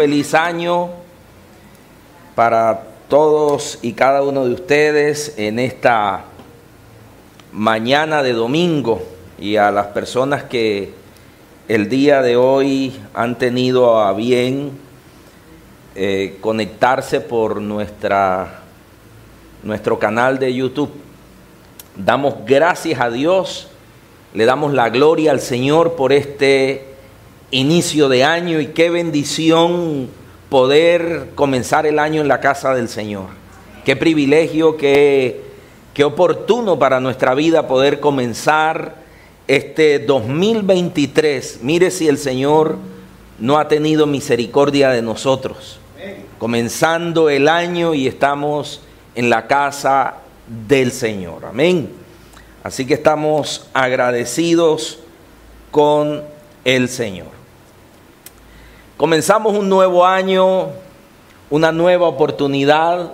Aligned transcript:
feliz 0.00 0.32
año 0.32 0.88
para 2.34 2.84
todos 3.10 3.78
y 3.82 3.92
cada 3.92 4.22
uno 4.22 4.46
de 4.46 4.54
ustedes 4.54 5.34
en 5.36 5.58
esta 5.58 6.24
mañana 7.52 8.22
de 8.22 8.32
domingo 8.32 9.02
y 9.38 9.56
a 9.56 9.70
las 9.70 9.88
personas 9.88 10.44
que 10.44 10.94
el 11.68 11.90
día 11.90 12.22
de 12.22 12.36
hoy 12.36 12.98
han 13.12 13.36
tenido 13.36 14.00
a 14.00 14.14
bien 14.14 14.70
eh, 15.94 16.38
conectarse 16.40 17.20
por 17.20 17.60
nuestra, 17.60 18.62
nuestro 19.62 19.98
canal 19.98 20.38
de 20.38 20.54
YouTube. 20.54 20.92
Damos 21.94 22.36
gracias 22.46 22.98
a 23.02 23.10
Dios, 23.10 23.68
le 24.32 24.46
damos 24.46 24.72
la 24.72 24.88
gloria 24.88 25.30
al 25.30 25.40
Señor 25.40 25.94
por 25.94 26.14
este 26.14 26.89
inicio 27.50 28.08
de 28.08 28.24
año 28.24 28.60
y 28.60 28.68
qué 28.68 28.90
bendición 28.90 30.08
poder 30.48 31.30
comenzar 31.34 31.86
el 31.86 31.98
año 31.98 32.20
en 32.20 32.28
la 32.28 32.40
casa 32.40 32.74
del 32.74 32.88
Señor. 32.88 33.26
Qué 33.84 33.96
privilegio, 33.96 34.76
qué, 34.76 35.42
qué 35.94 36.04
oportuno 36.04 36.78
para 36.78 37.00
nuestra 37.00 37.34
vida 37.34 37.66
poder 37.66 38.00
comenzar 38.00 38.96
este 39.46 39.98
2023. 39.98 41.60
Mire 41.62 41.90
si 41.90 42.08
el 42.08 42.18
Señor 42.18 42.76
no 43.38 43.58
ha 43.58 43.68
tenido 43.68 44.06
misericordia 44.06 44.90
de 44.90 45.02
nosotros. 45.02 45.78
Comenzando 46.38 47.28
el 47.28 47.48
año 47.48 47.94
y 47.94 48.06
estamos 48.06 48.80
en 49.14 49.28
la 49.28 49.46
casa 49.46 50.16
del 50.68 50.92
Señor. 50.92 51.44
Amén. 51.44 51.90
Así 52.62 52.86
que 52.86 52.94
estamos 52.94 53.68
agradecidos 53.72 55.00
con 55.70 56.22
el 56.64 56.88
Señor. 56.88 57.39
Comenzamos 59.00 59.56
un 59.56 59.70
nuevo 59.70 60.04
año, 60.04 60.66
una 61.48 61.72
nueva 61.72 62.06
oportunidad 62.06 63.12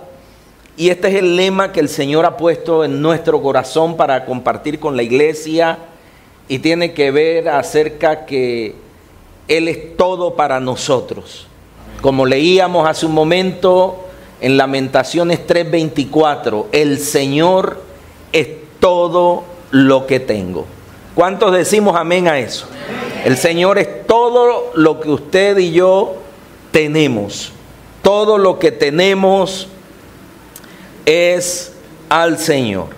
y 0.75 0.89
este 0.89 1.07
es 1.07 1.15
el 1.15 1.37
lema 1.37 1.71
que 1.71 1.79
el 1.79 1.87
Señor 1.87 2.25
ha 2.25 2.35
puesto 2.35 2.83
en 2.83 3.01
nuestro 3.01 3.41
corazón 3.41 3.95
para 3.95 4.25
compartir 4.25 4.81
con 4.81 4.97
la 4.97 5.03
iglesia 5.03 5.77
y 6.49 6.59
tiene 6.59 6.91
que 6.91 7.09
ver 7.11 7.47
acerca 7.47 8.25
que 8.25 8.75
Él 9.47 9.69
es 9.69 9.95
todo 9.95 10.35
para 10.35 10.59
nosotros. 10.59 11.47
Como 12.01 12.25
leíamos 12.25 12.85
hace 12.85 13.05
un 13.05 13.13
momento 13.13 14.07
en 14.41 14.57
Lamentaciones 14.57 15.47
3:24, 15.47 16.65
el 16.73 16.99
Señor 16.99 17.81
es 18.33 18.49
todo 18.81 19.45
lo 19.71 20.05
que 20.05 20.19
tengo. 20.19 20.65
¿Cuántos 21.17 21.51
decimos 21.51 21.95
amén 21.95 22.27
a 22.27 22.37
eso? 22.37 22.67
El 23.25 23.37
Señor 23.37 23.79
es 23.79 24.05
todo 24.05 24.71
lo 24.75 24.99
que 24.99 25.09
usted 25.09 25.57
y 25.57 25.71
yo 25.71 26.17
tenemos. 26.71 27.51
Todo 28.03 28.37
lo 28.37 28.59
que 28.59 28.71
tenemos 28.71 29.67
es 31.07 31.73
al 32.07 32.37
Señor. 32.37 32.89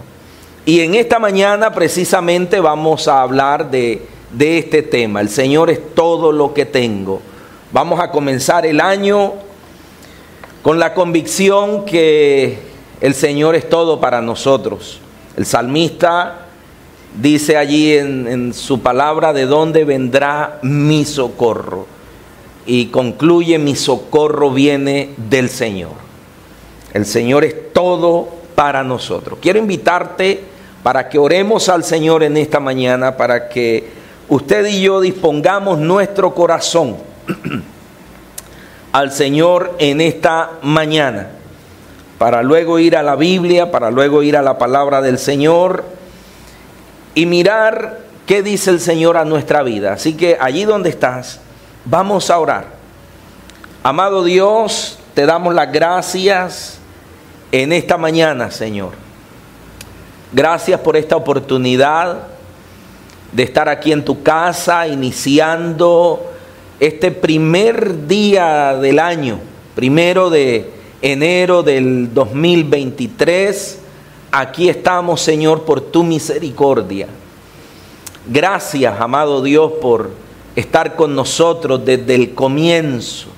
Y 0.66 0.82
en 0.82 0.96
esta 0.96 1.18
mañana 1.18 1.72
precisamente 1.72 2.60
vamos 2.60 3.08
a 3.08 3.22
hablar 3.22 3.72
de, 3.72 4.06
de 4.34 4.58
este 4.58 4.82
tema. 4.82 5.22
El 5.22 5.30
Señor 5.30 5.70
es 5.70 5.96
todo 5.96 6.34
lo 6.34 6.54
que 6.54 6.66
tengo. 6.66 7.22
Vamos 7.72 8.02
a 8.02 8.12
comenzar 8.12 8.66
el 8.66 8.82
año 8.82 9.32
con 10.62 10.78
la 10.78 10.94
convicción 10.94 11.86
que 11.86 12.60
el 13.00 13.14
Señor 13.14 13.56
es 13.56 13.70
todo 13.70 14.02
para 14.02 14.20
nosotros. 14.20 15.00
El 15.38 15.46
salmista 15.46 16.49
dice 17.16 17.58
allí 17.58 17.94
en, 17.94 18.54
su 18.54 18.82
palabra 18.82 19.34
de 19.34 19.46
dónde 19.46 19.86
vendrá 19.86 20.60
mi 20.62 21.06
socorro. 21.06 21.88
Y 22.66 22.88
concluye, 22.88 23.58
mi 23.58 23.76
socorro 23.76 24.52
viene 24.52 25.10
del 25.18 25.50
Señor. 25.50 25.94
El 26.94 27.06
Señor 27.06 27.44
es 27.44 27.74
todo 27.74 28.30
para 28.56 28.84
nosotros. 28.84 29.40
Quiero 29.42 29.60
invitarte 29.60 30.44
para 30.84 31.10
que 31.10 31.18
oremos 31.18 31.70
al 31.70 31.84
Señor 31.84 32.24
en 32.24 32.38
esta 32.38 32.60
mañana, 32.60 33.18
para 33.18 33.50
que 33.50 33.90
usted 34.28 34.66
y 34.68 34.82
yo 34.82 35.02
dispongamos 35.02 35.80
nuestro 35.80 36.34
corazón 36.34 36.98
al 38.92 39.12
Señor 39.12 39.76
en 39.80 40.02
esta 40.02 40.52
mañana, 40.62 41.30
para 42.18 42.44
luego 42.44 42.80
ir 42.80 42.96
a 42.96 43.04
la 43.04 43.16
Biblia, 43.16 43.72
para 43.72 43.92
luego 43.92 44.24
ir 44.24 44.38
a 44.38 44.42
la 44.42 44.58
palabra 44.58 45.02
del 45.02 45.18
Señor 45.18 45.99
y 47.20 47.26
mirar 47.26 48.00
qué 48.26 48.42
dice 48.42 48.72
el 48.72 48.80
Señor 48.80 49.18
a 49.18 49.26
nuestra 49.26 49.62
vida. 49.62 49.92
Así 49.92 50.14
que 50.14 50.38
allí 50.40 50.64
donde 50.64 50.90
estás, 50.90 51.42
vamos 51.84 52.30
a 52.30 52.40
orar. 52.40 52.68
Amado 53.84 54.24
Dios, 54.24 54.98
te 55.14 55.26
damos 55.26 55.54
las 55.54 55.70
gracias 55.70 56.78
en 57.52 57.74
esta 57.74 57.98
mañana, 57.98 58.52
Señor. 58.52 58.92
Gracias 60.32 60.80
por 60.80 60.96
esta 60.96 61.18
oportunidad 61.18 62.20
de 63.34 63.44
estar 63.44 63.68
aquí 63.68 63.92
en 63.92 64.06
tu 64.06 64.24
casa, 64.24 64.88
iniciando 64.88 66.32
este 66.80 67.12
primer 67.12 68.08
día 68.08 68.78
del 68.78 68.98
año, 68.98 69.42
primero 69.76 70.30
de 70.30 70.72
enero 71.02 71.64
del 71.64 72.14
2023 72.14 73.89
Aquí 74.32 74.70
estamos, 74.70 75.22
Señor, 75.22 75.64
por 75.64 75.82
tu 75.82 76.04
misericordia. 76.04 77.08
Gracias, 78.28 79.02
amado 79.02 79.42
Dios, 79.42 79.72
por 79.82 80.12
estar 80.56 80.96
con 80.96 81.16
nosotros 81.16 81.84
desde 81.84 82.14
el 82.14 82.36
comienzo, 82.36 83.30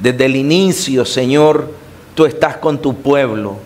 desde 0.00 0.24
el 0.24 0.34
inicio, 0.34 1.04
Señor, 1.04 1.70
tú 2.16 2.26
estás 2.26 2.56
con 2.56 2.78
tu 2.78 2.96
pueblo. 2.96 3.58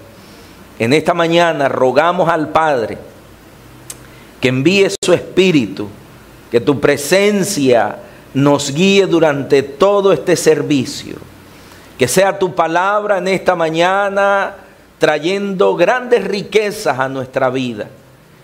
En 0.79 0.93
esta 0.93 1.15
mañana 1.15 1.71
rogamos 1.71 2.29
al 2.29 2.51
Padre 2.51 2.99
que 4.39 4.49
envíe 4.49 4.89
su 5.03 5.15
Espíritu, 5.15 5.89
que 6.51 6.61
tu 6.61 6.79
presencia 6.79 7.99
nos 8.35 8.73
guíe 8.73 9.07
durante 9.07 9.63
todo 9.63 10.13
este 10.13 10.37
servicio. 10.37 11.17
Que 11.99 12.07
sea 12.07 12.39
tu 12.39 12.55
palabra 12.55 13.19
en 13.19 13.29
esta 13.29 13.57
mañana 13.57 14.55
trayendo 14.99 15.77
grandes 15.77 16.25
riquezas 16.25 16.99
a 16.99 17.09
nuestra 17.09 17.51
vida, 17.51 17.89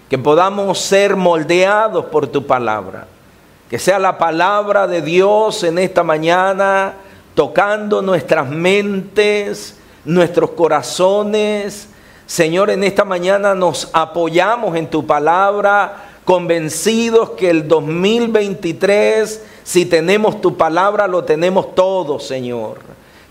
que 0.09 0.19
podamos 0.19 0.79
ser 0.79 1.17
moldeados 1.17 2.07
por 2.07 2.27
tu 2.27 2.47
palabra, 2.47 3.07
que 3.69 3.79
sea 3.79 3.99
la 3.99 4.19
palabra 4.19 4.87
de 4.87 5.03
Dios 5.03 5.65
en 5.65 5.79
esta 5.79 6.03
mañana 6.03 6.95
tocando 7.35 8.01
nuestras 8.01 8.49
mentes, 8.49 9.77
nuestros 10.05 10.51
corazones. 10.51 11.89
Señor, 12.27 12.71
en 12.71 12.85
esta 12.85 13.05
mañana 13.05 13.55
nos 13.55 13.91
apoyamos 13.93 14.77
en 14.77 14.89
tu 14.89 15.07
palabra, 15.07 16.05
convencidos 16.25 17.31
que 17.31 17.51
el 17.51 17.69
2023, 17.69 19.43
si 19.63 19.87
tenemos 19.87 20.41
tu 20.41 20.57
palabra, 20.57 21.07
lo 21.07 21.25
tenemos 21.25 21.75
todo, 21.75 22.19
Señor. 22.19 22.79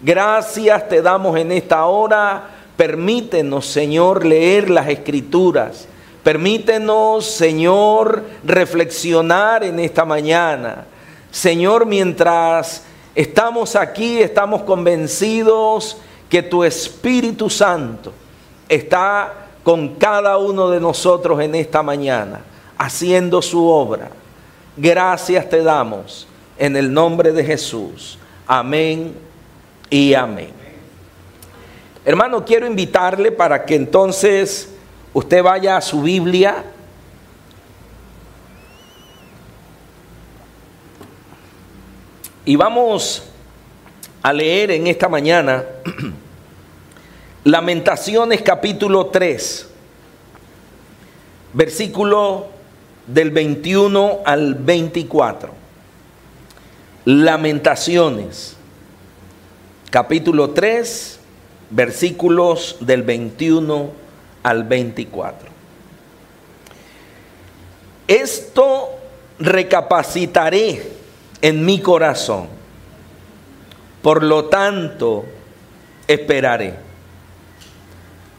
Gracias 0.01 0.89
te 0.89 1.01
damos 1.01 1.37
en 1.37 1.51
esta 1.51 1.85
hora 1.85 2.49
Permítenos, 2.77 3.67
Señor, 3.67 4.25
leer 4.25 4.69
las 4.69 4.89
escrituras. 4.89 5.87
Permítenos, 6.23 7.25
Señor, 7.25 8.23
reflexionar 8.43 9.63
en 9.63 9.79
esta 9.79 10.05
mañana. 10.05 10.85
Señor, 11.31 11.85
mientras 11.85 12.83
estamos 13.13 13.75
aquí, 13.75 14.21
estamos 14.21 14.63
convencidos 14.63 15.97
que 16.29 16.41
tu 16.41 16.63
Espíritu 16.63 17.49
Santo 17.49 18.13
está 18.69 19.33
con 19.63 19.95
cada 19.95 20.37
uno 20.37 20.69
de 20.69 20.79
nosotros 20.79 21.39
en 21.41 21.55
esta 21.55 21.83
mañana, 21.83 22.41
haciendo 22.77 23.41
su 23.41 23.67
obra. 23.67 24.09
Gracias 24.75 25.49
te 25.49 25.61
damos 25.61 26.27
en 26.57 26.75
el 26.75 26.91
nombre 26.91 27.31
de 27.31 27.43
Jesús. 27.43 28.17
Amén 28.47 29.13
y 29.89 30.13
amén. 30.13 30.62
Hermano, 32.05 32.43
quiero 32.43 32.67
invitarle 32.67 33.31
para 33.31 33.63
que 33.63 33.75
entonces 33.75 34.69
usted 35.13 35.41
vaya 35.41 35.77
a 35.77 35.81
su 35.81 36.01
Biblia. 36.01 36.65
Y 42.43 42.57
vamos 42.57 43.23
a 44.21 44.33
leer 44.33 44.71
en 44.71 44.87
esta 44.87 45.07
mañana 45.07 45.63
Lamentaciones 47.45 48.41
capítulo 48.41 49.07
3, 49.07 49.67
versículo 51.53 52.47
del 53.05 53.31
21 53.31 54.19
al 54.25 54.55
24. 54.55 55.51
Lamentaciones 57.05 58.55
capítulo 59.89 60.51
3, 60.51 61.12
versículos 61.73 62.77
del 62.81 63.01
21 63.01 63.89
al 64.43 64.63
24. 64.63 65.49
Esto 68.07 68.89
recapacitaré 69.39 70.91
en 71.41 71.65
mi 71.65 71.79
corazón. 71.79 72.47
Por 74.03 74.23
lo 74.23 74.45
tanto, 74.45 75.25
esperaré. 76.07 76.75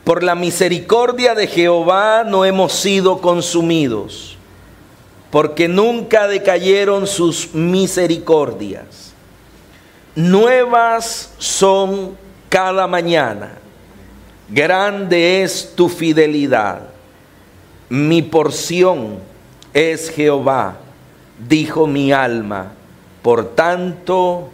Por 0.04 0.22
la 0.22 0.34
misericordia 0.34 1.34
de 1.34 1.46
Jehová 1.46 2.24
no 2.24 2.44
hemos 2.44 2.74
sido 2.74 3.20
consumidos, 3.20 4.36
porque 5.30 5.66
nunca 5.66 6.28
decayeron 6.28 7.06
sus 7.06 7.54
misericordias. 7.54 9.14
Nuevas 10.14 11.32
son 11.38 12.23
cada 12.54 12.86
mañana. 12.86 13.50
Grande 14.48 15.42
es 15.42 15.72
tu 15.74 15.88
fidelidad. 15.88 16.82
Mi 17.88 18.22
porción 18.22 19.18
es 19.72 20.08
Jehová, 20.08 20.76
dijo 21.48 21.88
mi 21.88 22.12
alma. 22.12 22.74
Por 23.22 23.56
tanto, 23.56 24.50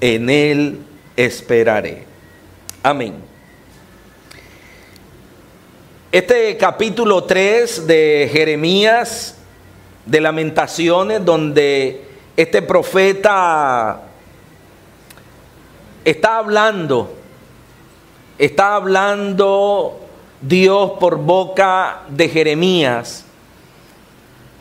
en 0.00 0.28
él 0.28 0.80
esperaré. 1.16 2.04
Amén. 2.82 3.14
Este 6.10 6.56
capítulo 6.56 7.22
3 7.22 7.86
de 7.86 8.28
Jeremías, 8.32 9.38
de 10.04 10.20
lamentaciones, 10.20 11.24
donde 11.24 12.06
este 12.36 12.60
profeta 12.60 14.02
está 16.04 16.38
hablando, 16.38 17.16
está 18.38 18.76
hablando 18.76 20.00
Dios 20.40 20.92
por 21.00 21.18
boca 21.18 22.02
de 22.08 22.28
Jeremías, 22.28 23.24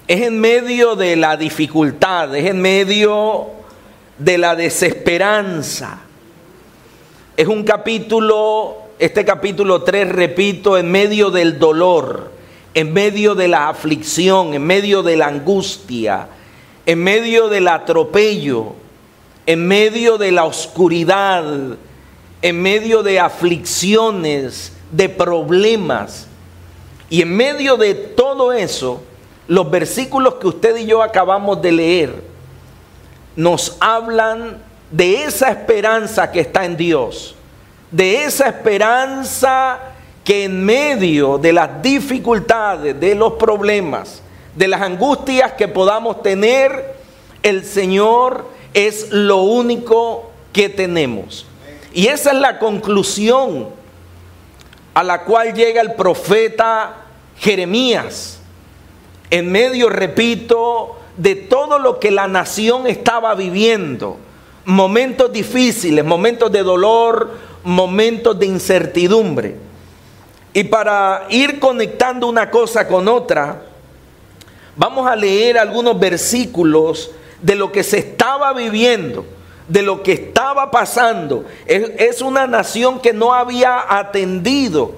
es 0.08 0.22
en 0.22 0.40
medio 0.40 0.96
de 0.96 1.16
la 1.16 1.36
dificultad, 1.36 2.36
es 2.36 2.46
en 2.46 2.62
medio 2.62 3.48
de 4.18 4.38
la 4.38 4.56
desesperanza. 4.56 6.00
Es 7.36 7.48
un 7.48 7.64
capítulo 7.64 8.86
este 8.98 9.26
capítulo 9.26 9.84
3, 9.84 10.10
repito, 10.10 10.78
en 10.78 10.90
medio 10.90 11.30
del 11.30 11.60
dolor, 11.60 12.32
en 12.74 12.94
medio 12.94 13.36
de 13.36 13.50
la 13.50 13.68
aflicción, 13.68 14.54
en 14.54 14.64
medio 14.64 15.04
de 15.04 15.18
la 15.18 15.28
angustia, 15.28 16.30
en 16.86 17.04
medio 17.04 17.50
del 17.50 17.68
atropello, 17.68 18.74
en 19.46 19.68
medio 19.68 20.18
de 20.18 20.32
la 20.32 20.46
oscuridad, 20.46 21.44
en 22.46 22.62
medio 22.62 23.04
de 23.04 23.20
aflicciones, 23.20 24.72
de 24.92 25.10
problemas. 25.10 26.28
Y 27.10 27.22
en 27.22 27.36
medio 27.36 27.78
de 27.78 27.94
todo 27.94 28.52
eso, 28.54 29.02
los 29.48 29.70
versículos 29.70 30.36
que 30.36 30.48
usted 30.48 30.78
y 30.78 30.86
yo 30.86 31.02
acabamos 31.02 31.62
de 31.62 31.72
leer 31.72 32.36
nos 33.36 33.76
hablan 33.80 34.64
de 34.90 35.24
esa 35.24 35.50
esperanza 35.50 36.32
que 36.32 36.40
está 36.40 36.66
en 36.66 36.78
Dios 36.78 37.36
de 37.96 38.26
esa 38.26 38.48
esperanza 38.50 39.80
que 40.26 40.46
en 40.46 40.66
medio 40.66 41.38
de 41.38 41.54
las 41.54 41.82
dificultades, 41.82 43.00
de 43.00 43.16
los 43.16 43.34
problemas, 43.34 44.22
de 44.54 44.68
las 44.68 44.82
angustias 44.82 45.54
que 45.54 45.70
podamos 45.70 46.22
tener, 46.22 46.96
el 47.42 47.64
Señor 47.64 48.50
es 48.74 49.12
lo 49.12 49.44
único 49.44 50.30
que 50.52 50.68
tenemos. 50.68 51.46
Y 51.96 52.08
esa 52.08 52.32
es 52.32 52.38
la 52.38 52.60
conclusión 52.60 53.70
a 54.94 55.02
la 55.02 55.24
cual 55.24 55.54
llega 55.54 55.80
el 55.80 55.94
profeta 55.94 56.98
Jeremías. 57.38 58.40
En 59.30 59.50
medio, 59.50 59.88
repito, 59.88 60.98
de 61.16 61.36
todo 61.36 61.80
lo 61.80 62.02
que 62.02 62.12
la 62.12 62.28
nación 62.28 62.86
estaba 62.86 63.34
viviendo. 63.34 64.18
Momentos 64.66 65.32
difíciles, 65.32 66.04
momentos 66.04 66.52
de 66.52 66.64
dolor, 66.64 67.32
momentos 67.64 68.38
de 68.38 68.46
incertidumbre. 68.46 69.56
Y 70.52 70.66
para 70.66 71.28
ir 71.30 71.62
conectando 71.62 72.28
una 72.28 72.52
cosa 72.52 72.90
con 72.90 73.08
otra, 73.08 73.62
vamos 74.76 75.08
a 75.08 75.16
leer 75.16 75.58
algunos 75.58 75.98
versículos 75.98 77.12
de 77.42 77.56
lo 77.56 77.72
que 77.72 77.84
se 77.84 78.00
estaba 78.00 78.52
viviendo, 78.52 79.26
de 79.68 79.82
lo 79.82 80.04
que 80.04 80.14
estaba 80.14 80.72
pasando. 80.72 81.46
Es, 81.66 82.22
una 82.22 82.48
nación 82.48 83.00
que 83.00 83.14
no 83.14 83.34
había 83.34 83.84
atendido 83.98 84.96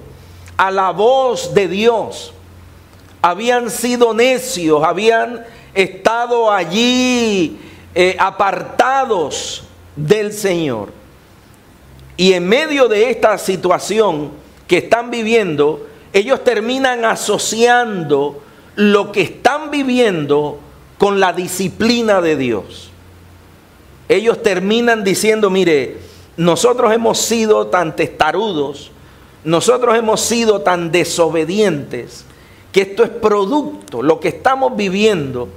a 0.56 0.70
la 0.70 0.90
voz 0.90 1.54
de 1.54 1.68
Dios. 1.68 2.32
Habían 3.22 3.70
sido 3.70 4.14
necios, 4.14 4.82
habían 4.84 5.44
estado 5.74 6.50
allí 6.50 7.58
eh, 7.94 8.16
apartados 8.18 9.64
del 9.96 10.32
Señor. 10.32 10.92
Y 12.16 12.32
en 12.32 12.48
medio 12.48 12.88
de 12.88 13.10
esta 13.10 13.38
situación 13.38 14.32
que 14.66 14.78
están 14.78 15.10
viviendo, 15.10 15.86
ellos 16.12 16.42
terminan 16.44 17.04
asociando 17.04 18.42
lo 18.76 19.12
que 19.12 19.22
están 19.22 19.70
viviendo 19.70 20.60
con 20.98 21.20
la 21.20 21.32
disciplina 21.32 22.20
de 22.20 22.36
Dios. 22.36 22.90
Ellos 24.08 24.42
terminan 24.42 25.04
diciendo, 25.04 25.50
mire, 25.50 25.98
nosotros 26.36 26.92
hemos 26.92 27.18
sido 27.18 27.66
tan 27.66 27.94
testarudos, 27.94 28.90
nosotros 29.44 29.96
hemos 29.96 30.20
sido 30.20 30.62
tan 30.62 30.90
desobedientes, 30.90 32.24
que 32.72 32.82
esto 32.82 33.02
es 33.04 33.10
producto, 33.10 34.02
lo 34.02 34.20
que 34.20 34.28
estamos 34.28 34.76
viviendo, 34.76 35.48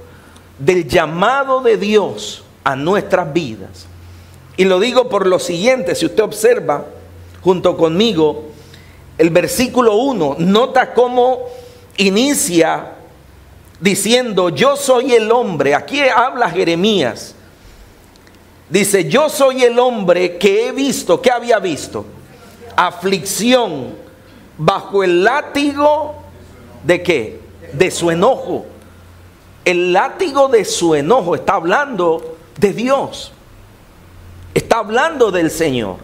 del 0.58 0.86
llamado 0.86 1.60
de 1.60 1.76
Dios 1.76 2.44
a 2.64 2.76
nuestras 2.76 3.32
vidas. 3.32 3.86
Y 4.56 4.64
lo 4.64 4.80
digo 4.80 5.08
por 5.08 5.26
lo 5.26 5.38
siguiente, 5.38 5.94
si 5.94 6.06
usted 6.06 6.22
observa 6.22 6.84
junto 7.42 7.76
conmigo 7.76 8.44
el 9.18 9.30
versículo 9.30 9.96
1, 9.96 10.36
nota 10.38 10.92
cómo 10.94 11.46
inicia 11.96 12.92
diciendo, 13.80 14.48
yo 14.50 14.76
soy 14.76 15.14
el 15.14 15.30
hombre, 15.32 15.74
aquí 15.74 16.00
habla 16.00 16.50
Jeremías, 16.50 17.34
dice, 18.72 19.08
yo 19.08 19.28
soy 19.28 19.62
el 19.62 19.78
hombre 19.78 20.38
que 20.38 20.66
he 20.66 20.72
visto, 20.72 21.20
¿qué 21.20 21.30
había 21.30 21.58
visto? 21.58 22.06
Aflicción 22.74 23.94
bajo 24.56 25.04
el 25.04 25.22
látigo 25.22 26.14
de 26.82 27.02
qué? 27.02 27.40
De 27.74 27.90
su 27.90 28.10
enojo. 28.10 28.64
El 29.64 29.92
látigo 29.92 30.48
de 30.48 30.64
su 30.64 30.94
enojo 30.94 31.34
está 31.34 31.54
hablando 31.54 32.36
de 32.58 32.72
Dios. 32.72 33.32
Está 34.54 34.78
hablando 34.78 35.30
del 35.30 35.50
Señor. 35.50 35.96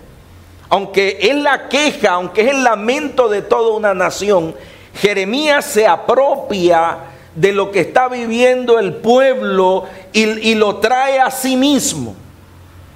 Aunque 0.69 1.19
es 1.23 1.35
la 1.35 1.69
queja, 1.69 2.13
aunque 2.13 2.43
es 2.43 2.49
el 2.49 2.63
lamento 2.63 3.29
de 3.29 3.41
toda 3.41 3.75
una 3.75 3.95
nación, 3.95 4.55
Jeremías 4.95 5.65
se 5.65 5.87
apropia 5.87 6.99
de 7.35 7.53
lo 7.53 7.71
que 7.71 7.81
está 7.81 8.09
viviendo 8.09 8.79
el 8.79 8.95
pueblo 8.95 9.85
y, 10.13 10.55
lo 10.55 10.77
trae 10.77 11.19
a 11.19 11.31
sí 11.31 11.57
mismo. 11.57 12.15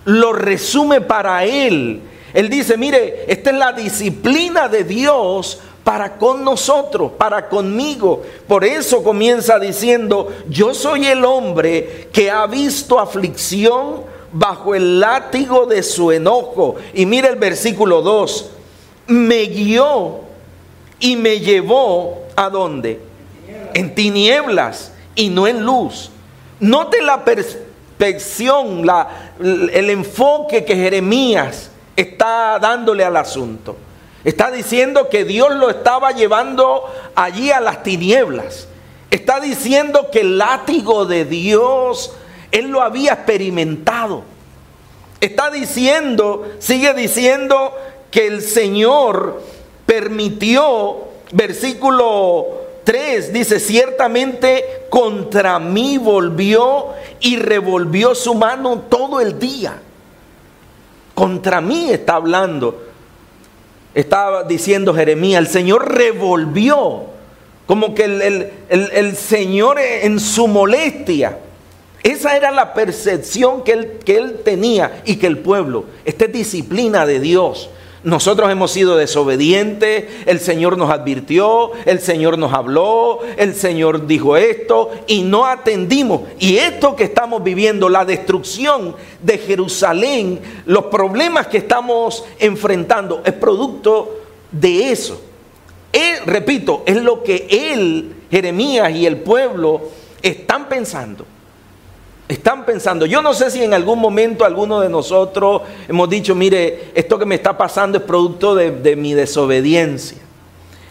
Lo 0.04 0.32
resume 0.32 1.00
para 1.00 1.44
él. 1.44 2.00
Él 2.34 2.48
dice, 2.48 2.76
mire, 2.76 3.24
esta 3.28 3.50
es 3.50 3.56
la 3.56 3.72
disciplina 3.72 4.68
de 4.68 4.84
Dios 4.84 5.60
para 5.84 6.16
con 6.16 6.44
nosotros, 6.44 7.12
para 7.18 7.48
conmigo. 7.48 8.22
Por 8.46 8.64
eso 8.64 9.02
comienza 9.02 9.58
diciendo, 9.58 10.32
yo 10.48 10.74
soy 10.74 11.06
el 11.06 11.24
hombre 11.24 12.08
que 12.12 12.30
ha 12.30 12.46
visto 12.46 12.98
aflicción 12.98 14.02
bajo 14.32 14.74
el 14.74 15.00
látigo 15.00 15.66
de 15.66 15.82
su 15.82 16.10
enojo. 16.10 16.76
Y 16.94 17.06
mira 17.06 17.28
el 17.28 17.36
versículo 17.36 18.00
2, 18.00 18.50
me 19.08 19.44
guió 19.44 20.20
y 21.00 21.16
me 21.16 21.40
llevó 21.40 22.22
a 22.36 22.48
dónde? 22.48 23.00
En 23.74 23.94
tinieblas 23.94 24.92
y 25.14 25.28
no 25.28 25.46
en 25.46 25.64
luz. 25.64 26.10
Note 26.60 27.02
la 27.02 27.24
la, 28.84 29.34
el 29.40 29.90
enfoque 29.90 30.64
que 30.64 30.74
Jeremías 30.74 31.70
está 31.96 32.58
dándole 32.60 33.04
al 33.04 33.16
asunto. 33.16 33.76
Está 34.24 34.50
diciendo 34.50 35.08
que 35.08 35.24
Dios 35.24 35.54
lo 35.54 35.70
estaba 35.70 36.12
llevando 36.12 36.84
allí 37.14 37.50
a 37.50 37.60
las 37.60 37.82
tinieblas. 37.82 38.68
Está 39.10 39.40
diciendo 39.40 40.10
que 40.10 40.20
el 40.20 40.38
látigo 40.38 41.04
de 41.04 41.24
Dios 41.24 42.12
él 42.52 42.68
lo 42.68 42.82
había 42.82 43.14
experimentado. 43.14 44.22
Está 45.20 45.50
diciendo, 45.50 46.46
sigue 46.58 46.92
diciendo 46.94 47.74
que 48.10 48.26
el 48.26 48.42
Señor 48.42 49.42
permitió, 49.86 50.98
versículo 51.32 52.61
3 52.84 53.32
dice, 53.32 53.60
ciertamente 53.60 54.84
contra 54.90 55.58
mí 55.58 55.98
volvió 55.98 56.88
y 57.20 57.36
revolvió 57.36 58.14
su 58.14 58.34
mano 58.34 58.84
todo 58.88 59.20
el 59.20 59.38
día. 59.38 59.80
Contra 61.14 61.60
mí 61.60 61.90
está 61.90 62.14
hablando. 62.14 62.82
Estaba 63.94 64.44
diciendo 64.44 64.94
Jeremías, 64.94 65.40
el 65.40 65.48
Señor 65.48 65.92
revolvió, 65.94 67.04
como 67.66 67.94
que 67.94 68.04
el, 68.04 68.50
el 68.68 69.16
Señor 69.16 69.78
en 69.78 70.18
su 70.18 70.48
molestia 70.48 71.38
Esa 72.02 72.36
era 72.36 72.50
la 72.50 72.74
percepción 72.74 73.62
que 73.62 73.72
él, 73.72 73.98
que 74.04 74.16
él 74.16 74.40
tenía 74.44 75.02
y 75.04 75.16
que 75.16 75.26
el 75.26 75.38
pueblo, 75.38 75.84
esta 76.04 76.24
es 76.24 76.32
disciplina 76.32 77.06
de 77.06 77.20
Dios. 77.20 77.70
Nosotros 78.04 78.50
hemos 78.50 78.72
sido 78.72 78.96
desobedientes, 78.96 80.06
el 80.26 80.40
Señor 80.40 80.76
nos 80.76 80.90
advirtió, 80.90 81.70
el 81.84 82.00
Señor 82.00 82.36
nos 82.36 82.52
habló, 82.52 83.20
el 83.36 83.54
Señor 83.54 84.08
dijo 84.08 84.36
esto 84.36 84.90
y 85.06 85.22
no 85.22 85.46
atendimos. 85.46 86.22
Y 86.40 86.56
esto 86.56 86.96
que 86.96 87.04
estamos 87.04 87.44
viviendo, 87.44 87.88
la 87.88 88.04
destrucción 88.04 88.96
de 89.22 89.38
Jerusalén, 89.38 90.40
los 90.66 90.86
problemas 90.86 91.46
que 91.46 91.58
estamos 91.58 92.24
enfrentando, 92.40 93.22
es 93.24 93.34
producto 93.34 94.16
de 94.50 94.90
eso. 94.90 95.22
repito, 96.26 96.82
es 96.86 96.96
lo 96.96 97.22
que 97.22 97.46
él, 97.48 98.14
Jeremías 98.32 98.90
y 98.96 99.06
el 99.06 99.18
pueblo 99.18 99.80
están 100.22 100.68
pensando. 100.68 101.24
Están 102.32 102.64
pensando, 102.64 103.04
yo 103.04 103.20
no 103.20 103.34
sé 103.34 103.50
si 103.50 103.62
en 103.62 103.74
algún 103.74 103.98
momento 103.98 104.46
alguno 104.46 104.80
de 104.80 104.88
nosotros 104.88 105.60
hemos 105.86 106.08
dicho, 106.08 106.34
mire, 106.34 106.84
esto 106.94 107.18
que 107.18 107.26
me 107.26 107.34
está 107.34 107.58
pasando 107.58 107.98
es 107.98 108.04
producto 108.04 108.54
de, 108.54 108.96
mi 108.96 109.12
desobediencia. 109.12 110.16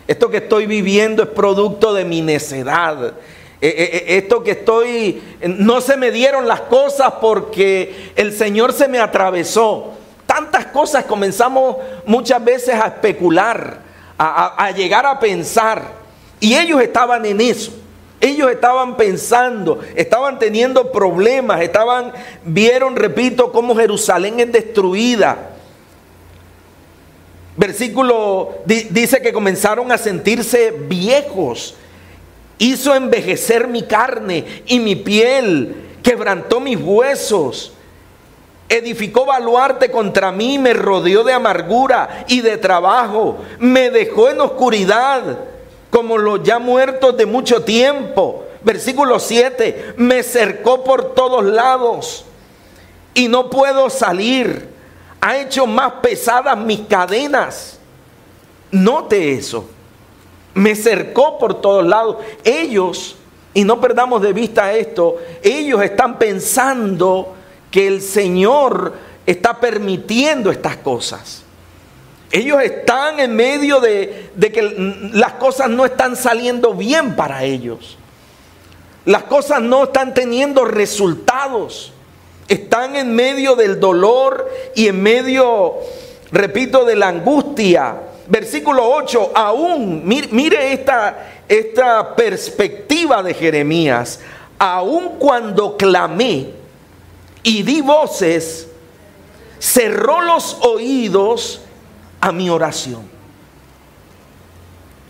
Esto 0.08 0.30
que 0.30 0.38
estoy 0.38 0.68
viviendo 0.68 1.24
es 1.24 1.30
producto 1.30 1.96
de 1.96 2.06
mi 2.06 2.22
necedad. 2.22 3.14
E, 3.60 3.68
e, 3.68 4.14
e, 4.14 4.18
esto 4.20 4.44
que 4.44 4.52
estoy, 4.52 5.20
no 5.42 5.82
se 5.82 5.98
me 5.98 6.12
dieron 6.12 6.48
las 6.48 6.62
cosas 6.62 7.14
porque 7.20 8.12
el 8.16 8.34
Señor 8.34 8.72
se 8.72 8.88
me 8.88 9.00
atravesó. 9.00 9.94
Tantas 10.28 10.68
cosas 10.68 11.06
comenzamos 11.06 11.78
muchas 12.06 12.46
veces 12.46 12.76
a 12.76 12.86
especular, 12.86 13.80
a 14.20 14.70
llegar 14.78 15.08
a 15.08 15.20
pensar. 15.20 15.92
Y 16.40 16.54
ellos 16.54 16.80
estaban 16.80 17.26
en 17.26 17.42
eso. 17.42 17.81
Ellos 18.22 18.52
estaban 18.52 18.98
pensando, 18.98 19.80
estaban 19.96 20.38
teniendo 20.38 20.92
problemas, 20.92 21.60
estaban, 21.62 22.14
vieron, 22.44 22.96
repito, 22.96 23.52
cómo 23.52 23.76
Jerusalén 23.76 24.40
es 24.40 24.52
destruida. 24.52 25.50
Versículo 27.58 28.60
dice 28.66 29.24
que 29.24 29.34
comenzaron 29.34 29.92
a 29.92 29.98
sentirse 29.98 30.70
viejos. 30.72 31.74
Hizo 32.60 32.94
envejecer 32.94 33.68
mi 33.68 33.82
carne 33.82 34.46
y 34.68 34.80
mi 34.80 34.96
piel, 34.96 35.76
quebrantó 36.04 36.60
mis 36.60 36.78
huesos. 36.80 37.74
Edificó 38.70 39.26
baluarte 39.26 39.90
contra 39.90 40.32
mí, 40.32 40.60
me 40.60 40.74
rodeó 40.74 41.24
de 41.24 41.34
amargura 41.34 42.24
y 42.28 42.42
de 42.42 42.58
trabajo, 42.58 43.40
me 43.58 43.90
dejó 43.90 44.30
en 44.30 44.42
oscuridad 44.42 45.51
como 45.92 46.18
los 46.18 46.42
ya 46.42 46.58
muertos 46.58 47.16
de 47.16 47.28
mucho 47.28 47.64
tiempo. 47.64 48.46
Versículo 48.64 49.20
7, 49.20 49.96
me 49.98 50.24
cercó 50.24 50.84
por 50.84 51.14
todos 51.14 51.44
lados 51.44 52.26
y 53.14 53.28
no 53.28 53.50
puedo 53.50 53.90
salir. 53.90 54.70
Ha 55.20 55.38
hecho 55.38 55.68
más 55.68 55.94
pesadas 56.02 56.58
mis 56.58 56.82
cadenas. 56.82 57.78
Note 58.72 59.34
eso. 59.34 59.70
Me 60.54 60.76
cercó 60.76 61.38
por 61.38 61.62
todos 61.62 61.86
lados. 61.86 62.18
Ellos, 62.44 63.18
y 63.54 63.64
no 63.64 63.80
perdamos 63.82 64.22
de 64.22 64.34
vista 64.34 64.74
esto, 64.74 65.18
ellos 65.44 65.84
están 65.84 66.18
pensando 66.18 67.36
que 67.70 67.88
el 67.88 68.02
Señor 68.02 68.94
está 69.26 69.60
permitiendo 69.60 70.52
estas 70.52 70.78
cosas. 70.78 71.44
Ellos 72.32 72.62
están 72.64 73.20
en 73.20 73.36
medio 73.36 73.82
de, 73.82 74.32
que 74.40 75.12
las 75.14 75.34
cosas 75.34 75.70
no 75.70 75.86
están 75.86 76.16
saliendo 76.16 76.74
bien 76.74 77.16
para 77.16 77.44
ellos. 77.44 77.98
Las 79.04 79.24
cosas 79.24 79.62
no 79.62 79.86
están 79.86 80.14
teniendo 80.14 80.64
resultados. 80.64 81.92
Están 82.48 82.96
en 82.96 83.14
medio 83.14 83.56
del 83.56 83.80
dolor 83.80 84.50
y 84.76 84.88
en 84.88 85.02
medio, 85.04 85.76
repito, 86.32 86.86
de 86.86 86.96
la 86.96 87.10
angustia. 87.10 87.98
Versículo 88.28 88.90
8, 88.90 89.32
aún, 89.36 90.04
mire, 90.06 90.72
esta, 90.72 91.44
esta 91.50 92.16
perspectiva 92.16 93.22
de 93.24 93.34
Jeremías, 93.34 94.22
aún 94.58 95.18
cuando 95.20 95.76
clamé 95.76 96.52
y 97.44 97.64
di 97.64 97.82
voces, 97.82 98.68
cerró 99.60 100.22
los 100.22 100.58
oídos 100.62 101.62
a 102.22 102.32
mi 102.32 102.50
oración. 102.50 103.10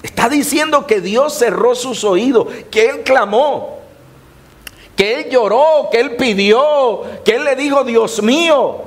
Está 0.02 0.30
diciendo 0.30 0.88
que 0.88 1.02
Dios 1.02 1.38
cerró 1.38 1.76
sus 1.76 2.04
oídos, 2.04 2.48
que 2.72 2.90
Él 2.90 3.04
clamó, 3.04 3.80
que 4.96 5.14
Él 5.14 5.30
lloró, 5.30 5.90
que 5.92 6.00
Él 6.00 6.16
pidió, 6.16 7.04
que 7.24 7.36
Él 7.36 7.44
le 7.44 7.56
dijo, 7.56 7.84
Dios 7.84 8.24
mío. 8.24 8.84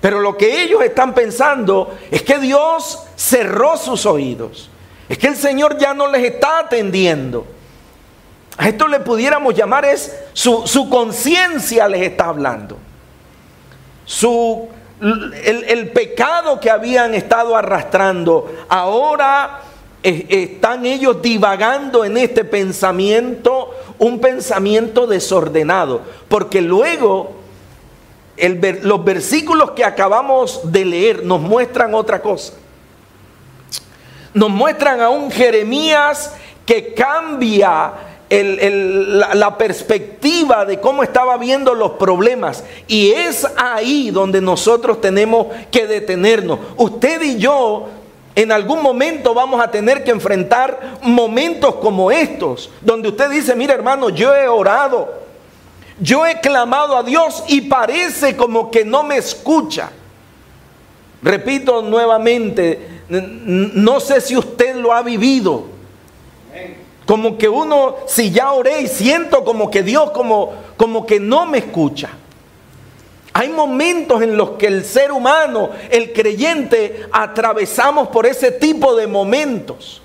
Pero 0.00 0.20
lo 0.20 0.36
que 0.36 0.62
ellos 0.62 0.82
están 0.82 1.12
pensando 1.12 1.96
es 2.10 2.22
que 2.22 2.38
Dios 2.38 3.00
cerró 3.16 3.76
sus 3.76 4.06
oídos. 4.06 4.70
Es 5.08 5.18
que 5.18 5.26
el 5.26 5.36
Señor 5.36 5.76
ya 5.78 5.92
no 5.92 6.06
les 6.08 6.22
está 6.22 6.60
atendiendo. 6.60 7.44
A 8.56 8.68
esto 8.68 8.86
le 8.86 9.00
pudiéramos 9.00 9.54
llamar 9.54 9.84
es 9.84 10.16
su, 10.34 10.66
su 10.66 10.88
conciencia 10.88 11.88
les 11.88 12.02
está 12.02 12.26
hablando. 12.26 12.76
Su 14.04 14.68
el, 15.00 15.90
pecado 15.90 16.58
que 16.60 16.70
habían 16.70 17.14
estado 17.14 17.56
arrastrando, 17.56 18.52
ahora 18.68 19.60
están 20.02 20.86
ellos 20.86 21.20
divagando 21.22 22.04
en 22.04 22.16
este 22.16 22.44
pensamiento, 22.44 23.74
un 23.98 24.20
pensamiento 24.20 25.06
desordenado, 25.06 26.02
porque 26.28 26.60
luego 26.60 27.36
los 28.82 29.04
versículos 29.04 29.72
que 29.72 29.84
acabamos 29.84 30.60
de 30.72 30.84
leer 30.84 31.24
nos 31.24 31.40
muestran 31.40 31.94
otra 31.94 32.22
cosa. 32.22 32.54
Nos 34.34 34.50
muestran 34.50 35.00
a 35.00 35.08
un 35.08 35.30
Jeremías 35.30 36.34
que 36.64 36.94
cambia 36.94 37.92
la, 38.30 39.56
perspectiva 39.56 40.64
de 40.64 40.80
cómo 40.80 41.02
estaba 41.02 41.36
viendo 41.38 41.74
los 41.74 41.92
problemas. 41.92 42.64
Y 42.86 43.10
es 43.10 43.46
ahí 43.56 44.10
donde 44.10 44.40
nosotros 44.40 45.00
tenemos 45.00 45.46
que 45.70 45.86
detenernos. 45.86 46.58
Usted 46.76 47.22
y 47.22 47.38
yo 47.38 47.88
en 48.34 48.52
algún 48.52 48.82
momento 48.82 49.34
vamos 49.34 49.60
a 49.60 49.70
tener 49.70 50.04
que 50.04 50.10
enfrentar 50.10 50.98
momentos 51.02 51.76
como 51.76 52.10
estos, 52.10 52.70
donde 52.82 53.08
usted 53.08 53.30
dice, 53.30 53.56
mira 53.56 53.74
hermano, 53.74 54.10
yo 54.10 54.34
he 54.34 54.46
orado, 54.46 55.12
yo 55.98 56.24
he 56.24 56.40
clamado 56.40 56.96
a 56.96 57.02
Dios 57.02 57.42
y 57.48 57.62
parece 57.62 58.36
como 58.36 58.70
que 58.70 58.84
no 58.84 59.02
me 59.02 59.16
escucha. 59.16 59.90
Repito 61.20 61.82
nuevamente, 61.82 63.00
no 63.08 63.98
sé 63.98 64.20
si 64.20 64.36
usted 64.36 64.76
lo 64.76 64.92
ha 64.92 65.02
vivido. 65.02 65.77
Como 67.08 67.38
que 67.38 67.48
uno, 67.48 67.96
si 68.06 68.30
ya 68.32 68.52
oré 68.52 68.82
y 68.82 68.86
siento 68.86 69.42
como 69.42 69.70
que 69.70 69.82
Dios 69.82 70.10
como, 70.10 70.52
como 70.76 71.06
que 71.06 71.18
no 71.18 71.46
me 71.46 71.56
escucha. 71.56 72.10
Hay 73.32 73.48
momentos 73.48 74.20
en 74.20 74.36
los 74.36 74.50
que 74.50 74.66
el 74.66 74.84
ser 74.84 75.10
humano, 75.10 75.70
el 75.88 76.12
creyente, 76.12 77.06
atravesamos 77.10 78.08
por 78.08 78.26
ese 78.26 78.52
tipo 78.52 78.94
de 78.94 79.06
momentos. 79.06 80.02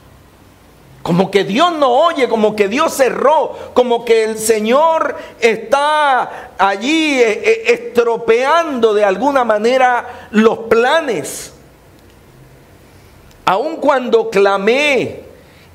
Como 1.02 1.30
que 1.30 1.44
Dios 1.44 1.74
no 1.74 1.90
oye, 1.90 2.30
como 2.30 2.56
que 2.56 2.70
Dios 2.70 2.94
cerró, 2.94 3.54
como 3.74 4.06
que 4.06 4.24
el 4.24 4.38
Señor 4.38 5.18
está 5.42 6.54
allí 6.58 7.20
eh, 7.20 7.42
eh, 7.44 7.64
estropeando 7.68 8.94
de 8.94 9.04
alguna 9.04 9.44
manera 9.44 10.30
los 10.32 10.60
planes. 10.70 11.54
Aun 13.44 13.76
cuando 13.76 14.30
clamé, 14.30 15.23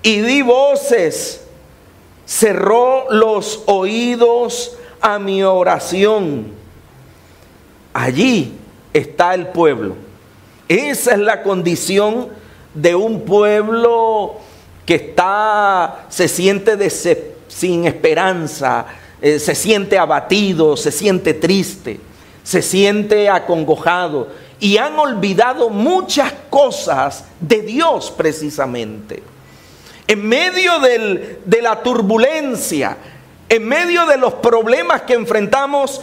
y 0.02 0.21
di 0.21 0.43
voces, 0.43 1.43
cerró 2.26 3.11
los 3.11 3.62
oídos 3.67 4.76
a 5.00 5.19
mi 5.19 5.43
oración. 5.43 6.52
Allí 7.93 8.55
está 8.93 9.35
el 9.35 9.49
pueblo. 9.49 9.97
Esa 10.69 11.12
es 11.12 11.19
la 11.19 11.43
condición 11.43 12.28
de 12.75 12.95
un 12.95 13.23
pueblo 13.23 14.37
que 14.85 14.95
está, 14.95 16.07
se 16.09 16.28
siente 16.28 16.76
sin 17.49 17.87
esperanza, 17.87 18.87
eh, 19.21 19.38
se 19.38 19.55
siente 19.55 19.99
abatido, 19.99 20.76
se 20.76 20.93
siente 20.93 21.35
triste, 21.35 21.99
se 22.45 22.62
siente 22.62 23.28
acongojado 23.28 24.28
y 24.61 24.76
han 24.76 24.99
olvidado 24.99 25.71
muchas 25.71 26.33
cosas 26.50 27.25
de 27.40 27.62
Dios 27.62 28.12
precisamente 28.17 29.23
en 30.09 30.27
medio 30.27 30.81
de 30.81 31.62
la 31.62 31.83
turbulencia, 31.83 32.97
en 33.49 33.69
medio 33.69 34.07
de 34.07 34.17
los 34.17 34.35
problemas 34.35 35.03
que 35.03 35.12
enfrentamos, 35.12 36.00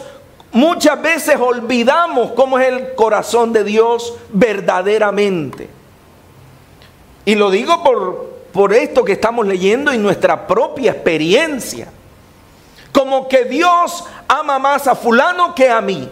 muchas 0.52 1.02
veces 1.02 1.36
olvidamos 1.38 2.30
cómo 2.32 2.58
es 2.58 2.68
el 2.68 2.94
corazón 2.94 3.52
de 3.52 3.64
Dios 3.64 4.14
verdaderamente. 4.30 5.68
Y 7.24 7.34
lo 7.34 7.50
digo 7.50 7.82
por, 7.82 8.36
por 8.52 8.72
esto 8.72 9.04
que 9.04 9.12
estamos 9.12 9.44
leyendo 9.44 9.92
y 9.92 9.98
nuestra 9.98 10.46
propia 10.46 10.92
experiencia. 10.92 11.88
como 12.92 13.28
que 13.28 13.44
Dios 13.44 14.04
ama 14.26 14.58
más 14.58 14.86
a 14.86 14.94
fulano 14.94 15.54
que 15.54 15.68
a 15.68 15.80
mí. 15.82 16.08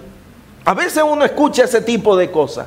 A 0.66 0.74
veces 0.74 1.02
uno 1.02 1.24
escucha 1.24 1.64
ese 1.64 1.80
tipo 1.80 2.16
de 2.16 2.30
cosas. 2.30 2.66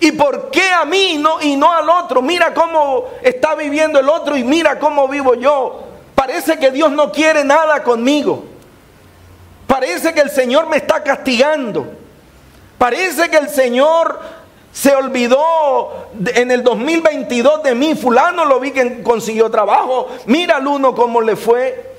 ¿Y 0.00 0.12
por 0.12 0.50
qué 0.50 0.70
a 0.70 0.84
mí 0.84 1.16
no, 1.18 1.40
y 1.40 1.56
no 1.56 1.72
al 1.72 1.88
otro? 1.88 2.22
Mira 2.22 2.54
cómo 2.54 3.06
está 3.22 3.54
viviendo 3.54 3.98
el 3.98 4.08
otro 4.08 4.36
y 4.36 4.44
mira 4.44 4.78
cómo 4.78 5.08
vivo 5.08 5.34
yo. 5.34 5.84
Parece 6.14 6.58
que 6.58 6.70
Dios 6.70 6.90
no 6.92 7.10
quiere 7.10 7.44
nada 7.44 7.82
conmigo. 7.82 8.44
Parece 9.66 10.14
que 10.14 10.20
el 10.20 10.30
Señor 10.30 10.68
me 10.68 10.76
está 10.76 11.02
castigando. 11.02 11.86
Parece 12.78 13.28
que 13.28 13.36
el 13.36 13.48
Señor 13.48 14.20
se 14.72 14.94
olvidó 14.94 16.08
en 16.34 16.50
el 16.50 16.62
2022 16.62 17.62
de 17.62 17.74
mí. 17.74 17.94
Fulano 17.94 18.44
lo 18.44 18.60
vi 18.60 18.70
que 18.70 19.02
consiguió 19.02 19.50
trabajo. 19.50 20.08
Mira 20.26 20.56
al 20.56 20.66
uno 20.66 20.94
cómo 20.94 21.20
le 21.20 21.36
fue. 21.36 21.96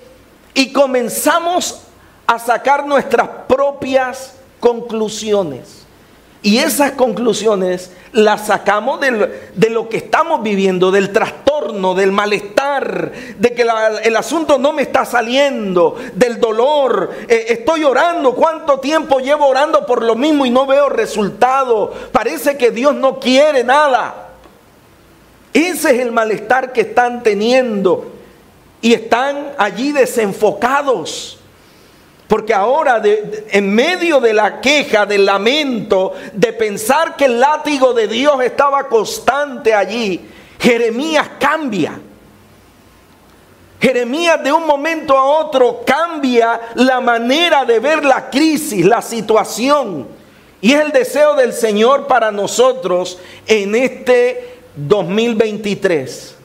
Y 0.53 0.71
comenzamos 0.71 1.81
a 2.25 2.39
sacar 2.39 2.85
nuestras 2.85 3.27
propias 3.47 4.35
conclusiones. 4.59 5.78
Y 6.41 6.59
esas 6.59 6.93
conclusiones 6.93 7.91
las 8.13 8.47
sacamos 8.47 9.01
de 9.01 9.69
lo 9.69 9.89
que 9.89 9.97
estamos 9.97 10.41
viviendo, 10.41 10.89
del 10.89 11.11
trastorno, 11.11 11.93
del 11.93 12.13
malestar, 12.13 13.11
de 13.37 13.53
que 13.53 13.67
el 14.03 14.15
asunto 14.15 14.57
no 14.57 14.71
me 14.71 14.83
está 14.83 15.03
saliendo, 15.03 15.97
del 16.13 16.39
dolor. 16.39 17.11
Eh, 17.27 17.47
estoy 17.49 17.83
orando, 17.83 18.35
¿cuánto 18.35 18.79
tiempo 18.79 19.19
llevo 19.19 19.47
orando 19.47 19.85
por 19.85 20.01
lo 20.01 20.15
mismo 20.15 20.45
y 20.45 20.49
no 20.49 20.65
veo 20.65 20.87
resultado? 20.87 21.93
Parece 22.13 22.57
que 22.57 22.71
Dios 22.71 22.95
no 22.95 23.19
quiere 23.19 23.65
nada. 23.65 24.29
Ese 25.53 25.95
es 25.95 25.99
el 25.99 26.13
malestar 26.13 26.71
que 26.71 26.81
están 26.81 27.21
teniendo 27.21 28.13
y 28.81 28.93
están 28.93 29.51
allí 29.57 29.91
desenfocados. 29.91 31.38
Porque 32.29 32.53
ahora, 32.53 33.01
en 33.03 33.73
medio 33.73 34.19
de 34.19 34.33
la 34.33 34.61
queja, 34.61 35.07
del 35.07 35.25
lamento, 35.25 36.13
de 36.31 36.53
pensar 36.53 37.15
que 37.15 37.25
el 37.25 37.39
látigo 37.39 37.91
de 37.91 38.07
Dios 38.07 38.39
estaba 38.43 38.87
constante 38.87 39.73
allí, 39.73 40.29
Jeremías 40.59 41.27
cambia. 41.39 41.99
Jeremías 43.81 44.43
de 44.43 44.51
un 44.51 44.67
momento 44.67 45.17
a 45.17 45.23
otro 45.23 45.81
cambia 45.83 46.61
la 46.75 47.01
manera 47.01 47.65
de 47.65 47.79
ver 47.79 48.05
la 48.05 48.29
crisis, 48.29 48.85
la 48.85 49.01
situación. 49.01 50.07
Y 50.61 50.73
es 50.73 50.81
el 50.81 50.91
deseo 50.91 51.33
del 51.33 51.51
Señor 51.51 52.05
para 52.05 52.31
nosotros 52.31 53.17
en 53.47 53.73
este 53.73 54.59
2023. 54.75 56.35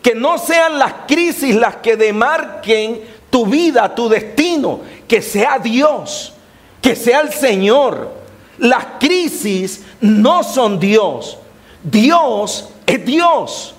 Que 0.00 0.14
no 0.14 0.38
sean 0.38 0.78
las 0.78 0.92
crisis 1.08 1.56
las 1.56 1.78
que 1.78 1.96
demarquen 1.96 3.15
tu 3.36 3.44
vida, 3.44 3.94
tu 3.94 4.08
destino, 4.08 4.80
que 5.06 5.20
sea 5.20 5.58
Dios, 5.58 6.32
que 6.80 6.96
sea 6.96 7.20
el 7.20 7.34
Señor. 7.34 8.10
Las 8.56 8.86
crisis 8.98 9.84
no 10.00 10.42
son 10.42 10.80
Dios. 10.80 11.36
Dios 11.82 12.70
es 12.86 13.04
Dios, 13.04 13.74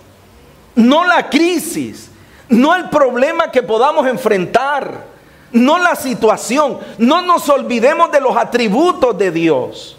no 0.75 1.05
la 1.05 1.27
crisis, 1.27 2.11
no 2.49 2.75
el 2.75 2.87
problema 2.91 3.49
que 3.49 3.63
podamos 3.63 4.05
enfrentar, 4.05 5.05
no 5.51 5.79
la 5.79 5.95
situación. 5.95 6.77
No 6.99 7.23
nos 7.23 7.49
olvidemos 7.49 8.11
de 8.11 8.21
los 8.21 8.37
atributos 8.37 9.17
de 9.17 9.31
Dios. 9.31 9.97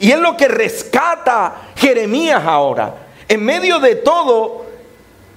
Y 0.00 0.10
es 0.10 0.18
lo 0.18 0.36
que 0.36 0.48
rescata 0.48 1.54
Jeremías 1.76 2.42
ahora. 2.44 2.94
En 3.26 3.42
medio 3.42 3.78
de 3.80 3.94
todo, 3.94 4.66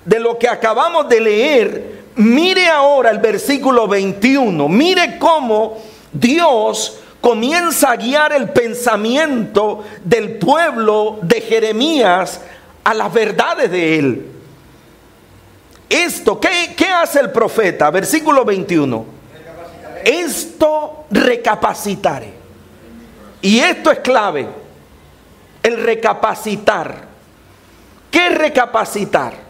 de 0.03 0.19
lo 0.19 0.37
que 0.37 0.49
acabamos 0.49 1.07
de 1.07 1.21
leer, 1.21 2.04
Mire 2.17 2.67
ahora 2.67 3.11
el 3.11 3.19
versículo 3.19 3.87
21, 3.87 4.69
mire 4.69 5.17
cómo 5.19 5.77
Dios 6.13 6.99
comienza 7.19 7.91
a 7.91 7.95
guiar 7.97 8.31
el 8.31 8.49
pensamiento 8.49 9.83
del 10.03 10.37
pueblo 10.37 11.19
de 11.21 11.41
Jeremías 11.41 12.39
a 12.83 12.93
las 12.93 13.11
verdades 13.11 13.69
de 13.69 13.99
él. 13.99 14.31
Esto, 15.89 16.39
¿qué, 16.39 16.87
hace 16.87 17.19
el 17.19 17.31
profeta? 17.31 17.89
Versículo 17.89 18.45
21. 18.45 19.05
Esto 20.03 21.05
recapacitaré. 21.11 22.33
Y 23.41 23.59
esto 23.59 23.91
es 23.91 23.99
clave, 23.99 24.47
el 25.61 25.83
recapacitar. 25.83 27.05
¿Qué 28.09 28.29
recapacitar? 28.29 29.44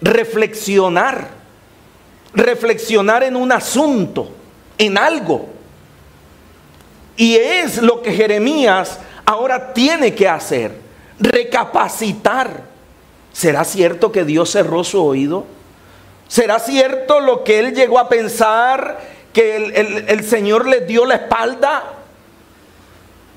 Reflexionar 0.00 1.36
reflexionar 2.36 3.24
en 3.24 3.34
un 3.34 3.50
asunto, 3.50 4.28
en 4.78 4.96
algo. 4.98 5.48
Y 7.16 7.34
es 7.34 7.80
lo 7.80 8.02
que 8.02 8.12
Jeremías 8.12 9.00
ahora 9.24 9.72
tiene 9.72 10.14
que 10.14 10.28
hacer, 10.28 10.72
recapacitar. 11.18 12.62
¿Será 13.32 13.64
cierto 13.64 14.12
que 14.12 14.24
Dios 14.24 14.50
cerró 14.50 14.84
su 14.84 15.02
oído? 15.02 15.46
¿Será 16.28 16.58
cierto 16.58 17.20
lo 17.20 17.42
que 17.42 17.58
él 17.58 17.74
llegó 17.74 17.98
a 17.98 18.08
pensar, 18.08 19.00
que 19.32 19.56
el, 19.56 20.04
el 20.08 20.24
Señor 20.24 20.68
le 20.68 20.80
dio 20.80 21.06
la 21.06 21.16
espalda? 21.16 21.95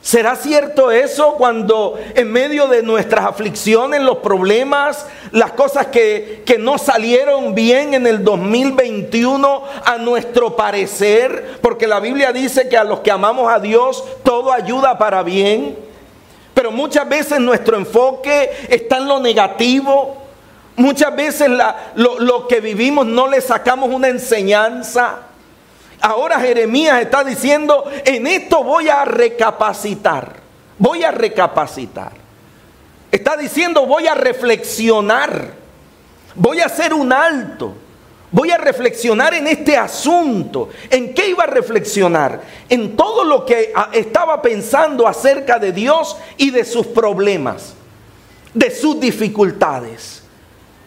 ¿Será 0.01 0.37
cierto 0.37 0.91
eso 0.91 1.33
cuando 1.33 1.99
en 2.15 2.31
medio 2.31 2.67
de 2.67 2.83
nuestras 2.83 3.25
aflicciones, 3.25 4.01
los 4.01 4.19
problemas, 4.19 5.05
las 5.31 5.51
cosas 5.51 5.87
que, 5.87 6.41
que, 6.45 6.57
no 6.57 6.77
salieron 6.77 7.53
bien 7.53 7.93
en 7.93 8.07
el 8.07 8.23
2021 8.23 9.63
a 9.83 9.97
nuestro 9.97 10.55
parecer? 10.55 11.59
Porque 11.61 11.85
la 11.85 11.99
Biblia 11.99 12.31
dice 12.31 12.69
que 12.69 12.77
a 12.77 12.85
los 12.85 13.01
que 13.01 13.11
amamos 13.11 13.51
a 13.51 13.59
Dios 13.59 14.03
todo 14.23 14.53
ayuda 14.53 14.97
para 14.97 15.21
bien. 15.21 15.77
Pero 16.53 16.71
muchas 16.71 17.07
veces 17.07 17.39
nuestro 17.41 17.75
enfoque 17.75 18.51
está 18.69 18.97
en 18.97 19.07
lo 19.07 19.19
negativo. 19.19 20.15
Muchas 20.77 21.13
veces 21.13 21.49
lo, 21.95 22.19
lo 22.19 22.47
que 22.47 22.61
vivimos 22.61 23.05
no 23.05 23.27
le 23.27 23.41
sacamos 23.41 23.89
una 23.89 24.07
enseñanza. 24.07 25.28
Ahora 26.01 26.39
Jeremías 26.39 27.01
está 27.01 27.23
diciendo, 27.23 27.83
en 28.05 28.25
esto 28.25 28.63
voy 28.63 28.87
a 28.87 29.03
recapacitar, 29.03 30.37
voy 30.77 31.03
a 31.03 31.11
recapacitar. 31.11 32.13
Está 33.11 33.35
diciendo, 33.35 33.85
voy 33.85 34.07
a 34.07 34.13
reflexionar, 34.13 35.53
voy 36.35 36.61
a 36.61 36.67
hacer 36.67 36.93
un 36.93 37.11
alto, 37.11 37.73
voy 38.31 38.51
a 38.51 38.57
reflexionar 38.57 39.33
en 39.33 39.47
este 39.47 39.75
asunto. 39.75 40.69
¿En 40.89 41.13
qué 41.13 41.29
iba 41.29 41.43
a 41.43 41.47
reflexionar? 41.47 42.41
En 42.69 42.95
todo 42.95 43.25
lo 43.25 43.45
que 43.45 43.73
estaba 43.91 44.41
pensando 44.41 45.07
acerca 45.07 45.59
de 45.59 45.73
Dios 45.73 46.15
y 46.37 46.51
de 46.51 46.63
sus 46.63 46.87
problemas, 46.87 47.73
de 48.53 48.71
sus 48.71 48.99
dificultades, 48.99 50.23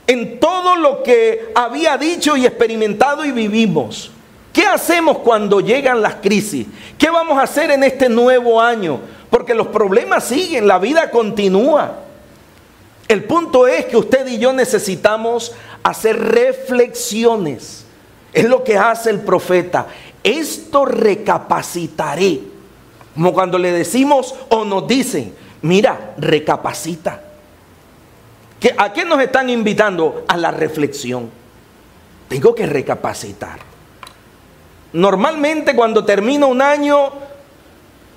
en 0.07 0.40
todo 0.40 0.77
lo 0.77 1.03
que 1.03 1.53
había 1.55 1.98
dicho 1.98 2.37
y 2.37 2.46
experimentado 2.46 3.25
y 3.25 3.33
vivimos. 3.33 4.11
¿Qué 4.52 4.66
hacemos 4.66 5.18
cuando 5.18 5.60
llegan 5.60 6.02
las 6.02 6.16
crisis? 6.16 6.66
¿Qué 6.98 7.08
vamos 7.08 7.38
a 7.38 7.42
hacer 7.42 7.70
en 7.70 7.82
este 7.84 8.08
nuevo 8.08 8.60
año? 8.60 9.00
Porque 9.30 9.54
los 9.54 9.68
problemas 9.68 10.24
siguen, 10.24 10.68
la 10.68 10.78
vida 10.78 11.10
continúa. 11.10 12.00
El 13.08 13.24
punto 13.24 13.66
es 13.66 13.86
que 13.86 13.96
usted 13.96 14.26
y 14.26 14.38
yo 14.38 14.52
necesitamos 14.52 15.52
hacer 15.82 16.18
reflexiones. 16.18 17.86
Es 18.32 18.44
lo 18.44 18.62
que 18.62 18.76
hace 18.76 19.10
el 19.10 19.20
profeta. 19.20 19.86
Esto 20.22 20.84
recapacitaré. 20.84 22.40
Como 23.14 23.32
cuando 23.32 23.58
le 23.58 23.72
decimos 23.72 24.34
o 24.50 24.64
nos 24.64 24.86
dicen, 24.86 25.34
mira, 25.62 26.14
recapacita. 26.18 27.22
¿A 28.76 28.92
qué 28.92 29.04
nos 29.04 29.20
están 29.20 29.50
invitando? 29.50 30.24
A 30.28 30.36
la 30.36 30.50
reflexión. 30.50 31.30
Tengo 32.28 32.54
que 32.54 32.66
recapacitar. 32.66 33.71
Normalmente 34.92 35.74
cuando 35.74 36.05
termina 36.05 36.46
un 36.46 36.61
año, 36.61 37.12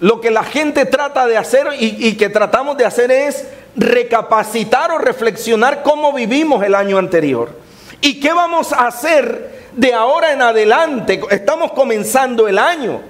lo 0.01 0.19
que 0.19 0.29
la 0.29 0.43
gente 0.43 0.85
trata 0.85 1.25
de 1.25 1.37
hacer 1.37 1.67
y, 1.79 2.15
que 2.15 2.29
tratamos 2.29 2.75
de 2.77 2.85
hacer 2.85 3.11
es 3.11 3.47
recapacitar 3.77 4.91
o 4.91 4.97
reflexionar 4.97 5.83
cómo 5.83 6.11
vivimos 6.11 6.63
el 6.63 6.75
año 6.75 6.97
anterior. 6.97 7.49
¿Y 8.01 8.19
qué 8.19 8.33
vamos 8.33 8.73
a 8.73 8.87
hacer 8.87 9.67
de 9.73 9.93
ahora 9.93 10.33
en 10.33 10.41
adelante? 10.41 11.21
Estamos 11.29 11.71
comenzando 11.71 12.47
el 12.47 12.59
año. 12.59 13.01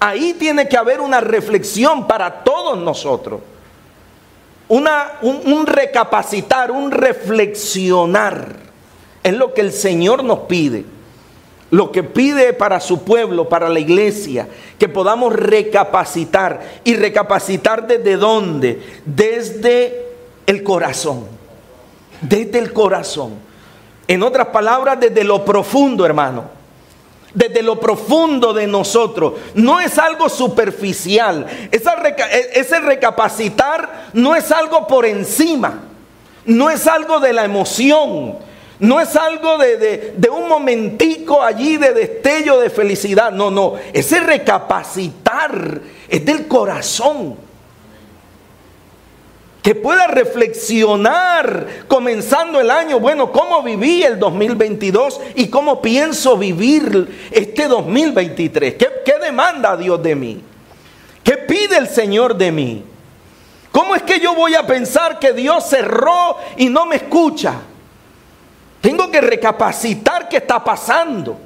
Ahí 0.00 0.34
tiene 0.34 0.68
que 0.68 0.76
haber 0.76 1.00
una 1.00 1.20
reflexión 1.20 2.08
para 2.08 2.42
todos 2.42 2.76
nosotros. 2.76 3.40
Una, 4.68 5.12
un 5.22 5.64
recapacitar, 5.64 6.72
un 6.72 6.90
reflexionar. 6.90 8.56
Es 9.22 9.32
lo 9.32 9.54
que 9.54 9.60
el 9.60 9.72
Señor 9.72 10.24
nos 10.24 10.40
pide 10.40 10.95
lo 11.70 11.90
que 11.90 12.02
pide 12.02 12.52
para 12.52 12.78
su 12.80 13.02
pueblo, 13.02 13.48
para 13.48 13.68
la 13.68 13.80
iglesia, 13.80 14.48
que 14.78 14.88
podamos 14.88 15.32
recapacitar. 15.32 16.60
¿Y 16.84 16.94
recapacitar 16.94 17.86
desde 17.86 18.16
dónde? 18.16 18.82
Desde 19.04 20.06
el 20.46 20.62
corazón. 20.62 21.24
Desde 22.20 22.58
el 22.58 22.72
corazón. 22.72 23.34
En 24.06 24.22
otras 24.22 24.48
palabras, 24.48 25.00
desde 25.00 25.24
lo 25.24 25.44
profundo, 25.44 26.06
hermano. 26.06 26.56
desde 27.34 27.62
lo 27.62 27.78
profundo 27.78 28.54
de 28.54 28.66
nosotros. 28.66 29.34
No 29.54 29.78
es 29.78 29.98
algo 29.98 30.28
superficial. 30.28 31.46
E, 31.70 32.50
ese 32.54 32.80
recapacitar 32.80 34.08
no 34.14 34.34
es 34.34 34.50
algo 34.50 34.86
por 34.86 35.04
encima. 35.04 35.82
No 36.46 36.70
es 36.70 36.86
algo 36.86 37.20
de 37.20 37.32
la 37.34 37.44
emoción. 37.44 38.36
No 38.78 39.00
es 39.00 39.16
algo 39.16 39.56
de, 39.56 40.14
de, 40.16 40.28
un 40.28 40.48
momentico 40.48 41.42
allí 41.42 41.78
de 41.78 41.94
destello 41.94 42.60
de 42.60 42.68
felicidad. 42.68 43.32
No, 43.32 43.50
no. 43.50 43.74
Ese 43.92 44.20
recapacitar 44.20 45.80
es 46.08 46.24
del 46.24 46.46
corazón 46.46 47.36
que 49.62 49.74
pueda 49.74 50.06
reflexionar 50.06 51.66
comenzando 51.88 52.60
el 52.60 52.70
año, 52.70 53.00
bueno, 53.00 53.32
cómo 53.32 53.64
viví 53.64 54.02
el 54.04 54.16
2022 54.16 55.20
y 55.34 55.48
cómo 55.48 55.82
pienso 55.82 56.36
vivir 56.36 57.28
este 57.32 57.66
2023. 57.66 58.74
¿Qué, 58.74 58.88
qué 59.04 59.18
demanda 59.18 59.76
Dios 59.76 60.00
de 60.02 60.14
mí? 60.14 60.40
¿Qué 61.24 61.32
pide 61.38 61.78
el 61.78 61.88
Señor 61.88 62.36
de 62.36 62.52
mí? 62.52 62.84
¿Cómo 63.72 63.96
es 63.96 64.02
que 64.04 64.20
yo 64.20 64.34
voy 64.34 64.54
a 64.54 64.66
pensar 64.66 65.18
que 65.18 65.32
Dios 65.32 65.68
cerró 65.68 66.36
y 66.56 66.68
no 66.68 66.86
me 66.86 66.96
escucha? 66.96 67.54
Tengo 68.86 69.10
que 69.10 69.20
recapacitar 69.20 70.28
qué 70.28 70.36
está 70.36 70.62
pasando. 70.62 71.36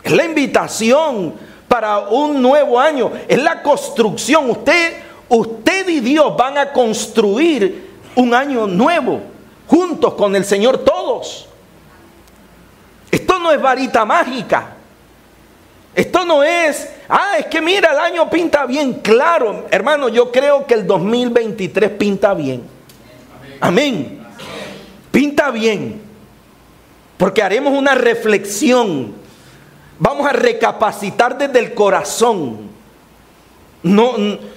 Es 0.00 0.12
la 0.12 0.24
invitación 0.24 1.34
para 1.66 1.98
un 1.98 2.40
nuevo 2.40 2.78
año, 2.78 3.10
es 3.26 3.42
la 3.42 3.64
construcción. 3.64 4.48
Usted 4.48 4.94
usted 5.28 5.88
y 5.88 5.98
Dios 5.98 6.36
van 6.36 6.56
a 6.56 6.72
construir 6.72 7.96
un 8.14 8.32
año 8.32 8.68
nuevo, 8.68 9.20
juntos 9.66 10.14
con 10.14 10.36
el 10.36 10.44
Señor 10.44 10.84
todos. 10.84 11.48
Esto 13.10 13.40
no 13.40 13.50
es 13.50 13.60
varita 13.60 14.04
mágica. 14.04 14.76
Esto 15.96 16.24
no 16.24 16.44
es, 16.44 16.92
ah, 17.08 17.38
es 17.40 17.46
que 17.46 17.60
mira, 17.60 17.90
el 17.90 17.98
año 17.98 18.30
pinta 18.30 18.66
bien. 18.66 19.00
Claro, 19.02 19.66
hermano, 19.72 20.08
yo 20.08 20.30
creo 20.30 20.64
que 20.64 20.74
el 20.74 20.86
2023 20.86 21.90
pinta 21.90 22.34
bien. 22.34 22.62
Amén. 23.58 24.24
Pinta 25.10 25.50
bien. 25.50 26.06
Porque 27.18 27.42
haremos 27.42 27.74
una 27.74 27.94
reflexión. 27.94 29.12
Vamos 29.98 30.26
a 30.26 30.32
recapacitar 30.32 31.36
desde 31.36 31.58
el 31.58 31.74
corazón. 31.74 32.68
No, 33.82 34.14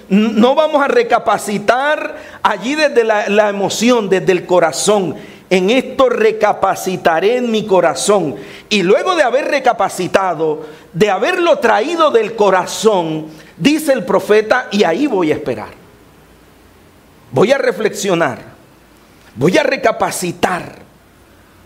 no 0.08 0.54
vamos 0.54 0.82
a 0.82 0.88
recapacitar 0.88 2.16
allí 2.42 2.74
desde 2.74 3.04
la, 3.04 3.48
emoción, 3.48 4.08
desde 4.08 4.32
el 4.32 4.46
corazón. 4.46 5.16
En 5.50 5.70
esto 5.70 6.08
recapacitaré 6.08 7.36
en 7.36 7.50
mi 7.50 7.66
corazón. 7.66 8.36
Y 8.68 8.82
luego 8.82 9.16
de 9.16 9.24
haber 9.24 9.46
recapacitado, 9.46 10.66
de 10.92 11.10
haberlo 11.10 11.58
traído 11.58 12.10
del 12.10 12.36
corazón, 12.36 13.26
dice 13.56 13.92
el 13.92 14.04
profeta, 14.04 14.68
y 14.70 14.84
ahí 14.84 15.08
voy 15.08 15.32
a 15.32 15.34
esperar. 15.34 15.70
Voy 17.32 17.50
a 17.50 17.58
reflexionar. 17.58 18.38
Voy 19.34 19.58
a 19.58 19.62
recapacitar. 19.62 20.81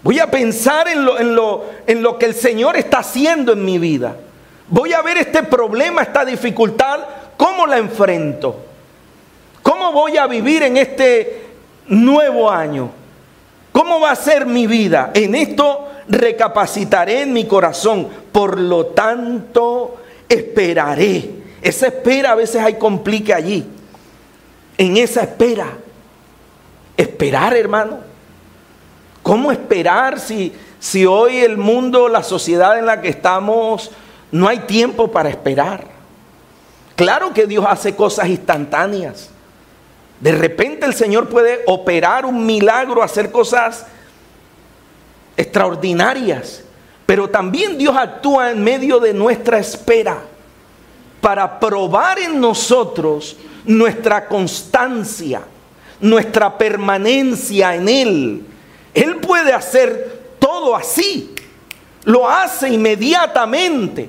Voy 0.02 0.18
a 0.18 0.30
pensar 0.30 0.88
en 0.88 1.04
lo, 1.04 1.18
en 1.18 1.34
lo, 1.34 1.64
en 1.86 2.02
lo 2.02 2.18
que 2.18 2.26
el 2.26 2.34
Señor 2.34 2.76
está 2.76 2.98
haciendo 2.98 3.52
en 3.52 3.64
mi 3.64 3.78
vida. 3.78 4.16
Voy 4.68 4.92
a 4.92 5.02
ver 5.02 5.18
este 5.18 5.42
problema, 5.42 6.02
esta 6.02 6.24
dificultad 6.24 7.00
¿Cómo 7.36 7.66
la 7.66 7.78
enfrento? 7.78 8.56
¿Cómo 9.62 9.92
voy 9.92 10.16
a 10.16 10.26
vivir 10.26 10.62
en 10.62 10.76
este 10.76 11.44
nuevo 11.88 12.50
año? 12.50 12.90
¿Cómo 13.72 14.00
va 14.00 14.12
a 14.12 14.16
ser 14.16 14.46
mi 14.46 14.66
vida? 14.66 15.10
En 15.14 15.34
esto 15.34 15.88
recapacitaré 16.08 17.22
en 17.22 17.32
mi 17.32 17.46
corazón. 17.46 18.08
Por 18.32 18.58
lo 18.58 18.86
tanto, 18.86 19.96
esperaré. 20.28 21.30
Esa 21.60 21.88
espera 21.88 22.32
a 22.32 22.36
veces 22.36 22.62
hay 22.62 22.74
complique 22.74 23.34
allí. 23.34 23.66
En 24.78 24.96
esa 24.96 25.22
espera. 25.22 25.66
Esperar, 26.96 27.54
hermano. 27.54 27.98
¿Cómo 29.26 29.50
esperar 29.50 30.20
si, 30.20 30.52
si 30.78 31.04
hoy 31.04 31.38
el 31.38 31.56
mundo, 31.56 32.08
la 32.08 32.22
sociedad 32.22 32.78
en 32.78 32.86
la 32.86 33.00
que 33.00 33.08
estamos, 33.08 33.90
no 34.30 34.46
hay 34.46 34.60
tiempo 34.60 35.10
para 35.10 35.28
esperar? 35.28 35.84
Claro 36.94 37.34
que 37.34 37.44
Dios 37.48 37.66
hace 37.68 37.96
cosas 37.96 38.28
instantáneas. 38.28 39.30
De 40.20 40.30
repente 40.30 40.86
el 40.86 40.94
Señor 40.94 41.28
puede 41.28 41.64
operar 41.66 42.24
un 42.24 42.46
milagro, 42.46 43.02
hacer 43.02 43.32
cosas 43.32 43.86
extraordinarias. 45.36 46.62
Pero 47.04 47.28
también 47.28 47.76
Dios 47.76 47.96
actúa 47.96 48.52
en 48.52 48.62
medio 48.62 49.00
de 49.00 49.12
nuestra 49.12 49.58
espera 49.58 50.22
para 51.20 51.58
probar 51.58 52.20
en 52.20 52.40
nosotros 52.40 53.36
nuestra 53.64 54.28
constancia, 54.28 55.42
nuestra 56.00 56.56
permanencia 56.56 57.74
en 57.74 57.88
Él. 57.88 58.46
Él 58.96 59.16
puede 59.16 59.52
hacer 59.52 60.36
todo 60.38 60.74
así. 60.74 61.34
Lo 62.04 62.28
hace 62.28 62.70
inmediatamente. 62.70 64.08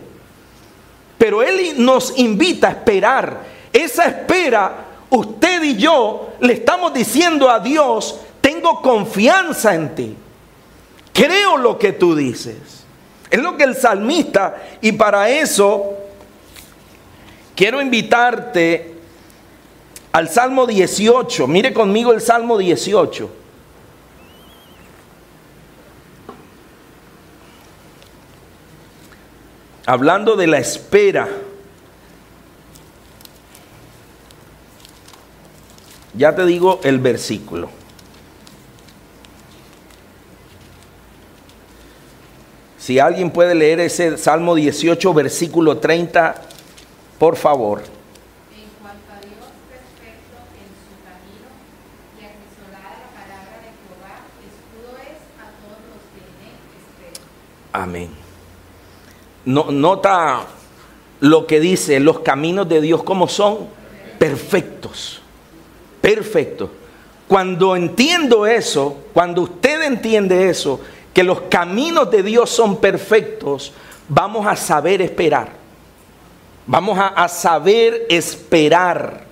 Pero 1.17 1.43
Él 1.43 1.73
nos 1.83 2.17
invita 2.17 2.69
a 2.69 2.71
esperar. 2.71 3.43
Esa 3.73 4.05
espera, 4.05 4.85
usted 5.09 5.61
y 5.61 5.75
yo 5.75 6.29
le 6.39 6.53
estamos 6.53 6.93
diciendo 6.93 7.49
a 7.49 7.59
Dios, 7.59 8.21
tengo 8.39 8.81
confianza 8.81 9.75
en 9.75 9.93
ti. 9.93 10.15
Creo 11.11 11.57
lo 11.57 11.77
que 11.77 11.91
tú 11.91 12.15
dices. 12.15 12.55
Es 13.29 13.41
lo 13.41 13.57
que 13.57 13.65
el 13.65 13.75
salmista, 13.75 14.55
y 14.79 14.93
para 14.93 15.29
eso 15.29 15.97
quiero 17.57 17.81
invitarte 17.81 18.95
al 20.13 20.29
Salmo 20.29 20.65
18. 20.65 21.45
Mire 21.45 21.73
conmigo 21.73 22.13
el 22.13 22.21
Salmo 22.21 22.57
18. 22.57 23.46
Hablando 29.87 30.35
de 30.35 30.47
la 30.47 30.59
espera, 30.59 31.29
ya 36.13 36.35
te 36.35 36.45
digo 36.45 36.81
el 36.83 36.99
versículo. 36.99 37.69
Si 42.77 42.99
alguien 42.99 43.31
puede 43.31 43.55
leer 43.55 43.79
ese 43.79 44.17
Salmo 44.17 44.55
18, 44.55 45.13
versículo 45.13 45.77
30, 45.77 46.35
por 47.17 47.37
favor. 47.37 47.81
En 57.73 58.26
nota 59.47 60.45
lo 61.21 61.47
que 61.47 61.59
dice, 61.59 61.99
los 61.99 62.19
caminos 62.19 62.67
de 62.67 62.81
Dios 62.81 63.03
como 63.03 63.27
son 63.27 63.67
perfectos, 64.19 65.21
perfectos. 66.01 66.69
Cuando 67.27 67.75
entiendo 67.75 68.45
eso, 68.45 68.97
cuando 69.13 69.43
usted 69.43 69.81
entiende 69.83 70.49
eso, 70.49 70.79
que 71.13 71.23
los 71.23 71.41
caminos 71.41 72.11
de 72.11 72.23
Dios 72.23 72.49
son 72.49 72.77
perfectos, 72.77 73.73
vamos 74.07 74.45
a 74.45 74.55
saber 74.55 75.01
esperar. 75.01 75.51
Vamos 76.65 76.99
a, 76.99 77.07
a 77.07 77.27
saber 77.27 78.05
esperar. 78.09 79.25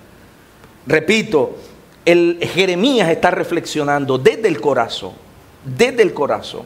Repito, 0.88 1.58
el 2.06 2.40
Jeremías 2.54 3.10
está 3.10 3.32
reflexionando 3.32 4.18
desde 4.18 4.48
el 4.48 4.62
corazón, 4.62 5.14
desde 5.64 6.04
el 6.04 6.14
corazón. 6.14 6.64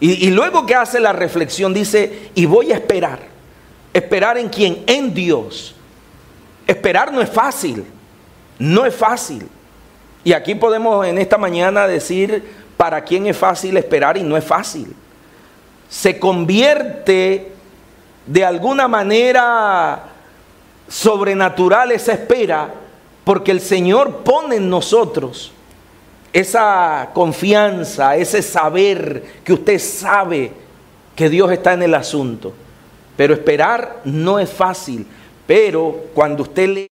Y, 0.00 0.30
luego 0.30 0.64
que 0.64 0.76
hace 0.76 1.00
la 1.00 1.12
reflexión 1.12 1.74
dice, 1.74 2.30
y 2.34 2.46
voy 2.46 2.70
a 2.70 2.76
esperar. 2.76 3.18
Esperar 3.92 4.38
en 4.38 4.48
quién? 4.48 4.84
En 4.86 5.12
Dios. 5.12 5.74
Esperar 6.66 7.12
no 7.12 7.20
es 7.20 7.28
fácil. 7.28 7.84
No 8.60 8.86
es 8.86 8.94
fácil. 8.94 9.48
Y 10.22 10.32
aquí 10.32 10.54
podemos 10.54 11.04
en 11.06 11.18
esta 11.18 11.36
mañana 11.36 11.88
decir 11.88 12.44
para 12.76 13.02
quién 13.02 13.26
es 13.26 13.36
fácil 13.36 13.76
esperar 13.76 14.16
y 14.16 14.22
no 14.22 14.36
es 14.36 14.44
fácil. 14.44 14.94
Se 15.88 16.18
convierte 16.18 17.52
de 18.24 18.44
alguna 18.44 18.86
manera 18.86 20.04
sobrenatural 20.86 21.90
esa 21.90 22.12
espera 22.12 22.72
porque 23.24 23.50
el 23.50 23.60
Señor 23.60 24.18
pone 24.18 24.56
en 24.56 24.70
nosotros 24.70 25.52
esa 26.32 27.10
confianza, 27.14 28.16
ese 28.16 28.42
saber 28.42 29.22
que 29.44 29.52
usted 29.52 29.78
sabe 29.78 30.52
que 31.16 31.28
Dios 31.28 31.50
está 31.50 31.72
en 31.72 31.82
el 31.82 31.94
asunto. 31.94 32.52
Pero 33.16 33.34
esperar 33.34 34.00
no 34.04 34.38
es 34.38 34.50
fácil. 34.50 35.06
Pero 35.46 36.04
cuando 36.14 36.42
usted 36.42 36.68
le 36.68 36.88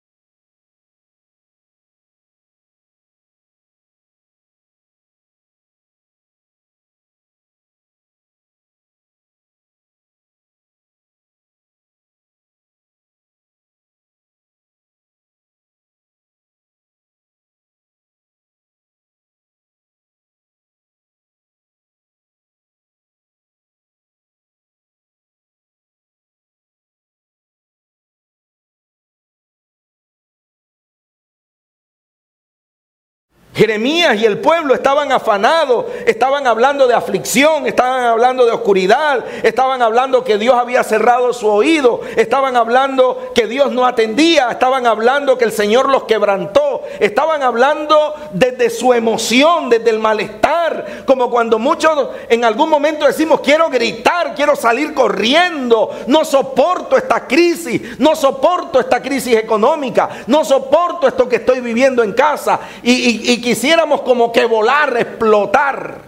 Jeremías 33.57 34.21
y 34.21 34.27
el 34.27 34.39
pueblo 34.39 34.75
estaban 34.75 35.13
afanados, 35.13 35.87
estaban 36.05 36.47
hablando 36.47 36.87
de 36.87 36.93
aflicción, 36.93 37.67
estaban 37.67 38.05
hablando 38.05 38.45
de 38.45 38.53
oscuridad, 38.53 39.25
estaban 39.43 39.81
hablando 39.81 40.23
que 40.25 40.37
Dios 40.37 40.55
había 40.55 40.85
cerrado 40.85 41.33
su 41.33 41.49
oído, 41.49 42.03
estaban 42.17 42.55
hablando 42.55 43.33
que 43.35 43.47
Dios 43.47 43.73
no 43.73 43.87
atendía, 43.87 44.51
estaban 44.51 44.87
hablando 44.87 45.39
que 45.39 45.47
el 45.47 45.53
Señor 45.53 45.89
los 45.89 46.05
quebrantó, 46.05 46.83
estaban 47.01 47.43
hablando 47.43 48.15
desde 48.33 48.69
su 48.69 48.93
emoción, 48.93 49.71
desde 49.71 49.89
el 49.89 50.01
malestar, 50.01 51.05
como 51.07 51.31
cuando 51.31 51.59
muchos 51.59 52.11
en 52.29 52.45
algún 52.45 52.69
momento 52.69 53.07
decimos 53.07 53.41
quiero 53.41 53.71
gritar, 53.71 54.35
quiero 54.35 54.55
salir 54.55 54.93
corriendo, 54.93 55.93
no 56.09 56.27
soporto 56.27 56.99
esta 56.99 57.27
crisis, 57.27 57.99
no 57.99 58.15
soporto 58.15 58.79
esta 58.81 59.01
crisis 59.01 59.35
económica, 59.35 60.11
no 60.27 60.45
soporto 60.45 61.09
esto 61.09 61.27
que 61.27 61.37
estoy 61.37 61.61
viviendo 61.61 62.03
en 62.03 62.13
casa 62.13 62.61
y, 62.83 63.33
y 63.33 63.46
quisiéramos 63.47 64.01
como 64.01 64.33
que 64.33 64.45
volar, 64.45 64.97
explotar. 64.97 65.99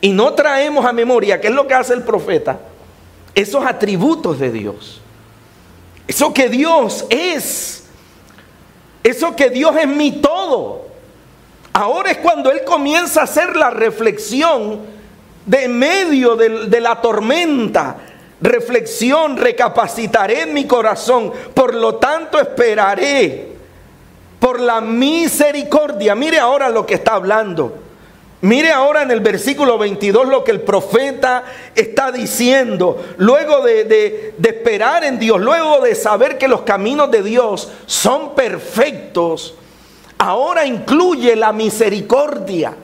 Y 0.00 0.10
no 0.10 0.34
traemos 0.34 0.84
a 0.84 0.92
memoria, 0.92 1.40
¿qué 1.40 1.46
es 1.46 1.54
lo 1.54 1.68
que 1.68 1.74
hace 1.74 1.94
el 1.94 2.02
profeta? 2.02 2.58
Esos 3.32 3.64
atributos 3.64 4.40
de 4.40 4.50
Dios. 4.50 5.00
Eso 6.08 6.34
que 6.34 6.48
Dios 6.48 7.06
es. 7.10 7.84
Eso 9.04 9.36
que 9.36 9.50
Dios 9.50 9.76
es 9.76 9.86
mi 9.86 10.20
todo. 10.20 10.88
Ahora 11.72 12.10
es 12.10 12.18
cuando 12.18 12.50
Él 12.50 12.64
comienza 12.64 13.20
a 13.20 13.24
hacer 13.24 13.54
la 13.54 13.70
reflexión 13.70 14.80
de 15.46 15.68
medio 15.68 16.34
de, 16.34 16.66
de 16.66 16.80
la 16.80 17.00
tormenta. 17.00 17.98
Reflexión, 18.40 19.36
recapacitaré 19.36 20.42
en 20.42 20.54
mi 20.54 20.66
corazón. 20.66 21.32
Por 21.54 21.72
lo 21.72 21.94
tanto 21.94 22.40
esperaré 22.40 23.53
por 24.44 24.60
la 24.60 24.82
misericordia. 24.82 26.14
Mire 26.14 26.38
ahora 26.38 26.68
lo 26.68 26.84
que 26.84 26.96
está 26.96 27.14
hablando. 27.14 27.78
Mire 28.42 28.72
ahora 28.72 29.00
en 29.00 29.10
el 29.10 29.20
versículo 29.20 29.78
22 29.78 30.28
lo 30.28 30.44
que 30.44 30.50
el 30.50 30.60
profeta 30.60 31.44
está 31.74 32.12
diciendo. 32.12 33.02
Luego 33.16 33.62
de, 33.62 33.84
de, 33.84 34.34
esperar 34.46 35.02
en 35.02 35.18
Dios, 35.18 35.40
luego 35.40 35.80
de 35.80 35.94
saber 35.94 36.36
que 36.36 36.46
los 36.46 36.60
caminos 36.60 37.10
de 37.10 37.22
Dios 37.22 37.72
son 37.86 38.34
perfectos, 38.34 39.54
ahora 40.18 40.66
incluye 40.66 41.36
la 41.36 41.54
misericordia. 41.54 42.74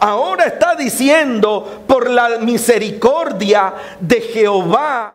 Ahora 0.00 0.46
está 0.46 0.74
diciendo 0.74 1.84
por 1.86 2.10
la 2.10 2.38
misericordia 2.38 3.74
de 4.00 4.22
Jehová 4.22 5.14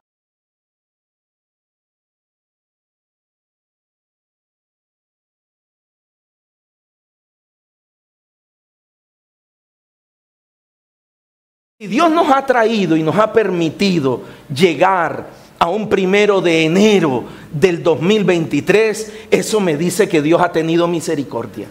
Si 11.82 11.88
Dios 11.88 12.12
nos 12.12 12.30
ha 12.30 12.46
traído 12.46 12.96
y 12.96 13.02
nos 13.02 13.17
ha 13.17 13.34
permitido 13.34 14.22
llegar 14.54 15.26
a 15.58 15.67
un 15.67 15.89
primero 15.89 16.39
de 16.39 16.63
enero 16.63 17.24
del 17.52 17.82
2023, 17.82 19.12
eso 19.32 19.60
me 19.60 19.76
dice 19.76 20.08
que 20.08 20.22
Dios 20.22 20.39
ha 20.44 20.52
tenido 20.52 20.88
misericordia. 20.88 21.65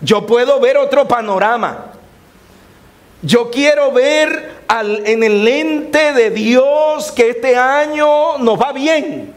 Yo 0.00 0.24
puedo 0.24 0.58
ver 0.60 0.78
otro 0.78 1.06
panorama. 1.06 1.92
Yo 3.20 3.50
quiero 3.50 3.92
ver 3.92 4.62
al, 4.66 5.06
en 5.06 5.24
el 5.24 5.44
lente 5.44 6.14
de 6.14 6.30
Dios 6.30 7.12
que 7.12 7.28
este 7.28 7.56
año 7.56 8.38
nos 8.38 8.58
va 8.58 8.72
bien. 8.72 9.34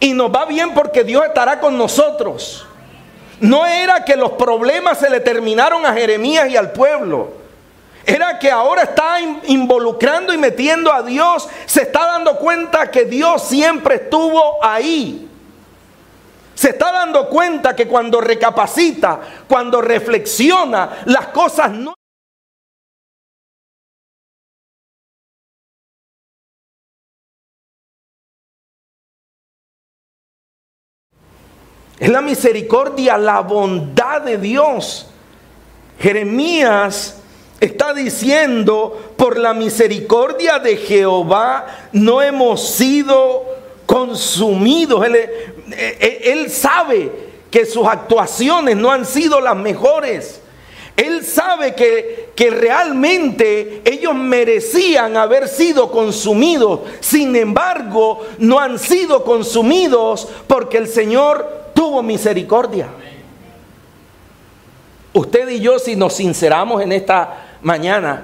Y 0.00 0.14
nos 0.14 0.34
va 0.34 0.46
bien 0.46 0.72
porque 0.72 1.04
Dios 1.04 1.26
estará 1.26 1.60
con 1.60 1.76
nosotros. 1.76 2.66
No 3.38 3.66
era 3.66 4.02
que 4.02 4.16
los 4.16 4.30
problemas 4.30 4.98
se 4.98 5.10
le 5.10 5.20
terminaron 5.20 5.84
a 5.84 5.92
Jeremías 5.92 6.48
y 6.48 6.56
al 6.56 6.72
pueblo 6.72 7.43
era 8.06 8.38
que 8.38 8.50
ahora 8.50 8.82
está 8.82 9.20
involucrando 9.20 10.32
y 10.32 10.38
metiendo 10.38 10.92
a 10.92 11.02
Dios, 11.02 11.48
se 11.66 11.82
está 11.82 12.06
dando 12.06 12.36
cuenta 12.36 12.90
que 12.90 13.04
Dios 13.04 13.42
siempre 13.42 13.96
estuvo 13.96 14.62
ahí. 14.62 15.28
Se 16.54 16.70
está 16.70 16.92
dando 16.92 17.28
cuenta 17.28 17.74
que 17.74 17.88
cuando 17.88 18.20
recapacita, 18.20 19.20
cuando 19.48 19.80
reflexiona, 19.80 21.02
las 21.06 21.28
cosas 21.28 21.72
no... 21.72 21.94
Es 31.98 32.10
la 32.10 32.20
misericordia, 32.20 33.16
la 33.16 33.40
bondad 33.40 34.20
de 34.20 34.36
Dios. 34.36 35.08
Jeremías 35.98 37.23
está 37.66 37.94
diciendo, 37.94 39.14
por 39.16 39.38
la 39.38 39.54
misericordia 39.54 40.58
de 40.58 40.76
Jehová 40.76 41.66
no 41.92 42.20
hemos 42.20 42.68
sido 42.68 43.44
consumidos. 43.86 45.04
Él, 45.06 45.16
él, 46.00 46.50
sabe 46.50 47.10
que 47.50 47.64
sus 47.64 47.86
actuaciones 47.86 48.76
no 48.76 48.90
han 48.90 49.06
sido 49.06 49.40
las 49.40 49.56
mejores. 49.56 50.40
Él 50.96 51.24
sabe 51.24 51.74
que, 51.74 52.30
que, 52.36 52.50
realmente 52.50 53.82
ellos 53.84 54.14
merecían 54.14 55.16
haber 55.16 55.48
sido 55.48 55.90
consumidos. 55.90 56.80
Sin 57.00 57.34
embargo, 57.34 58.24
no 58.38 58.60
han 58.60 58.78
sido 58.78 59.24
consumidos 59.24 60.28
porque 60.46 60.78
el 60.78 60.88
Señor 60.88 61.70
tuvo 61.74 62.02
misericordia. 62.02 62.88
Usted 65.12 65.48
y 65.48 65.60
yo, 65.60 65.78
si 65.78 65.94
nos 65.94 66.14
sinceramos 66.14 66.82
en 66.82 66.92
esta 66.92 67.43
mañana, 67.64 68.22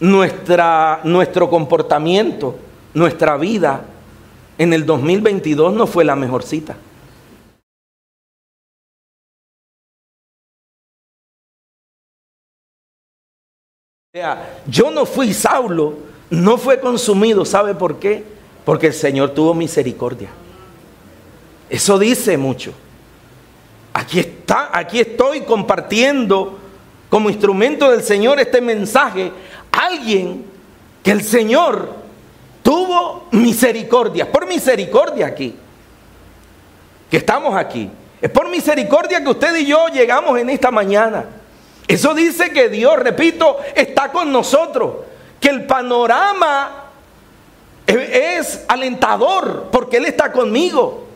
nuestro 0.00 1.48
comportamiento, 1.48 2.58
nuestra 2.94 3.36
vida 3.36 3.84
en 4.58 4.72
el 4.72 4.84
2022 4.84 5.72
no 5.72 5.86
fue 5.86 6.04
la 6.04 6.16
mejor 6.16 6.42
cita. 6.42 6.76
Yo 14.66 14.90
no 14.90 15.04
fui 15.04 15.34
Saulo, 15.34 15.98
no 16.30 16.56
fue 16.56 16.80
consumido, 16.80 17.44
¿sabe 17.44 17.74
por 17.74 17.98
qué? 17.98 18.24
Porque 18.64 18.86
el 18.88 18.94
Señor 18.94 19.30
tuvo 19.32 19.52
misericordia. 19.52 20.30
Eso 21.68 21.98
dice 21.98 22.38
mucho. 22.38 22.72
Aquí 23.92 24.18
está, 24.18 24.70
aquí 24.72 25.00
estoy 25.00 25.42
compartiendo 25.42 26.58
como 27.08 27.30
instrumento 27.30 27.90
del 27.90 28.02
Señor 28.02 28.40
este 28.40 28.60
mensaje, 28.60 29.32
alguien 29.72 30.44
que 31.02 31.12
el 31.12 31.22
Señor 31.22 31.90
tuvo 32.62 33.28
misericordia, 33.30 34.30
por 34.30 34.46
misericordia 34.46 35.26
aquí, 35.26 35.54
que 37.10 37.16
estamos 37.18 37.54
aquí. 37.56 37.90
Es 38.20 38.30
por 38.30 38.48
misericordia 38.48 39.22
que 39.22 39.28
usted 39.28 39.54
y 39.56 39.66
yo 39.66 39.88
llegamos 39.88 40.38
en 40.38 40.50
esta 40.50 40.70
mañana. 40.70 41.26
Eso 41.86 42.14
dice 42.14 42.50
que 42.50 42.68
Dios, 42.68 42.98
repito, 42.98 43.58
está 43.74 44.10
con 44.10 44.32
nosotros, 44.32 44.96
que 45.38 45.48
el 45.48 45.66
panorama 45.66 46.86
es 47.86 48.64
alentador 48.66 49.68
porque 49.70 49.98
Él 49.98 50.06
está 50.06 50.32
conmigo. 50.32 51.06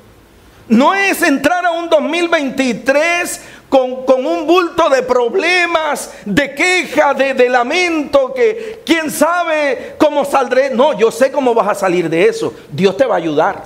No 0.69 0.95
es 0.95 1.23
entrar 1.23 1.67
a 1.67 1.73
un 1.73 1.89
2023 1.89 3.41
con, 3.71 4.27
un 4.27 4.47
bulto 4.47 4.91
de 4.91 5.03
problemas, 5.03 6.13
de 6.27 6.55
queja, 6.55 7.15
de, 7.15 7.35
de, 7.35 7.49
lamento, 7.49 8.35
que 8.35 8.83
quién 8.85 9.11
sabe 9.11 9.95
cómo 9.97 10.25
saldré. 10.25 10.71
No, 10.71 10.99
yo 10.99 11.11
sé 11.11 11.31
cómo 11.31 11.55
vas 11.55 11.69
a 11.69 11.75
salir 11.75 12.11
de 12.11 12.27
eso. 12.27 12.53
Dios 12.71 12.97
te 12.97 13.07
va 13.07 13.15
a 13.15 13.19
ayudar. 13.19 13.65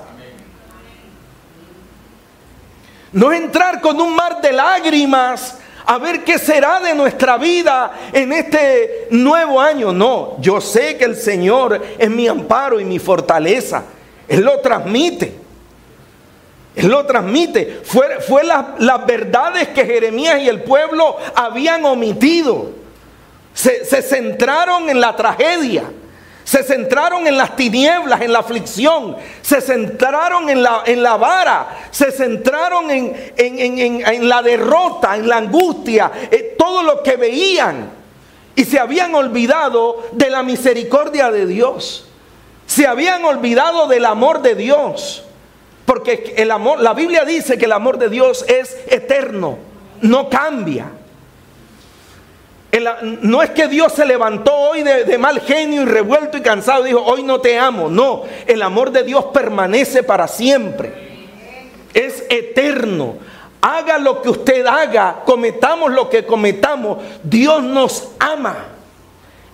No 3.12 3.32
entrar 3.32 3.80
con 3.80 3.98
un 4.00 4.14
mar 4.14 4.40
de 4.42 4.52
lágrimas 4.52 5.58
a 5.86 5.98
ver 5.98 6.22
qué 6.22 6.38
será 6.38 6.80
de 6.80 6.94
nuestra 6.94 7.38
vida 7.38 7.92
en 8.12 8.32
este 8.32 9.08
nuevo 9.10 9.60
año. 9.60 9.92
No, 9.92 10.36
yo 10.40 10.60
sé 10.60 10.96
que 10.98 11.04
el 11.04 11.16
Señor 11.16 11.80
es 11.98 12.10
mi 12.10 12.28
amparo 12.28 12.78
y 12.78 12.84
mi 12.84 12.98
fortaleza. 12.98 13.84
Él 14.28 14.44
lo 14.44 14.60
transmite. 14.60 15.43
Él 16.76 16.88
lo 16.88 17.06
transmite. 17.06 17.82
Fue, 17.84 18.20
fue 18.20 18.42
las 18.44 19.06
verdades 19.06 19.68
que 19.68 19.84
Jeremías 19.84 20.40
y 20.40 20.48
el 20.48 20.62
pueblo 20.62 21.16
habían 21.34 21.84
omitido. 21.84 22.70
Se, 23.52 23.84
se, 23.84 24.02
centraron 24.02 24.90
en 24.90 25.00
la 25.00 25.14
tragedia. 25.14 25.84
Se 26.42 26.62
centraron 26.62 27.26
en 27.26 27.38
las 27.38 27.56
tinieblas, 27.56 28.20
en 28.20 28.32
la 28.32 28.40
aflicción. 28.40 29.16
Se 29.40 29.60
centraron 29.60 30.50
en 30.50 30.62
la, 30.62 30.82
en 30.84 31.02
la 31.02 31.16
vara. 31.16 31.88
Se 31.90 32.10
centraron 32.10 32.90
en, 32.90 33.32
en, 33.37 34.04
en, 34.04 34.28
la 34.28 34.42
derrota, 34.42 35.16
en 35.16 35.28
la 35.28 35.37
angustia. 35.37 36.10
Eh, 36.30 36.54
todo 36.58 36.82
lo 36.82 37.02
que 37.02 37.16
veían. 37.16 37.90
Y 38.56 38.64
se 38.64 38.78
habían 38.78 39.14
olvidado 39.14 40.04
de 40.12 40.28
la 40.28 40.42
misericordia 40.42 41.30
de 41.30 41.46
Dios. 41.46 42.08
Se 42.66 42.87
habían 42.87 43.24
olvidado 43.24 43.87
del 43.87 44.04
amor 44.04 44.42
de 44.42 44.54
Dios. 44.54 45.24
Porque 45.84 46.34
el 46.36 46.50
amor, 46.50 46.80
la 46.80 46.94
Biblia 46.94 47.24
dice 47.24 47.58
que 47.58 47.66
el 47.66 47.72
amor 47.72 47.98
de 47.98 48.08
Dios 48.08 48.44
es 48.48 48.76
eterno, 48.86 49.58
no 50.00 50.28
cambia. 50.28 50.86
no 53.02 53.42
es 53.42 53.50
que 53.50 53.68
Dios 53.68 53.92
se 53.92 54.06
levantó 54.06 54.54
hoy 54.54 54.82
de, 54.82 55.04
de, 55.04 55.18
mal 55.18 55.40
genio 55.40 55.82
y 55.82 55.84
revuelto 55.84 56.38
y 56.38 56.40
cansado 56.40 56.84
y 56.84 56.88
dijo, 56.88 57.02
hoy 57.04 57.22
no 57.22 57.40
te 57.40 57.58
amo. 57.58 57.88
No, 57.88 58.22
el 58.46 58.62
amor 58.62 58.90
de 58.90 59.02
Dios 59.04 59.26
permanece 59.26 60.02
para 60.02 60.26
siempre. 60.26 60.92
Es 61.92 62.24
eterno. 62.30 63.16
Haga 63.60 63.96
lo 63.98 64.20
que 64.20 64.28
usted 64.28 64.66
haga, 64.66 65.22
cometamos 65.24 65.90
lo 65.90 66.10
que 66.10 66.26
cometamos, 66.26 66.98
Dios 67.22 67.62
nos 67.62 68.08
ama. 68.18 68.74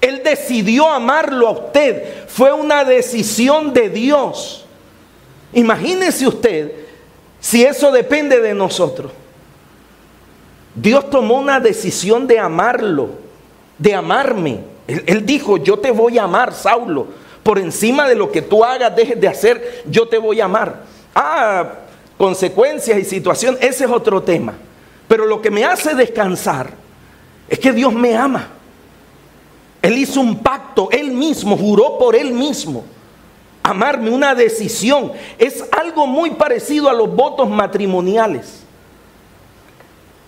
Él 0.01 0.23
decidió 0.25 0.89
amarlo 0.89 1.47
a 1.47 1.53
usted. 1.53 2.27
Fue 2.27 2.53
una 2.53 2.85
decisión 2.85 3.73
de 3.73 3.91
Dios. 3.91 4.60
Imagínese 5.53 6.27
usted 6.27 6.73
si 7.41 7.65
eso 7.65 7.91
depende 7.91 8.41
de 8.41 8.55
nosotros. 8.55 9.13
Dios 10.75 11.11
tomó 11.11 11.39
una 11.39 11.59
decisión 11.59 12.27
de 12.27 12.39
amarlo, 12.39 13.11
de 13.79 13.95
amarme. 13.95 14.61
Él, 14.87 15.25
dijo, 15.25 15.57
yo 15.57 15.79
te 15.79 15.91
voy 15.91 16.19
a 16.19 16.25
amar, 16.25 16.53
Saulo. 16.53 17.09
Por 17.43 17.59
encima 17.59 18.09
de 18.09 18.15
lo 18.15 18.31
que 18.31 18.43
tú 18.43 18.63
hagas, 18.63 18.95
dejes 18.95 19.21
de 19.21 19.29
hacer, 19.29 19.85
yo 19.87 20.07
te 20.07 20.19
voy 20.19 20.41
a 20.41 20.45
amar. 20.45 20.85
Ah, 21.15 21.73
consecuencias 22.19 22.99
y 22.99 23.05
situación, 23.05 23.57
ese 23.61 23.85
es 23.85 23.91
otro 23.91 24.23
tema. 24.23 24.55
Pero 25.09 25.27
lo 25.27 25.41
que 25.41 25.51
me 25.51 25.65
hace 25.65 25.95
descansar 25.95 26.71
es 27.49 27.59
que 27.59 27.73
Dios 27.73 27.93
me 27.93 28.15
ama. 28.17 28.49
Él 29.83 29.99
hizo 29.99 30.21
un 30.21 30.39
pacto, 30.41 30.89
él 30.93 31.11
mismo, 31.11 31.57
juró 31.57 31.99
por 31.99 32.15
él 32.15 32.33
mismo 32.33 32.85
amarme, 33.71 34.11
una 34.11 34.35
decisión. 34.35 35.13
Es 35.39 35.65
algo 35.73 36.07
muy 36.07 36.31
parecido 36.31 36.89
a 36.89 36.93
los 36.93 37.15
votos 37.15 37.49
matrimoniales. 37.49 38.63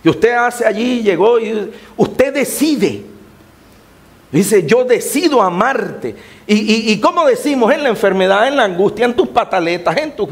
Que 0.03 0.11
usted 0.11 0.33
hace 0.33 0.67
allí, 0.67 1.03
llegó 1.03 1.39
y 1.39 1.71
usted 1.97 2.35
decide. 2.35 3.05
Dice, 4.33 4.67
yo 4.67 4.85
decido 4.85 5.43
amarte. 5.43 6.17
Y, 6.47 6.93
y, 6.93 7.01
como 7.01 7.27
decimos, 7.27 7.73
en 7.73 7.83
la 7.83 7.91
enfermedad, 7.91 8.49
en 8.49 8.57
la 8.57 8.65
angustia, 8.65 9.05
en 9.05 9.15
tus 9.15 9.29
pataletas, 9.29 9.97
en 9.97 10.17
tu... 10.17 10.25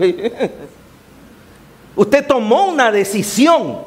usted 1.96 2.26
tomó 2.26 2.66
una 2.66 2.90
decisión. 2.90 3.80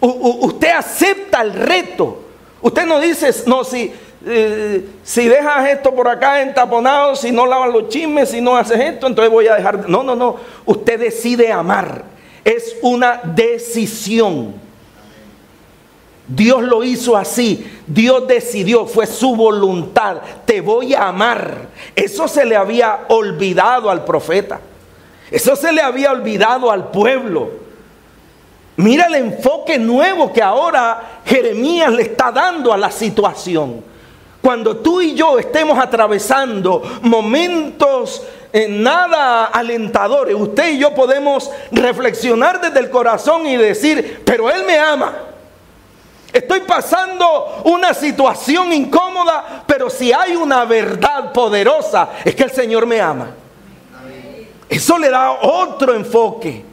usted 0.00 0.70
acepta 0.70 1.42
el 1.42 1.52
reto. 1.52 2.22
Usted 2.62 2.86
no 2.86 3.00
dice, 3.00 3.30
no, 3.46 3.62
si 3.62 3.92
eh, 4.26 4.88
si 5.02 5.28
dejas 5.28 5.68
esto 5.68 5.94
por 5.94 6.08
acá 6.08 6.42
entaponado, 6.42 7.16
si 7.16 7.32
no 7.32 7.46
lavas 7.46 7.72
los 7.72 7.88
chismes, 7.88 8.30
si 8.30 8.40
no 8.40 8.56
haces 8.56 8.78
esto, 8.78 9.06
entonces 9.06 9.32
voy 9.32 9.48
a 9.48 9.56
dejar. 9.56 9.88
No, 9.88 10.02
no, 10.02 10.14
no. 10.14 10.36
Usted 10.66 11.00
decide 11.00 11.50
amar. 11.50 12.04
Es 12.44 12.76
una 12.82 13.20
decisión. 13.24 14.54
Dios 16.26 16.62
lo 16.62 16.84
hizo 16.84 17.16
así. 17.16 17.70
Dios 17.86 18.26
decidió, 18.26 18.86
fue 18.86 19.06
su 19.06 19.34
voluntad. 19.34 20.18
Te 20.44 20.60
voy 20.60 20.94
a 20.94 21.08
amar. 21.08 21.68
Eso 21.94 22.28
se 22.28 22.44
le 22.44 22.56
había 22.56 23.00
olvidado 23.08 23.90
al 23.90 24.04
profeta. 24.04 24.60
Eso 25.30 25.56
se 25.56 25.72
le 25.72 25.80
había 25.80 26.12
olvidado 26.12 26.70
al 26.70 26.90
pueblo. 26.90 27.50
Mira 28.76 29.06
el 29.06 29.14
enfoque 29.14 29.78
nuevo 29.78 30.32
que 30.32 30.42
ahora 30.42 31.20
Jeremías 31.24 31.92
le 31.92 32.02
está 32.02 32.30
dando 32.30 32.72
a 32.72 32.78
la 32.78 32.90
situación. 32.90 33.91
Cuando 34.42 34.78
tú 34.78 35.00
y 35.00 35.14
yo 35.14 35.38
estemos 35.38 35.78
atravesando 35.78 36.82
momentos 37.02 38.22
eh, 38.52 38.66
nada 38.68 39.46
alentadores, 39.46 40.34
usted 40.34 40.72
y 40.72 40.78
yo 40.78 40.92
podemos 40.94 41.48
reflexionar 41.70 42.60
desde 42.60 42.80
el 42.80 42.90
corazón 42.90 43.46
y 43.46 43.56
decir, 43.56 44.22
pero 44.26 44.50
Él 44.50 44.64
me 44.66 44.76
ama. 44.76 45.14
Estoy 46.32 46.60
pasando 46.62 47.62
una 47.64 47.94
situación 47.94 48.72
incómoda, 48.72 49.62
pero 49.66 49.88
si 49.88 50.12
hay 50.12 50.34
una 50.34 50.64
verdad 50.64 51.32
poderosa, 51.32 52.08
es 52.24 52.34
que 52.34 52.42
el 52.42 52.50
Señor 52.50 52.84
me 52.84 53.00
ama. 53.00 53.30
Eso 54.68 54.98
le 54.98 55.08
da 55.08 55.30
otro 55.30 55.94
enfoque 55.94 56.71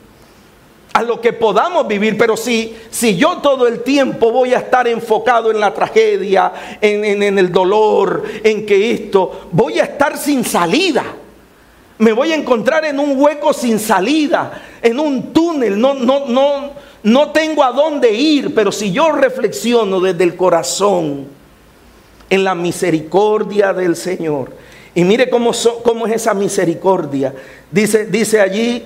a 0.93 1.03
lo 1.03 1.21
que 1.21 1.33
podamos 1.33 1.87
vivir, 1.87 2.17
pero 2.17 2.35
si, 2.35 2.75
si 2.89 3.15
yo 3.15 3.37
todo 3.37 3.67
el 3.67 3.83
tiempo 3.83 4.31
voy 4.31 4.53
a 4.53 4.59
estar 4.59 4.87
enfocado 4.87 5.51
en 5.51 5.59
la 5.59 5.73
tragedia, 5.73 6.51
en, 6.81 7.23
en 7.23 7.37
el 7.37 7.51
dolor, 7.51 8.23
en 8.43 8.65
que 8.65 8.91
esto, 8.91 9.47
voy 9.51 9.79
a 9.79 9.83
estar 9.83 10.17
sin 10.17 10.43
salida. 10.43 11.03
Me 11.99 12.13
voy 12.13 12.31
a 12.31 12.35
encontrar 12.35 12.85
en 12.85 12.99
un 12.99 13.21
hueco 13.21 13.53
sin 13.53 13.77
salida, 13.77 14.61
en 14.81 14.99
un 14.99 15.33
túnel, 15.33 15.79
no, 15.79 15.93
no, 15.93 16.25
no, 16.27 16.71
no 17.03 17.31
tengo 17.31 17.63
a 17.63 17.71
dónde 17.71 18.11
ir, 18.11 18.55
pero 18.55 18.71
si 18.71 18.91
yo 18.91 19.11
reflexiono 19.11 19.99
desde 19.99 20.23
el 20.23 20.35
corazón 20.35 21.27
en 22.29 22.43
la 22.43 22.55
misericordia 22.55 23.73
del 23.73 23.95
Señor, 23.95 24.53
y 24.95 25.03
mire 25.03 25.29
cómo, 25.29 25.51
cómo 25.83 26.07
es 26.07 26.13
esa 26.15 26.33
misericordia, 26.33 27.33
dice, 27.69 28.05
dice 28.05 28.39
allí, 28.41 28.83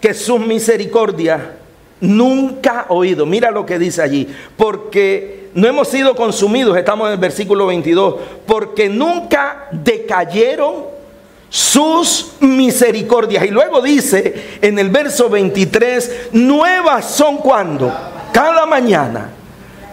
que 0.00 0.14
su 0.14 0.38
misericordia 0.38 1.54
nunca 2.00 2.86
oído. 2.88 3.26
Mira 3.26 3.50
lo 3.50 3.66
que 3.66 3.78
dice 3.78 4.02
allí. 4.02 4.28
Porque 4.56 5.50
no 5.54 5.66
hemos 5.66 5.88
sido 5.88 6.14
consumidos, 6.14 6.76
estamos 6.76 7.08
en 7.08 7.14
el 7.14 7.18
versículo 7.18 7.66
22, 7.66 8.16
porque 8.46 8.88
nunca 8.88 9.68
decayeron 9.72 10.98
sus 11.48 12.32
misericordias. 12.40 13.44
Y 13.44 13.48
luego 13.48 13.80
dice 13.80 14.58
en 14.60 14.78
el 14.78 14.90
verso 14.90 15.28
23, 15.28 16.30
nuevas 16.32 17.10
son 17.10 17.38
cuando, 17.38 17.92
cada 18.32 18.66
mañana. 18.66 19.30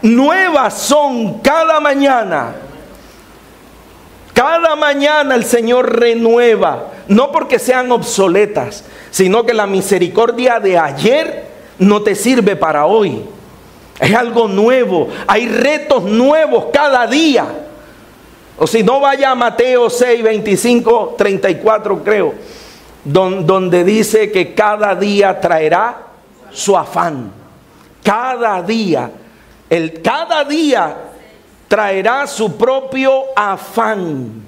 Nuevas 0.02 0.78
son 0.78 1.40
cada 1.40 1.80
mañana. 1.80 2.54
Cada 4.34 4.76
mañana 4.76 5.34
el 5.34 5.46
Señor 5.46 5.98
renueva, 5.98 6.92
no 7.08 7.32
porque 7.32 7.60
sean 7.60 7.92
obsoletas, 7.92 8.84
sino 9.12 9.46
que 9.46 9.54
la 9.54 9.68
misericordia 9.68 10.60
de 10.60 10.78
ayer 10.78 11.46
no 11.80 12.02
te 12.02 12.16
sirve 12.16 12.56
para 12.56 12.86
hoy. 12.86 13.24
Es 14.00 14.14
algo 14.14 14.48
nuevo, 14.48 15.10
hay 15.28 15.48
retos 15.48 16.04
nuevos 16.04 16.66
cada 16.74 17.08
día. 17.08 17.46
O 18.58 18.68
si 18.68 18.84
no 18.84 19.00
vaya 19.00 19.32
a 19.32 19.36
Mateo 19.36 19.90
6, 19.90 20.24
25, 20.24 21.16
34 21.18 22.04
creo, 22.04 22.34
donde 23.04 23.84
dice 23.84 24.32
que 24.32 24.54
cada 24.54 24.96
día 24.96 25.40
traerá 25.40 25.98
su 26.52 26.78
afán. 26.78 27.32
Cada 28.04 28.62
día, 28.62 29.12
el, 29.70 30.02
cada 30.02 30.44
día 30.44 30.96
traerá 31.68 32.28
su 32.28 32.56
propio 32.56 33.26
afán. 33.36 34.45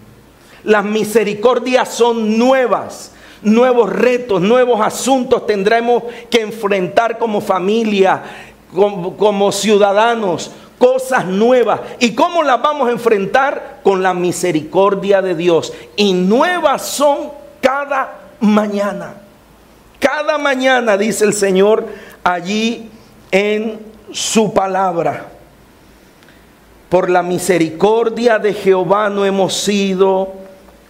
Las 0.67 0.85
misericordias 0.85 1.89
son 1.89 2.37
nuevas 2.37 3.13
nuevos 3.41 3.91
retos, 3.91 4.41
nuevos 4.41 4.81
asuntos 4.81 5.45
tendremos 5.45 6.03
que 6.29 6.41
enfrentar 6.41 7.17
como 7.17 7.41
familia, 7.41 8.23
como, 8.73 9.51
ciudadanos, 9.51 10.51
cosas 10.77 11.25
nuevas. 11.25 11.79
¿Y 11.99 12.13
cómo 12.13 12.43
las 12.43 12.61
vamos 12.61 12.87
a 12.89 12.91
enfrentar? 12.91 13.79
Con 13.83 14.03
la 14.03 14.13
misericordia 14.13 15.21
de 15.21 15.35
Dios. 15.35 15.73
Y 15.95 16.13
nuevas 16.13 16.81
son 16.81 17.31
cada 17.61 18.15
mañana. 18.39 19.15
Cada 19.99 20.37
mañana, 20.37 20.97
dice 20.97 21.25
el 21.25 21.33
Señor 21.33 21.85
allí 22.23 22.89
en 23.31 23.79
su 24.11 24.53
palabra. 24.53 25.27
Por 26.89 27.09
la 27.09 27.23
misericordia 27.23 28.39
de 28.39 28.53
Jehová 28.53 29.09
no 29.09 29.25
hemos 29.25 29.53
sido 29.53 30.36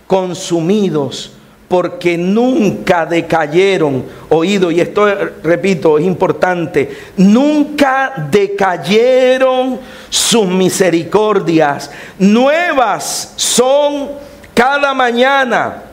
consumidos 0.07 1.33
porque 1.67 2.17
nunca 2.17 3.05
decayeron, 3.05 4.05
oído, 4.29 4.71
y 4.71 4.79
esto 4.79 5.05
repito, 5.43 5.97
es 5.97 6.05
importante, 6.05 6.97
nunca 7.17 8.13
decayeron 8.31 9.77
sus 10.09 10.47
misericordias, 10.47 11.91
nuevas 12.17 13.33
son 13.35 14.11
cada 14.53 14.93
mañana, 14.93 15.83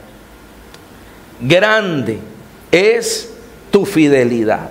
grande 1.40 2.20
es 2.70 3.34
tu 3.72 3.84
fidelidad. 3.84 4.70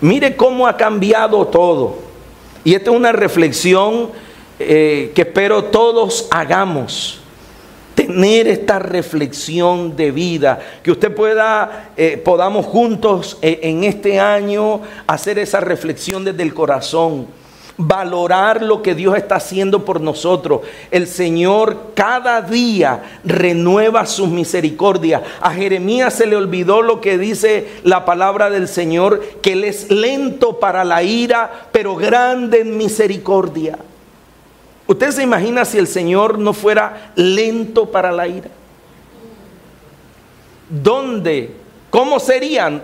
Mire 0.00 0.36
cómo 0.36 0.66
ha 0.66 0.76
cambiado 0.76 1.46
todo. 1.46 1.98
Y 2.64 2.74
esta 2.74 2.90
es 2.90 2.96
una 2.96 3.12
reflexión 3.12 4.10
eh, 4.58 5.12
que 5.14 5.22
espero 5.22 5.64
todos 5.64 6.28
hagamos 6.30 7.20
tener 7.96 8.46
esta 8.46 8.78
reflexión 8.78 9.96
de 9.96 10.12
vida, 10.12 10.60
que 10.82 10.92
usted 10.92 11.12
pueda, 11.12 11.90
eh, 11.96 12.20
podamos 12.22 12.66
juntos 12.66 13.38
eh, 13.42 13.60
en 13.62 13.82
este 13.82 14.20
año 14.20 14.82
hacer 15.06 15.38
esa 15.40 15.58
reflexión 15.58 16.24
desde 16.24 16.44
el 16.44 16.54
corazón. 16.54 17.26
valorar 17.78 18.62
lo 18.62 18.80
que 18.80 18.94
Dios 18.94 19.18
está 19.18 19.34
haciendo 19.34 19.84
por 19.84 20.00
nosotros. 20.00 20.62
El 20.90 21.06
Señor 21.06 21.92
cada 21.94 22.40
día 22.40 23.18
renueva 23.22 24.06
sus 24.06 24.30
misericordias. 24.30 25.20
A 25.42 25.50
Jeremías 25.50 26.14
se 26.14 26.24
le 26.24 26.36
olvidó 26.36 26.80
lo 26.80 27.02
que 27.02 27.18
dice 27.18 27.68
la 27.84 28.06
palabra 28.06 28.48
del 28.48 28.66
Señor, 28.66 29.22
que 29.42 29.52
Él 29.52 29.64
es 29.64 29.90
lento 29.90 30.58
para 30.58 30.84
la 30.84 31.02
ira, 31.02 31.68
pero 31.70 31.96
grande 31.96 32.62
en 32.62 32.78
misericordia. 32.78 33.76
¿Usted 34.86 35.10
se 35.10 35.22
imagina 35.22 35.64
si 35.64 35.78
el 35.78 35.88
Señor 35.88 36.38
no 36.38 36.52
fuera 36.52 37.12
lento 37.16 37.90
para 37.90 38.12
la 38.12 38.28
ira? 38.28 38.50
¿Dónde? 40.68 41.50
¿Cómo 41.90 42.20
serían? 42.20 42.82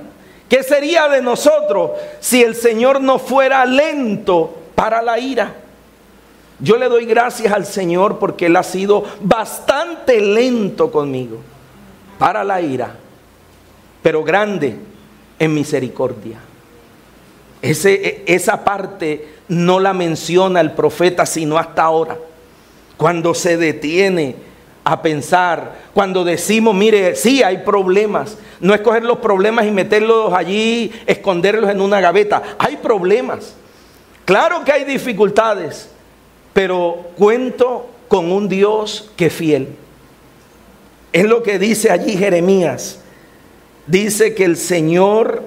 ¿Qué 0.49 0.63
sería 0.63 1.09
de 1.09 1.23
nosotros 1.23 1.93
si 2.21 2.43
el 2.43 2.55
Señor 2.55 3.01
no 3.01 3.19
fuera 3.19 3.65
lento 3.65 4.55
para 4.75 5.01
la 5.01 5.19
ira? 5.19 5.55
Yo 6.59 6.77
le 6.77 6.89
doy 6.89 7.07
gracias 7.07 7.53
al 7.53 7.67
Señor 7.67 8.19
porque 8.19 8.47
Él 8.47 8.57
ha 8.57 8.63
sido 8.63 9.05
bastante 9.21 10.21
lento 10.21 10.93
conmigo 10.93 11.39
para 12.19 12.45
la 12.45 12.61
ira, 12.61 12.95
pero 14.03 14.23
grande 14.23 14.77
en 15.39 15.55
misericordia. 15.55 16.39
Ese, 17.61 17.95
e, 17.95 18.25
esa 18.27 18.63
parte 18.63 19.37
no 19.49 19.81
la 19.81 19.93
menciona 19.93 20.61
el 20.61 20.73
profeta 20.73 21.27
sino 21.27 21.59
hasta 21.59 21.83
ahora. 21.83 22.19
Cuando 22.97 23.35
se 23.35 23.57
detiene 23.57 24.37
a 24.85 25.01
pensar, 25.01 25.73
cuando 25.95 26.25
decimos, 26.25 26.75
mire, 26.75 27.15
sí 27.15 27.43
hay 27.43 27.59
problemas, 27.59 28.37
no 28.61 28.75
es 28.75 28.81
coger 28.81 29.05
los 29.05 29.19
problemas 29.19 29.67
y 29.67 29.71
meterlos 29.71 30.33
allí, 30.33 30.93
esconderlos 31.07 31.71
en 31.71 31.81
una 31.81 32.01
gaveta, 32.01 32.43
hay 32.59 32.77
problemas. 32.77 33.55
Claro 34.25 34.65
que 34.65 34.73
hay 34.73 34.85
dificultades, 34.85 35.89
pero 36.53 37.11
cuento 37.17 37.89
con 38.09 38.31
un 38.31 38.49
Dios 38.49 39.11
que 39.17 39.27
es 39.27 39.33
fiel. 39.33 39.69
Es 41.13 41.25
lo 41.25 41.43
que 41.43 41.59
dice 41.59 41.91
allí 41.91 42.17
Jeremías. 42.17 42.99
Dice 43.87 44.35
que 44.35 44.45
el 44.45 44.57
Señor 44.57 45.43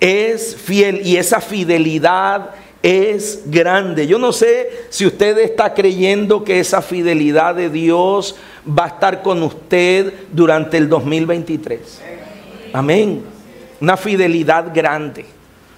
es 0.00 0.56
fiel 0.56 1.06
y 1.06 1.16
esa 1.16 1.40
fidelidad 1.40 2.50
es 2.84 3.40
grande. 3.46 4.06
Yo 4.06 4.18
no 4.18 4.30
sé 4.30 4.68
si 4.90 5.06
usted 5.06 5.38
está 5.38 5.72
creyendo 5.72 6.44
que 6.44 6.60
esa 6.60 6.82
fidelidad 6.82 7.54
de 7.54 7.70
Dios 7.70 8.36
va 8.68 8.84
a 8.84 8.88
estar 8.88 9.22
con 9.22 9.42
usted 9.42 10.12
durante 10.30 10.76
el 10.76 10.90
2023. 10.90 11.80
Amén. 12.74 13.24
Una 13.80 13.96
fidelidad 13.96 14.70
grande. 14.74 15.24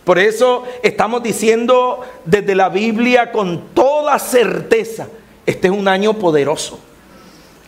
Por 0.03 0.19
eso 0.19 0.65
estamos 0.83 1.23
diciendo 1.23 2.01
desde 2.25 2.57
la 2.57 2.71
Biblia 2.71 3.31
con 3.31 3.69
toda 3.73 4.19
certeza, 4.19 5.07
este 5.47 5.69
es 5.69 5.73
un 5.73 5.87
año 5.87 6.15
poderoso. 6.15 6.81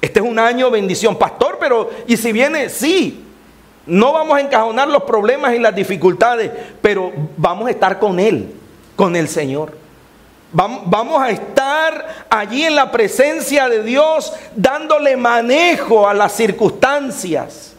Este 0.01 0.19
es 0.19 0.27
un 0.27 0.41
año 0.41 0.69
bendición. 0.69 1.17
Pastor, 1.17 1.59
pero 1.61 1.91
¿y 2.09 2.17
si 2.17 2.33
viene? 2.33 2.69
Sí. 2.69 3.25
No 3.87 4.13
vamos 4.13 4.37
a 4.37 4.41
encajonar 4.41 4.89
los 4.89 5.05
problemas 5.05 5.55
y 5.55 5.61
las 5.61 5.77
dificultades, 5.77 6.51
pero 6.83 7.13
vamos 7.37 7.69
a 7.69 7.71
estar 7.71 8.01
con 8.01 8.19
Él 8.19 8.53
con 8.99 9.15
el 9.15 9.29
Señor. 9.29 9.75
Vamos 10.51 11.23
a 11.23 11.31
estar 11.31 12.27
allí 12.29 12.65
en 12.65 12.75
la 12.75 12.91
presencia 12.91 13.69
de 13.69 13.85
Dios 13.85 14.33
dándole 14.57 15.17
manejo 15.17 16.09
a 16.09 16.15
las 16.15 16.33
circunstancias. 16.33 17.75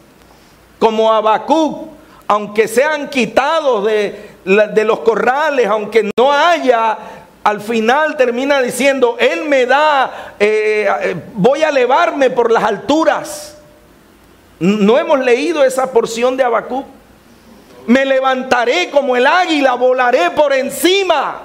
Como 0.78 1.12
Habacuc, 1.12 1.88
aunque 2.26 2.66
sean 2.66 3.10
quitados 3.10 3.84
de, 3.84 4.30
los 4.46 5.00
corrales, 5.00 5.66
aunque 5.66 6.10
no 6.16 6.32
haya 6.32 6.96
al 7.44 7.60
final 7.60 8.16
termina 8.16 8.62
diciendo, 8.62 9.16
Él 9.20 9.44
me 9.44 9.66
da, 9.66 10.32
eh, 10.38 10.88
eh, 11.02 11.16
voy 11.34 11.62
a 11.62 11.68
elevarme 11.68 12.30
por 12.30 12.50
las 12.50 12.64
alturas. 12.64 13.58
No 14.58 14.98
hemos 14.98 15.20
leído 15.20 15.64
esa 15.64 15.92
porción 15.92 16.38
de 16.38 16.44
Habacuc 16.44 16.86
me 17.86 18.04
levantaré 18.04 18.90
como 18.90 19.16
el 19.16 19.26
águila, 19.26 19.74
volaré 19.74 20.30
por 20.30 20.52
encima. 20.52 21.42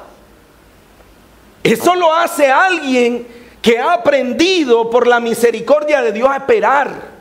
Eso 1.63 1.95
lo 1.95 2.13
hace 2.13 2.51
alguien 2.51 3.27
que 3.61 3.79
ha 3.79 3.93
aprendido 3.93 4.89
por 4.89 5.07
la 5.07 5.19
misericordia 5.19 6.01
de 6.01 6.11
Dios 6.11 6.29
a 6.29 6.38
esperar. 6.38 7.15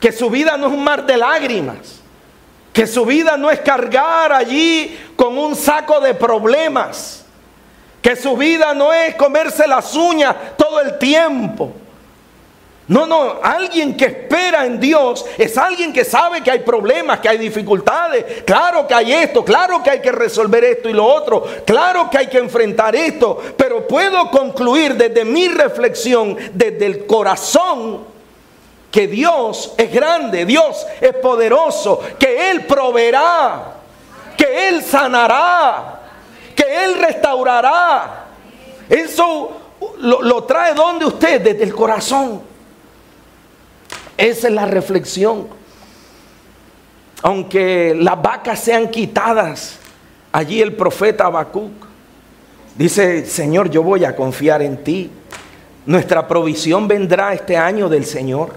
Que 0.00 0.10
su 0.10 0.30
vida 0.30 0.56
no 0.56 0.68
es 0.68 0.72
un 0.72 0.82
mar 0.82 1.04
de 1.04 1.16
lágrimas. 1.16 2.00
Que 2.72 2.86
su 2.86 3.04
vida 3.04 3.36
no 3.36 3.50
es 3.50 3.60
cargar 3.60 4.32
allí 4.32 4.98
con 5.14 5.36
un 5.36 5.54
saco 5.54 6.00
de 6.00 6.14
problemas. 6.14 7.26
Que 8.00 8.16
su 8.16 8.36
vida 8.36 8.72
no 8.72 8.92
es 8.92 9.14
comerse 9.16 9.68
las 9.68 9.94
uñas 9.94 10.34
todo 10.56 10.80
el 10.80 10.98
tiempo. 10.98 11.74
No, 12.88 13.06
no, 13.06 13.38
alguien 13.42 13.96
que 13.96 14.06
espera 14.06 14.66
en 14.66 14.80
Dios 14.80 15.24
es 15.38 15.56
alguien 15.56 15.92
que 15.92 16.04
sabe 16.04 16.42
que 16.42 16.50
hay 16.50 16.58
problemas, 16.60 17.20
que 17.20 17.28
hay 17.28 17.38
dificultades. 17.38 18.42
Claro 18.44 18.88
que 18.88 18.94
hay 18.94 19.12
esto, 19.12 19.44
claro 19.44 19.82
que 19.82 19.90
hay 19.90 20.00
que 20.00 20.10
resolver 20.10 20.64
esto 20.64 20.88
y 20.88 20.92
lo 20.92 21.06
otro, 21.06 21.44
claro 21.64 22.10
que 22.10 22.18
hay 22.18 22.26
que 22.26 22.38
enfrentar 22.38 22.96
esto. 22.96 23.40
Pero 23.56 23.86
puedo 23.86 24.30
concluir 24.30 24.96
desde 24.96 25.24
mi 25.24 25.48
reflexión, 25.48 26.36
desde 26.52 26.86
el 26.86 27.06
corazón, 27.06 28.00
que 28.90 29.06
Dios 29.06 29.72
es 29.78 29.90
grande, 29.90 30.44
Dios 30.44 30.84
es 31.00 31.14
poderoso, 31.14 32.00
que 32.18 32.50
Él 32.50 32.66
proveerá, 32.66 33.74
que 34.36 34.68
Él 34.68 34.82
sanará, 34.82 36.00
que 36.54 36.84
Él 36.84 36.98
restaurará. 36.98 38.26
Eso 38.88 39.52
lo, 39.98 40.20
lo 40.20 40.44
trae 40.44 40.74
donde 40.74 41.06
usted, 41.06 41.40
desde 41.40 41.62
el 41.62 41.74
corazón. 41.74 42.51
Esa 44.16 44.48
es 44.48 44.54
la 44.54 44.66
reflexión. 44.66 45.48
Aunque 47.22 47.94
las 47.96 48.20
vacas 48.20 48.60
sean 48.60 48.88
quitadas, 48.88 49.78
allí 50.32 50.60
el 50.60 50.74
profeta 50.74 51.26
Habacuc 51.26 51.70
dice, 52.76 53.24
Señor, 53.26 53.70
yo 53.70 53.82
voy 53.82 54.04
a 54.04 54.16
confiar 54.16 54.62
en 54.62 54.82
ti. 54.82 55.10
Nuestra 55.86 56.26
provisión 56.26 56.88
vendrá 56.88 57.32
este 57.32 57.56
año 57.56 57.88
del 57.88 58.04
Señor. 58.04 58.54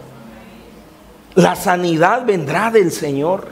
La 1.35 1.55
sanidad 1.55 2.25
vendrá 2.25 2.71
del 2.71 2.91
Señor. 2.91 3.49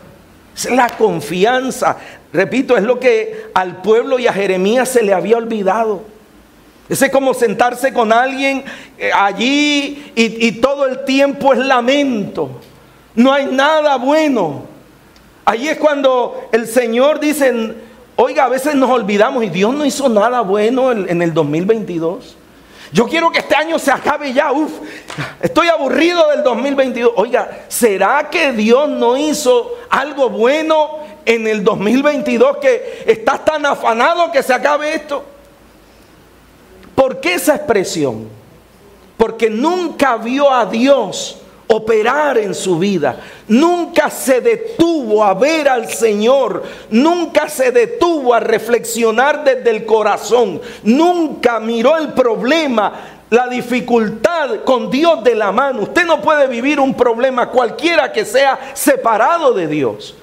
Es 0.56 0.70
la 0.70 0.90
confianza. 0.90 1.98
Repito, 2.32 2.78
es 2.78 2.84
lo 2.84 3.00
que 3.00 3.48
al 3.54 3.82
pueblo 3.82 4.20
y 4.20 4.28
a 4.28 4.34
Jeremías 4.34 4.90
se 4.90 5.04
le 5.04 5.14
había 5.14 5.38
olvidado. 5.38 6.13
Ese 6.90 7.06
es 7.06 7.12
como 7.12 7.34
sentarse 7.34 7.94
con 7.94 8.12
alguien 8.12 8.64
eh, 8.98 9.12
allí 9.14 10.12
y, 10.16 10.52
todo 10.54 10.86
el 10.86 11.06
tiempo 11.06 11.54
es 11.54 11.60
lamento. 11.60 12.50
No 13.16 13.32
hay 13.32 13.46
nada 13.46 13.96
bueno. 13.98 14.66
Allí 15.46 15.70
es 15.70 15.78
cuando 15.78 16.50
el 16.52 16.68
Señor 16.68 17.20
dice, 17.20 17.74
oiga, 18.16 18.46
a 18.46 18.50
veces 18.50 18.76
nos 18.76 18.90
olvidamos 18.90 19.44
y 19.44 19.50
Dios 19.50 19.74
no 19.74 19.86
hizo 19.86 20.10
nada 20.10 20.42
bueno 20.42 20.92
en 20.92 21.22
el 21.22 21.34
2022. 21.34 22.38
Yo 22.92 23.08
quiero 23.08 23.32
que 23.32 23.40
este 23.40 23.56
año 23.56 23.80
se 23.80 23.92
acabe 23.92 24.32
ya. 24.34 24.52
Uf, 24.52 24.72
estoy 25.42 25.68
aburrido 25.68 26.30
del 26.30 26.44
2022. 26.44 27.14
Oiga, 27.16 27.66
¿será 27.68 28.30
que 28.30 28.52
Dios 28.52 28.88
no 28.88 29.18
hizo 29.18 29.72
algo 29.90 30.30
bueno 30.30 31.00
en 31.26 31.48
el 31.48 31.64
2022 31.64 32.58
que 32.58 33.04
estás 33.08 33.44
tan 33.44 33.66
afanado 33.66 34.32
que 34.32 34.44
se 34.44 34.54
acabe 34.54 34.94
esto? 34.94 35.33
¿Por 36.96 37.20
qué 37.20 37.36
esa 37.36 37.56
expresión? 37.56 38.28
Porque 39.18 39.50
nunca 39.50 40.18
vio 40.18 40.52
a 40.52 40.66
Dios 40.66 41.38
operar 41.68 42.38
en 42.38 42.54
su 42.54 42.78
vida. 42.78 43.18
Nunca 43.48 44.10
se 44.10 44.42
detuvo 44.42 45.24
a 45.24 45.34
ver 45.34 45.68
al 45.68 45.90
Señor. 45.90 46.64
Nunca 46.90 47.50
se 47.50 47.72
detuvo 47.72 48.34
a 48.34 48.40
reflexionar 48.40 49.44
desde 49.44 49.70
el 49.70 49.86
corazón. 49.86 50.62
Nunca 50.84 51.60
miró 51.60 51.98
el 51.98 52.14
problema, 52.14 52.94
la 53.30 53.48
dificultad 53.48 54.64
con 54.64 54.90
Dios 54.90 55.24
de 55.24 55.36
la 55.36 55.52
mano. 55.52 55.84
Usted 55.84 56.06
no 56.06 56.22
puede 56.22 56.48
vivir 56.48 56.80
un 56.80 56.94
problema 56.94 57.50
cualquiera 57.50 58.12
que 58.12 58.26
sea 58.26 58.72
separado 58.74 59.54
de 59.54 59.68
Dios. 59.68 60.16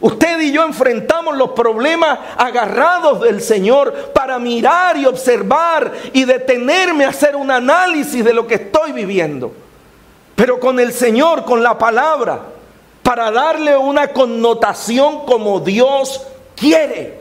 Usted 0.00 0.40
y 0.40 0.52
yo 0.52 0.64
enfrentamos 0.64 1.36
los 1.36 1.50
problemas 1.50 2.18
agarrados 2.38 3.20
del 3.20 3.42
Señor 3.42 4.12
para 4.14 4.38
mirar 4.38 4.96
y 4.96 5.04
observar 5.04 5.92
y 6.14 6.24
detenerme 6.24 7.04
a 7.04 7.10
hacer 7.10 7.36
un 7.36 7.50
análisis 7.50 8.24
de 8.24 8.32
lo 8.32 8.46
que 8.46 8.54
estoy 8.54 8.92
viviendo. 8.92 9.52
Pero 10.34 10.58
con 10.58 10.80
el 10.80 10.92
Señor, 10.94 11.44
con 11.44 11.62
la 11.62 11.76
palabra, 11.76 12.40
para 13.02 13.30
darle 13.30 13.76
una 13.76 14.08
connotación 14.08 15.26
como 15.26 15.60
Dios 15.60 16.26
quiere. 16.56 17.20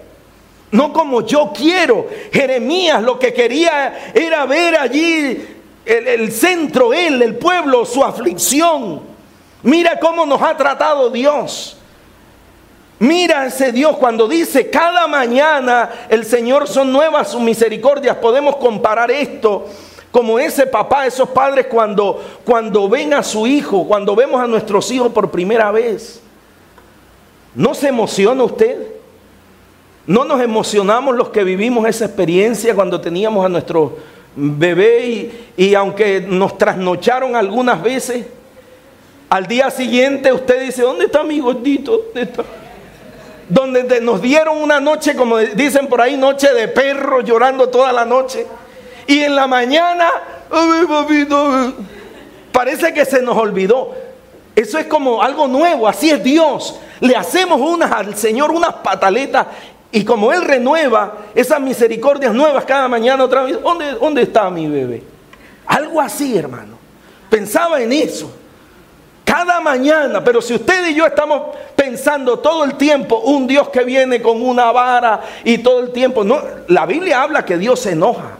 No 0.71 0.93
como 0.93 1.25
yo 1.25 1.51
quiero. 1.53 2.07
Jeremías 2.31 3.01
lo 3.01 3.19
que 3.19 3.33
quería 3.33 4.11
era 4.13 4.45
ver 4.45 4.77
allí 4.77 5.47
el, 5.83 6.31
centro, 6.31 6.93
él, 6.93 7.21
el 7.21 7.35
pueblo, 7.35 7.85
su 7.85 8.03
aflicción. 8.03 9.01
Mira 9.63 9.99
cómo 9.99 10.25
nos 10.25 10.41
ha 10.41 10.55
tratado 10.55 11.09
Dios. 11.09 11.78
Mira 12.99 13.45
ese 13.45 13.71
Dios 13.71 13.95
cuando 13.97 14.27
dice 14.27 14.69
cada 14.69 15.07
mañana 15.07 15.89
el 16.09 16.25
Señor 16.25 16.67
son 16.67 16.91
nuevas 16.91 17.31
sus 17.31 17.41
misericordias. 17.41 18.17
Podemos 18.17 18.57
comparar 18.57 19.09
esto 19.09 19.67
como 20.11 20.37
ese 20.37 20.67
papá, 20.67 21.05
esos 21.05 21.29
padres 21.29 21.67
cuando, 21.67 22.21
cuando 22.43 22.89
ven 22.89 23.13
a 23.13 23.23
su 23.23 23.47
hijo, 23.47 23.87
cuando 23.87 24.15
vemos 24.15 24.41
a 24.41 24.47
nuestros 24.47 24.91
hijos 24.91 25.13
por 25.13 25.31
primera 25.31 25.71
vez. 25.71 26.21
¿No 27.55 27.73
se 27.73 27.87
emociona 27.87 28.43
usted? 28.43 28.95
¿No 30.05 30.25
nos 30.25 30.41
emocionamos 30.41 31.15
los 31.15 31.29
que 31.29 31.43
vivimos 31.43 31.87
esa 31.87 32.05
experiencia 32.05 32.75
cuando 32.75 32.99
teníamos 32.99 33.45
a 33.45 33.49
nuestro 33.49 33.97
bebé 34.35 35.07
y, 35.07 35.45
y 35.55 35.75
aunque 35.75 36.21
nos 36.21 36.57
trasnocharon 36.57 37.35
algunas 37.35 37.81
veces, 37.81 38.25
al 39.29 39.45
día 39.45 39.69
siguiente 39.69 40.33
usted 40.33 40.65
dice, 40.65 40.81
¿dónde 40.81 41.05
está 41.05 41.23
mi 41.23 41.39
gordito? 41.39 42.01
¿Dónde 42.05 42.23
está? 42.23 42.43
Donde 43.49 43.99
nos 43.99 44.21
dieron 44.21 44.61
una 44.61 44.79
noche, 44.79 45.15
como 45.15 45.37
dicen 45.37 45.87
por 45.87 46.01
ahí, 46.01 46.15
noche 46.15 46.53
de 46.53 46.67
perro 46.67 47.21
llorando 47.21 47.69
toda 47.69 47.91
la 47.91 48.05
noche. 48.05 48.45
Y 49.07 49.19
en 49.19 49.35
la 49.35 49.47
mañana, 49.47 50.09
parece 52.51 52.93
que 52.93 53.05
se 53.05 53.21
nos 53.21 53.35
olvidó. 53.35 53.93
Eso 54.55 54.77
es 54.77 54.85
como 54.85 55.21
algo 55.21 55.47
nuevo, 55.47 55.87
así 55.87 56.11
es 56.11 56.23
Dios. 56.23 56.79
Le 56.99 57.15
hacemos 57.15 57.59
unas 57.59 57.91
al 57.91 58.15
Señor, 58.15 58.51
unas 58.51 58.75
pataletas, 58.75 59.47
y 59.91 60.05
como 60.05 60.31
Él 60.31 60.43
renueva 60.43 61.17
esas 61.33 61.59
misericordias 61.59 62.33
nuevas 62.33 62.65
cada 62.65 62.87
mañana 62.87 63.23
otra 63.23 63.43
vez, 63.43 63.59
¿dónde, 63.61 63.93
dónde 63.93 64.21
está 64.21 64.49
mi 64.51 64.67
bebé? 64.67 65.01
Algo 65.65 65.99
así, 65.99 66.37
hermano. 66.37 66.77
Pensaba 67.29 67.81
en 67.81 67.93
eso. 67.93 68.31
Cada 69.39 69.61
mañana, 69.61 70.21
pero 70.21 70.41
si 70.41 70.53
usted 70.53 70.89
y 70.89 70.95
yo 70.95 71.05
estamos 71.05 71.55
pensando 71.73 72.39
todo 72.39 72.65
el 72.65 72.75
tiempo 72.75 73.19
un 73.19 73.47
Dios 73.47 73.69
que 73.69 73.85
viene 73.85 74.21
con 74.21 74.41
una 74.41 74.69
vara 74.73 75.21
y 75.45 75.59
todo 75.59 75.79
el 75.79 75.93
tiempo, 75.93 76.25
no, 76.25 76.41
la 76.67 76.85
Biblia 76.85 77.21
habla 77.21 77.45
que 77.45 77.57
Dios 77.57 77.79
se 77.79 77.93
enoja. 77.93 78.31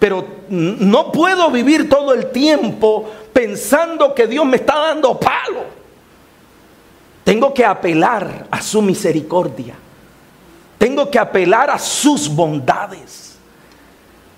Pero 0.00 0.26
no 0.48 1.12
puedo 1.12 1.52
vivir 1.52 1.88
todo 1.88 2.14
el 2.14 2.32
tiempo 2.32 3.08
pensando 3.32 4.12
que 4.12 4.26
Dios 4.26 4.44
me 4.44 4.56
está 4.56 4.76
dando 4.76 5.20
palo. 5.20 5.66
Tengo 7.22 7.54
que 7.54 7.64
apelar 7.64 8.48
a 8.50 8.60
su 8.60 8.82
misericordia. 8.82 9.76
Tengo 10.78 11.08
que 11.08 11.20
apelar 11.20 11.70
a 11.70 11.78
sus 11.78 12.28
bondades. 12.28 13.21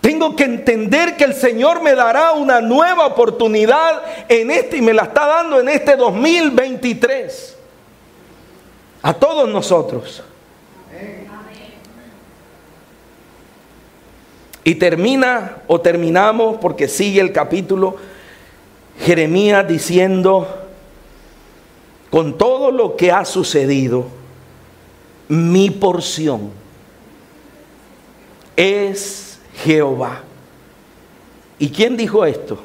Tengo 0.05 0.37
que 0.37 0.45
entender 0.45 1.17
que 1.17 1.25
el 1.25 1.33
Señor 1.33 1.81
me 1.81 1.95
dará 1.95 2.33
una 2.33 2.61
nueva 2.61 3.07
oportunidad 3.07 4.03
en 4.29 4.51
este 4.51 4.77
y 4.77 4.83
me 4.83 4.93
la 4.93 5.05
está 5.05 5.27
dando 5.27 5.59
en 5.59 5.71
este 5.71 5.97
2023. 5.97 7.57
A 9.01 9.15
todos 9.15 9.49
nosotros. 9.49 10.23
Y 14.63 14.75
termina 14.75 15.63
o 15.69 15.81
terminamos 15.81 16.59
porque 16.61 16.87
sigue 16.87 17.23
el 17.23 17.33
capítulo 17.33 17.97
Jeremías 19.01 19.67
diciendo, 19.67 20.67
con 22.11 22.37
todo 22.37 22.71
lo 22.71 22.97
que 22.97 23.11
ha 23.11 23.25
sucedido, 23.25 24.05
mi 25.29 25.71
porción 25.71 26.51
es 28.55 29.24
Jehová. 29.63 30.23
¿Y 31.59 31.71
quién 31.71 31.97
dijo 31.97 32.25
esto? 32.25 32.59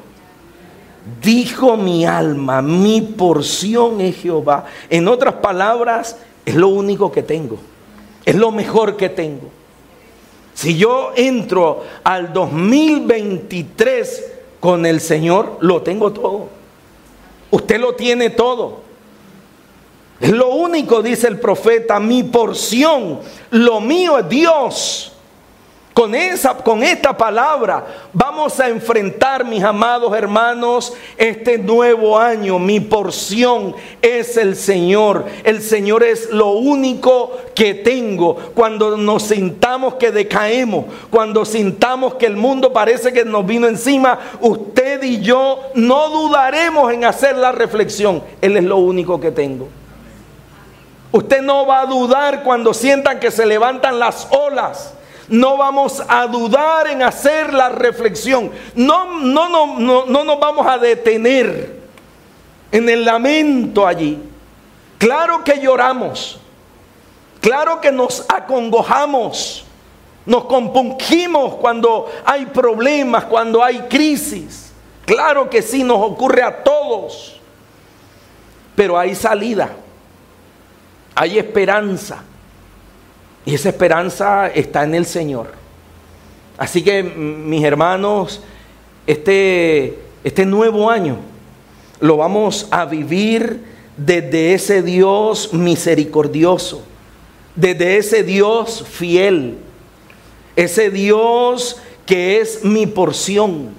Dijo 1.22 1.76
mi 1.76 2.04
alma, 2.04 2.60
mi 2.60 3.00
porción 3.00 4.00
es 4.00 4.16
Jehová. 4.16 4.66
En 4.88 5.08
otras 5.08 5.34
palabras, 5.34 6.16
es 6.44 6.54
lo 6.54 6.68
único 6.68 7.10
que 7.10 7.22
tengo. 7.22 7.58
Es 8.24 8.34
lo 8.34 8.50
mejor 8.50 8.96
que 8.96 9.08
tengo. 9.08 9.48
Si 10.54 10.76
yo 10.76 11.12
entro 11.16 11.84
al 12.04 12.32
2023 12.32 14.32
con 14.58 14.84
el 14.84 15.00
Señor, 15.00 15.58
lo 15.60 15.82
tengo 15.82 16.12
todo. 16.12 16.48
Usted 17.50 17.80
lo 17.80 17.94
tiene 17.94 18.30
todo. 18.30 18.80
Es 20.20 20.30
lo 20.30 20.50
único, 20.50 21.02
dice 21.02 21.28
el 21.28 21.40
profeta, 21.40 21.98
mi 21.98 22.24
porción. 22.24 23.20
Lo 23.50 23.80
mío 23.80 24.18
es 24.18 24.28
Dios. 24.28 25.12
Con, 25.92 26.14
esa, 26.14 26.54
con 26.54 26.84
esta 26.84 27.16
palabra 27.16 27.84
vamos 28.12 28.60
a 28.60 28.68
enfrentar, 28.68 29.44
mis 29.44 29.62
amados 29.62 30.16
hermanos, 30.16 30.92
este 31.16 31.58
nuevo 31.58 32.16
año. 32.16 32.60
Mi 32.60 32.78
porción 32.78 33.74
es 34.00 34.36
el 34.36 34.54
Señor. 34.54 35.26
El 35.42 35.60
Señor 35.60 36.04
es 36.04 36.30
lo 36.30 36.52
único 36.52 37.36
que 37.56 37.74
tengo. 37.74 38.36
Cuando 38.54 38.96
nos 38.96 39.24
sintamos 39.24 39.94
que 39.94 40.12
decaemos, 40.12 40.86
cuando 41.10 41.44
sintamos 41.44 42.14
que 42.14 42.26
el 42.26 42.36
mundo 42.36 42.72
parece 42.72 43.12
que 43.12 43.24
nos 43.24 43.44
vino 43.44 43.66
encima, 43.66 44.18
usted 44.40 45.02
y 45.02 45.20
yo 45.20 45.60
no 45.74 46.08
dudaremos 46.08 46.92
en 46.92 47.04
hacer 47.04 47.36
la 47.36 47.50
reflexión. 47.50 48.22
Él 48.40 48.56
es 48.56 48.64
lo 48.64 48.76
único 48.76 49.20
que 49.20 49.32
tengo. 49.32 49.68
Usted 51.10 51.42
no 51.42 51.66
va 51.66 51.80
a 51.80 51.86
dudar 51.86 52.44
cuando 52.44 52.72
sientan 52.72 53.18
que 53.18 53.32
se 53.32 53.44
levantan 53.44 53.98
las 53.98 54.28
olas 54.30 54.94
no 55.30 55.56
vamos 55.56 56.02
a 56.08 56.26
dudar 56.26 56.88
en 56.88 57.02
hacer 57.02 57.54
la 57.54 57.68
reflexión. 57.68 58.50
No, 58.74 59.20
no, 59.20 59.48
no, 59.48 59.78
no, 59.78 60.06
no 60.06 60.24
nos 60.24 60.40
vamos 60.40 60.66
a 60.66 60.76
detener 60.76 61.80
en 62.72 62.88
el 62.88 63.04
lamento 63.04 63.86
allí. 63.86 64.18
Claro 64.98 65.44
que 65.44 65.60
lloramos. 65.60 66.40
Claro 67.40 67.80
que 67.80 67.92
nos 67.92 68.26
acongojamos. 68.28 69.64
Nos 70.26 70.44
compungimos 70.44 71.54
cuando 71.54 72.10
hay 72.24 72.46
problemas, 72.46 73.24
cuando 73.24 73.62
hay 73.62 73.82
crisis. 73.82 74.72
Claro 75.06 75.48
que 75.48 75.62
sí, 75.62 75.84
nos 75.84 75.98
ocurre 75.98 76.42
a 76.42 76.62
todos. 76.62 77.40
Pero 78.74 78.98
hay 78.98 79.14
salida. 79.14 79.70
Hay 81.14 81.38
esperanza. 81.38 82.24
Y 83.44 83.54
esa 83.54 83.70
esperanza 83.70 84.48
está 84.48 84.84
en 84.84 84.94
el 84.94 85.06
Señor. 85.06 85.52
Así 86.58 86.82
que, 86.82 87.02
mis 87.02 87.64
hermanos, 87.64 88.42
este, 89.06 89.98
este 90.22 90.44
nuevo 90.44 90.90
año 90.90 91.16
lo 92.00 92.18
vamos 92.18 92.68
a 92.70 92.84
vivir 92.84 93.64
desde 93.96 94.54
ese 94.54 94.82
Dios 94.82 95.52
misericordioso, 95.52 96.82
desde 97.54 97.96
ese 97.96 98.22
Dios 98.22 98.84
fiel, 98.88 99.56
ese 100.54 100.90
Dios 100.90 101.78
que 102.04 102.40
es 102.40 102.64
mi 102.64 102.86
porción. 102.86 103.70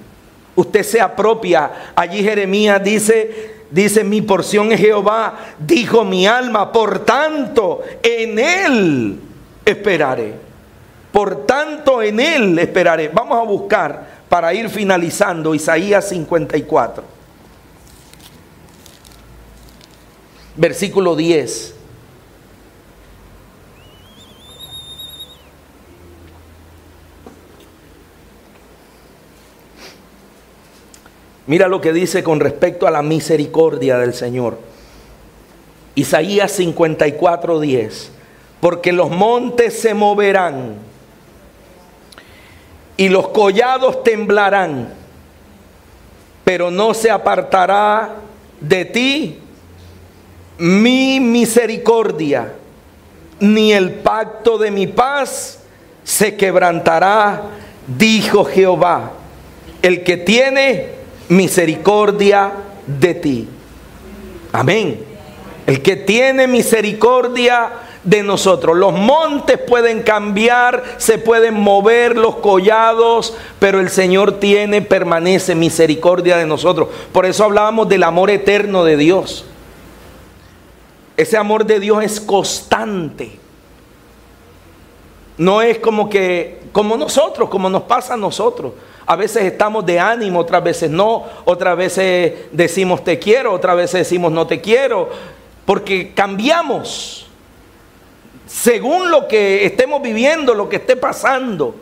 Usted 0.56 0.82
se 0.82 1.00
apropia. 1.00 1.92
Allí 1.94 2.22
Jeremías 2.22 2.82
dice, 2.82 3.54
dice, 3.70 4.04
mi 4.04 4.22
porción 4.22 4.72
es 4.72 4.80
Jehová, 4.80 5.54
dijo 5.58 6.04
mi 6.04 6.26
alma, 6.26 6.72
por 6.72 7.04
tanto, 7.04 7.80
en 8.02 8.38
él 8.38 9.20
esperaré. 9.64 10.34
Por 11.12 11.46
tanto, 11.46 12.02
en 12.02 12.20
Él 12.20 12.58
esperaré. 12.58 13.08
Vamos 13.08 13.38
a 13.38 13.42
buscar 13.42 14.22
para 14.28 14.54
ir 14.54 14.70
finalizando 14.70 15.54
Isaías 15.54 16.08
54. 16.08 17.04
Versículo 20.56 21.16
10. 21.16 21.74
Mira 31.46 31.68
lo 31.68 31.80
que 31.80 31.92
dice 31.92 32.22
con 32.22 32.40
respecto 32.40 32.86
a 32.86 32.90
la 32.90 33.02
misericordia 33.02 33.98
del 33.98 34.14
Señor. 34.14 34.58
Isaías 35.94 36.52
54, 36.52 37.60
10 37.60 38.21
porque 38.62 38.92
los 38.92 39.10
montes 39.10 39.80
se 39.80 39.92
moverán 39.92 40.76
y 42.96 43.08
los 43.08 43.30
collados 43.30 44.04
temblarán, 44.04 44.88
pero 46.44 46.70
no 46.70 46.94
se 46.94 47.10
apartará 47.10 48.14
de 48.60 48.84
ti 48.84 49.38
mi 50.58 51.18
misericordia, 51.18 52.52
ni 53.40 53.72
el 53.72 53.94
pacto 53.94 54.58
de 54.58 54.70
mi 54.70 54.86
paz 54.86 55.58
se 56.04 56.36
quebrantará, 56.36 57.42
dijo 57.98 58.44
Jehová, 58.44 59.10
el 59.82 60.04
que 60.04 60.18
tiene 60.18 60.86
misericordia 61.28 62.52
de 62.86 63.14
ti. 63.14 63.48
Amén. 64.52 65.04
El 65.66 65.82
que 65.82 65.96
tiene 65.96 66.46
misericordia 66.46 67.72
de 68.04 68.22
nosotros. 68.22 68.76
Los 68.76 68.92
montes 68.92 69.58
pueden 69.58 70.02
cambiar, 70.02 70.82
se 70.96 71.18
pueden 71.18 71.54
mover 71.54 72.16
los 72.16 72.36
collados, 72.36 73.34
pero 73.58 73.80
el 73.80 73.90
Señor 73.90 74.40
tiene, 74.40 74.82
permanece 74.82 75.54
misericordia 75.54 76.36
de 76.36 76.46
nosotros. 76.46 76.88
Por 77.12 77.26
eso 77.26 77.44
hablábamos 77.44 77.88
del 77.88 78.02
amor 78.02 78.30
eterno 78.30 78.84
de 78.84 78.96
Dios. 78.96 79.44
Ese 81.16 81.36
amor 81.36 81.66
de 81.66 81.78
Dios 81.78 82.02
es 82.02 82.20
constante. 82.20 83.38
No 85.38 85.62
es 85.62 85.78
como 85.78 86.08
que, 86.08 86.60
como 86.72 86.96
nosotros, 86.96 87.48
como 87.48 87.70
nos 87.70 87.82
pasa 87.82 88.14
a 88.14 88.16
nosotros. 88.16 88.72
A 89.06 89.16
veces 89.16 89.44
estamos 89.44 89.84
de 89.84 89.98
ánimo, 89.98 90.40
otras 90.40 90.62
veces 90.62 90.90
no, 90.90 91.24
otras 91.44 91.76
veces 91.76 92.34
decimos 92.52 93.02
te 93.02 93.18
quiero, 93.18 93.52
otras 93.52 93.76
veces 93.76 94.00
decimos 94.00 94.30
no 94.30 94.46
te 94.46 94.60
quiero, 94.60 95.10
porque 95.64 96.12
cambiamos 96.14 97.26
según 98.52 99.10
lo 99.10 99.26
que 99.26 99.64
estemos 99.64 100.02
viviendo, 100.02 100.52
lo 100.52 100.68
que 100.68 100.76
esté 100.76 100.94
pasando. 100.94 101.74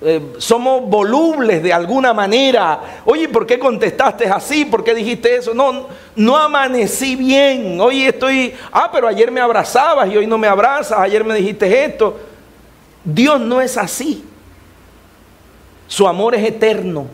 Eh, 0.00 0.32
somos 0.38 0.82
volubles 0.90 1.62
de 1.62 1.72
alguna 1.72 2.12
manera. 2.12 3.02
Oye, 3.04 3.28
¿por 3.28 3.46
qué 3.46 3.56
contestaste 3.56 4.26
así? 4.26 4.64
¿Por 4.64 4.82
qué 4.82 4.96
dijiste 4.96 5.36
eso? 5.36 5.54
No, 5.54 5.86
no 6.16 6.36
amanecí 6.36 7.14
bien. 7.14 7.80
Hoy 7.80 8.02
estoy, 8.02 8.52
ah, 8.72 8.90
pero 8.92 9.06
ayer 9.06 9.30
me 9.30 9.40
abrazabas 9.40 10.10
y 10.10 10.16
hoy 10.16 10.26
no 10.26 10.38
me 10.38 10.48
abrazas. 10.48 10.98
Ayer 10.98 11.22
me 11.22 11.36
dijiste 11.36 11.84
esto. 11.84 12.18
Dios 13.04 13.40
no 13.40 13.60
es 13.60 13.78
así. 13.78 14.24
Su 15.86 16.08
amor 16.08 16.34
es 16.34 16.44
eterno. 16.44 17.06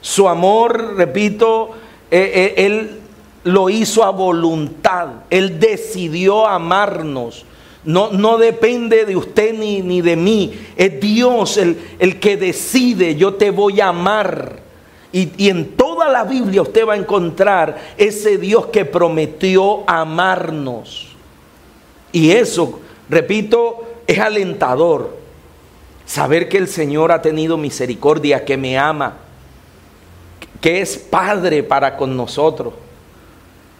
Su 0.00 0.28
amor, 0.28 0.96
repito, 0.96 1.70
eh, 2.10 2.32
eh, 2.34 2.66
Él 2.66 3.00
lo 3.44 3.70
hizo 3.70 4.02
a 4.02 4.10
voluntad. 4.10 5.06
Él 5.30 5.60
decidió 5.60 6.48
amarnos. 6.48 7.46
No, 7.84 8.10
no 8.10 8.36
depende 8.36 9.06
de 9.06 9.16
usted 9.16 9.54
ni, 9.54 9.80
ni 9.80 10.02
de 10.02 10.16
mí. 10.16 10.52
Es 10.76 11.00
Dios 11.00 11.56
el, 11.56 11.78
el, 11.98 12.20
que 12.20 12.36
decide, 12.36 13.16
yo 13.16 13.34
te 13.34 13.50
voy 13.50 13.80
a 13.80 13.88
amar. 13.88 14.58
Y, 15.12 15.30
y 15.36 15.48
en 15.48 15.76
toda 15.76 16.08
la 16.08 16.24
Biblia 16.24 16.62
usted 16.62 16.86
va 16.86 16.92
a 16.92 16.98
encontrar 16.98 17.94
ese 17.96 18.38
Dios 18.38 18.66
que 18.66 18.84
prometió 18.84 19.88
amarnos. 19.88 21.08
Y 22.12 22.32
eso, 22.32 22.80
repito, 23.08 23.86
es 24.06 24.18
alentador 24.18 25.16
saber 26.04 26.48
que 26.48 26.58
el 26.58 26.68
Señor 26.68 27.12
ha 27.12 27.22
tenido 27.22 27.56
misericordia, 27.56 28.44
que 28.44 28.56
me 28.56 28.76
ama, 28.76 29.18
que 30.60 30.80
es 30.80 30.98
Padre 30.98 31.62
para 31.62 31.96
con 31.96 32.16
nosotros, 32.16 32.74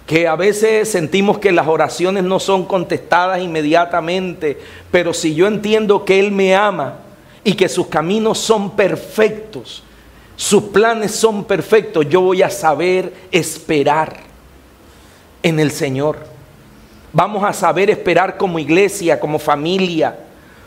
que 0.06 0.26
a 0.26 0.36
veces 0.36 0.90
sentimos 0.90 1.38
que 1.38 1.52
las 1.52 1.68
oraciones 1.68 2.24
no 2.24 2.40
son 2.40 2.64
contestadas 2.64 3.40
inmediatamente, 3.40 4.58
pero 4.90 5.14
si 5.14 5.34
yo 5.34 5.46
entiendo 5.46 6.04
que 6.04 6.18
Él 6.18 6.32
me 6.32 6.54
ama 6.54 6.96
y 7.44 7.54
que 7.54 7.68
sus 7.68 7.86
caminos 7.86 8.38
son 8.38 8.72
perfectos, 8.72 9.82
sus 10.36 10.64
planes 10.64 11.12
son 11.12 11.44
perfectos, 11.44 12.08
yo 12.08 12.22
voy 12.22 12.42
a 12.42 12.50
saber 12.50 13.12
esperar 13.30 14.16
en 15.42 15.60
el 15.60 15.70
Señor. 15.70 16.18
Vamos 17.12 17.44
a 17.44 17.52
saber 17.52 17.90
esperar 17.90 18.36
como 18.36 18.58
iglesia, 18.58 19.20
como 19.20 19.38
familia. 19.38 20.18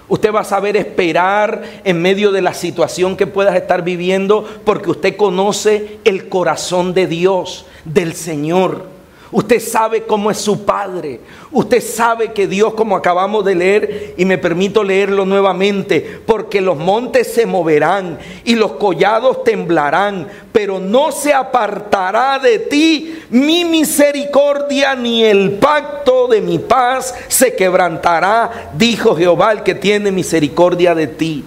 Usted 0.07 0.33
va 0.33 0.41
a 0.41 0.45
saber 0.45 0.77
esperar 0.77 1.63
en 1.83 2.01
medio 2.01 2.31
de 2.31 2.41
la 2.41 2.53
situación 2.53 3.15
que 3.15 3.25
puedas 3.25 3.55
estar 3.55 3.83
viviendo 3.83 4.47
porque 4.63 4.91
usted 4.91 5.15
conoce 5.15 5.99
el 6.03 6.29
corazón 6.29 6.93
de 6.93 7.07
Dios, 7.07 7.65
del 7.85 8.13
Señor. 8.13 8.92
Usted 9.33 9.59
sabe 9.59 10.03
cómo 10.03 10.29
es 10.29 10.37
su 10.37 10.63
Padre. 10.63 11.19
Usted 11.51 11.81
sabe 11.81 12.33
que 12.33 12.47
Dios, 12.47 12.75
como 12.75 12.95
acabamos 12.95 13.43
de 13.43 13.55
leer, 13.55 14.13
y 14.15 14.25
me 14.25 14.37
permito 14.37 14.83
leerlo 14.83 15.25
nuevamente, 15.25 16.21
porque 16.25 16.61
los 16.61 16.77
montes 16.77 17.33
se 17.33 17.47
moverán 17.47 18.19
y 18.45 18.53
los 18.53 18.73
collados 18.73 19.43
temblarán, 19.43 20.27
pero 20.51 20.79
no 20.79 21.11
se 21.11 21.33
apartará 21.33 22.37
de 22.37 22.59
ti 22.59 23.23
mi 23.31 23.65
misericordia 23.65 24.93
ni 24.93 25.23
el 25.23 25.53
pacto 25.53 26.27
de 26.27 26.39
mi 26.39 26.59
paz 26.59 27.15
se 27.27 27.55
quebrantará, 27.55 28.71
dijo 28.75 29.15
Jehová, 29.15 29.51
el 29.51 29.63
que 29.63 29.73
tiene 29.73 30.11
misericordia 30.11 30.93
de 30.93 31.07
ti. 31.07 31.43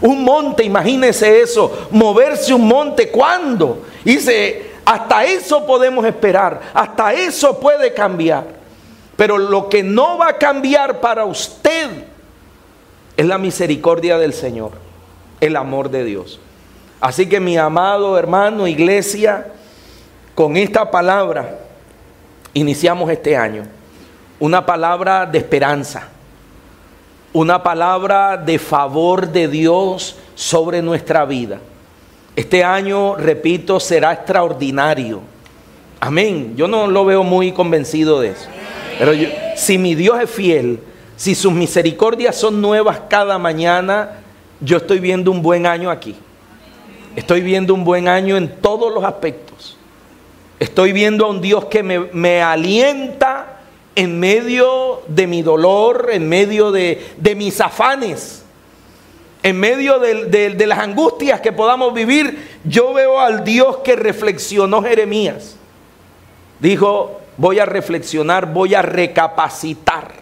Un 0.00 0.24
monte, 0.24 0.64
imagínese 0.64 1.40
eso, 1.40 1.86
moverse 1.92 2.52
un 2.52 2.66
monte, 2.66 3.10
¿cuándo? 3.10 3.84
Dice, 4.04 4.71
hasta 4.84 5.24
eso 5.24 5.66
podemos 5.66 6.04
esperar, 6.04 6.60
hasta 6.74 7.12
eso 7.12 7.58
puede 7.58 7.94
cambiar. 7.94 8.44
Pero 9.16 9.38
lo 9.38 9.68
que 9.68 9.82
no 9.82 10.18
va 10.18 10.28
a 10.30 10.38
cambiar 10.38 11.00
para 11.00 11.24
usted 11.24 12.04
es 13.16 13.26
la 13.26 13.38
misericordia 13.38 14.18
del 14.18 14.32
Señor, 14.32 14.72
el 15.40 15.56
amor 15.56 15.90
de 15.90 16.04
Dios. 16.04 16.40
Así 17.00 17.28
que 17.28 17.40
mi 17.40 17.56
amado 17.56 18.18
hermano, 18.18 18.66
iglesia, 18.66 19.48
con 20.34 20.56
esta 20.56 20.90
palabra 20.90 21.58
iniciamos 22.54 23.10
este 23.10 23.36
año. 23.36 23.64
Una 24.38 24.64
palabra 24.66 25.26
de 25.26 25.38
esperanza, 25.38 26.08
una 27.32 27.62
palabra 27.62 28.36
de 28.36 28.58
favor 28.58 29.28
de 29.28 29.46
Dios 29.46 30.16
sobre 30.34 30.82
nuestra 30.82 31.24
vida. 31.24 31.58
Este 32.34 32.64
año, 32.64 33.16
repito, 33.16 33.78
será 33.78 34.12
extraordinario. 34.12 35.20
Amén. 36.00 36.54
Yo 36.56 36.66
no 36.66 36.86
lo 36.86 37.04
veo 37.04 37.24
muy 37.24 37.52
convencido 37.52 38.20
de 38.20 38.30
eso. 38.30 38.48
Pero 38.98 39.12
si 39.56 39.76
mi 39.76 39.94
Dios 39.94 40.18
es 40.20 40.30
fiel, 40.30 40.80
si 41.16 41.34
sus 41.34 41.52
misericordias 41.52 42.36
son 42.36 42.60
nuevas 42.60 43.02
cada 43.10 43.38
mañana, 43.38 44.20
yo 44.60 44.78
estoy 44.78 44.98
viendo 44.98 45.30
un 45.30 45.42
buen 45.42 45.66
año 45.66 45.90
aquí. 45.90 46.16
Estoy 47.16 47.42
viendo 47.42 47.74
un 47.74 47.84
buen 47.84 48.08
año 48.08 48.38
en 48.38 48.48
todos 48.48 48.92
los 48.92 49.04
aspectos. 49.04 49.76
Estoy 50.58 50.92
viendo 50.92 51.26
a 51.26 51.28
un 51.28 51.42
Dios 51.42 51.66
que 51.66 51.82
me, 51.82 51.98
me 52.12 52.40
alienta 52.40 53.60
en 53.94 54.18
medio 54.18 55.02
de 55.06 55.26
mi 55.26 55.42
dolor, 55.42 56.08
en 56.10 56.26
medio 56.26 56.72
de, 56.72 57.04
de 57.18 57.34
mis 57.34 57.60
afanes 57.60 58.41
en 59.42 59.58
medio 59.58 59.98
de, 59.98 60.66
las 60.66 60.78
angustias 60.78 61.40
que 61.40 61.52
podamos 61.52 61.92
vivir, 61.94 62.60
yo 62.64 62.92
veo 62.92 63.18
al 63.18 63.42
Dios 63.42 63.78
que 63.78 63.96
reflexionó 63.96 64.82
Jeremías. 64.82 65.56
Dijo, 66.60 67.20
voy 67.36 67.58
a 67.58 67.66
reflexionar, 67.66 68.52
voy 68.52 68.74
a 68.74 68.82
recapacitar 68.82 70.12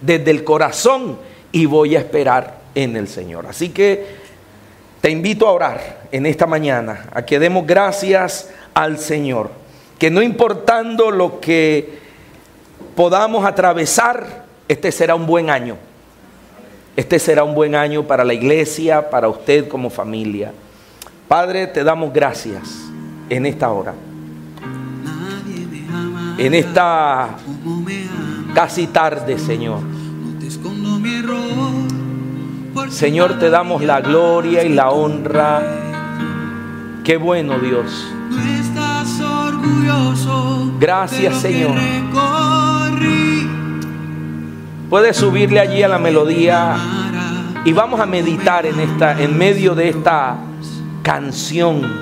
desde 0.00 0.32
el 0.32 0.42
corazón 0.42 1.18
y 1.52 1.66
voy 1.66 1.94
a 1.94 2.00
esperar 2.00 2.58
en 2.74 2.96
el 2.96 3.06
Señor. 3.06 3.46
Así 3.46 3.68
que 3.68 4.04
te 5.00 5.10
invito 5.10 5.46
a 5.46 5.52
orar 5.52 6.02
en 6.10 6.26
esta 6.26 6.46
mañana, 6.46 7.06
a 7.12 7.24
que 7.24 7.38
demos 7.38 7.64
gracias 7.64 8.50
al 8.74 8.98
Señor, 8.98 9.50
que 9.96 10.10
no 10.10 10.22
importando 10.22 11.12
lo 11.12 11.40
que 11.40 12.00
podamos 12.96 13.44
atravesar, 13.44 14.44
este 14.66 14.90
será 14.90 15.14
un 15.14 15.26
buen 15.26 15.50
año 15.50 15.76
este 16.96 17.18
será 17.18 17.42
un 17.44 17.54
buen 17.54 17.74
año 17.74 18.04
para 18.04 18.24
la 18.24 18.34
iglesia, 18.34 19.10
para 19.10 19.28
usted 19.28 19.68
como 19.68 19.90
familia. 19.90 20.52
Padre, 21.26 21.66
te 21.66 21.82
damos 21.82 22.12
gracias 22.12 22.84
en 23.28 23.46
esta 23.46 23.70
hora. 23.70 23.94
En 26.38 26.54
esta 26.54 27.36
casi 28.54 28.86
tarde, 28.86 29.38
Señor. 29.38 29.80
Señor, 32.90 33.38
te 33.38 33.50
damos 33.50 33.82
la 33.82 34.00
gloria 34.00 34.62
y 34.62 34.68
la 34.68 34.90
honra. 34.90 35.62
Qué 37.02 37.16
bueno, 37.16 37.58
Dios. 37.58 38.06
Gracias, 40.78 41.40
Señor. 41.40 41.74
Puedes 44.94 45.16
subirle 45.16 45.58
allí 45.58 45.82
a 45.82 45.88
la 45.88 45.98
melodía 45.98 46.76
y 47.64 47.72
vamos 47.72 47.98
a 47.98 48.06
meditar 48.06 48.64
en 48.64 48.78
esta 48.78 49.20
en 49.20 49.36
medio 49.36 49.74
de 49.74 49.88
esta 49.88 50.36
canción. 51.02 52.00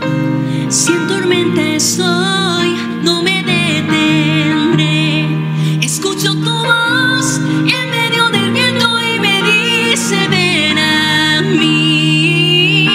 Si 0.68 0.93
en 0.93 1.09
tormenta 1.09 1.62
estoy, 1.62 2.76
no 3.03 3.22
me 3.22 3.43
detendré. 3.45 5.26
Escucho 5.80 6.34
tu 6.34 6.51
voz 6.51 7.40
en 7.49 7.90
medio 7.90 8.28
del 8.28 8.53
viento 8.53 8.86
y 9.01 9.18
me 9.20 9.43
dice 9.43 10.28
ven 10.28 10.76
a 10.76 11.40
mí. 11.40 12.88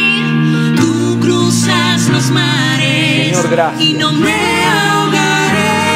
Tú 0.76 1.18
cruzas 1.20 2.08
los 2.10 2.30
mares 2.30 3.36
Señor, 3.36 3.74
y 3.80 3.94
no 3.94 4.14
me 4.14 4.64
ahogaré. 4.64 5.88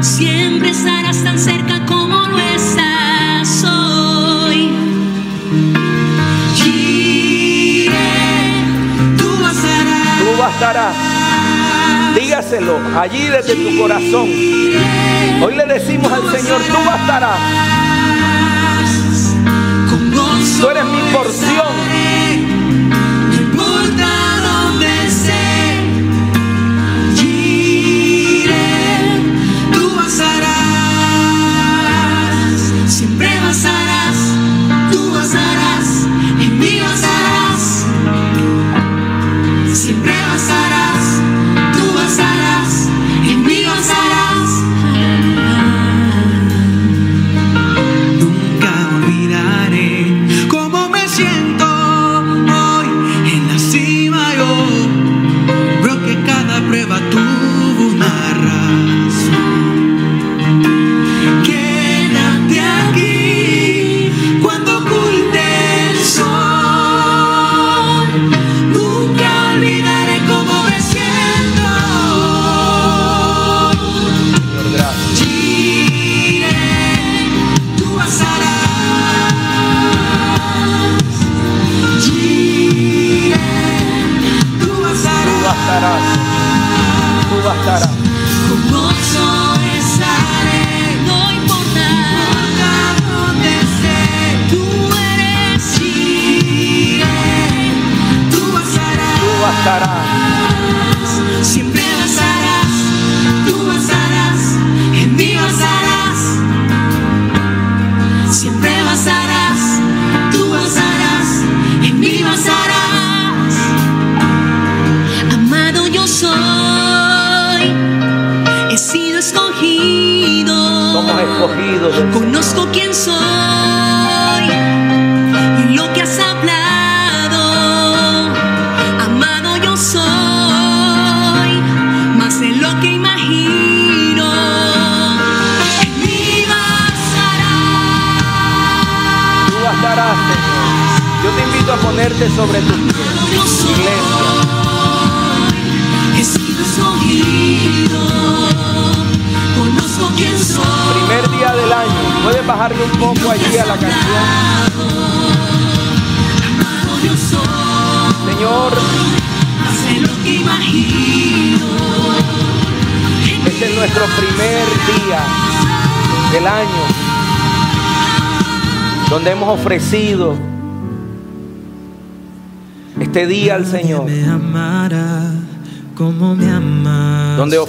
Siempre 0.00 0.70
estarás 0.70 1.22
tan 1.22 1.38
cerca 1.38 1.67
Dígaselo 12.16 12.80
allí 13.00 13.28
desde 13.28 13.54
tu 13.54 13.78
corazón. 13.78 14.28
Hoy 15.40 15.54
le 15.54 15.66
decimos 15.66 16.10
al 16.10 16.36
Señor, 16.36 16.60
tú 16.62 16.84
bastarás. 16.84 17.38
Tú 20.60 20.68
eres 20.68 20.84
mi 20.84 21.00
porción. 21.12 21.87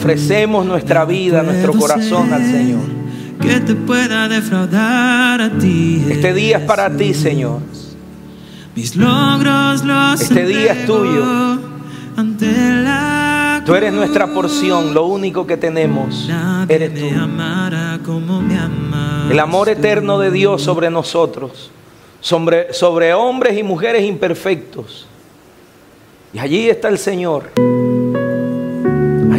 Ofrecemos 0.10 0.66
nuestra 0.66 1.05
vida, 1.05 1.43
nuestro 1.43 1.72
corazón 1.74 2.34
al 2.34 2.43
Señor. 2.43 2.82
Que 3.39 3.60
te 3.60 3.76
pueda 3.76 4.28
defraudar 4.28 5.39
a 5.39 5.51
ti. 5.51 6.03
Este 6.10 6.34
día 6.34 6.57
es 6.57 6.64
para 6.64 6.89
ti, 6.89 7.14
Señor. 7.14 7.60
Mis 8.76 8.95
logros 8.95 9.86
los 9.86 10.20
Este 10.20 10.47
día 10.47 10.74
es 10.74 10.88
tuyo. 10.88 11.60
Ante 12.18 12.47
la 12.47 13.62
Tú 13.64 13.76
eres 13.76 13.93
nuestra 13.93 14.34
porción, 14.34 14.95
lo 14.95 15.05
único 15.05 15.45
que 15.45 15.57
tenemos 15.57 16.28
Nadie 16.28 16.76
eres 16.76 16.93
tú. 16.95 18.03
como 18.03 18.41
me. 18.41 18.57
El 19.30 19.39
amor 19.39 19.70
eterno 19.70 20.18
de 20.18 20.32
Dios 20.32 20.64
sobre 20.64 20.89
nosotros, 20.89 21.70
sobre, 22.20 22.74
sobre 22.74 23.14
hombres 23.14 23.55
y 23.60 23.62
mujeres 23.62 24.03
imperfectos. 24.03 25.05
Y 26.34 26.39
allí 26.39 26.68
está 26.68 26.88
el 26.88 26.97
Señor. 26.97 27.51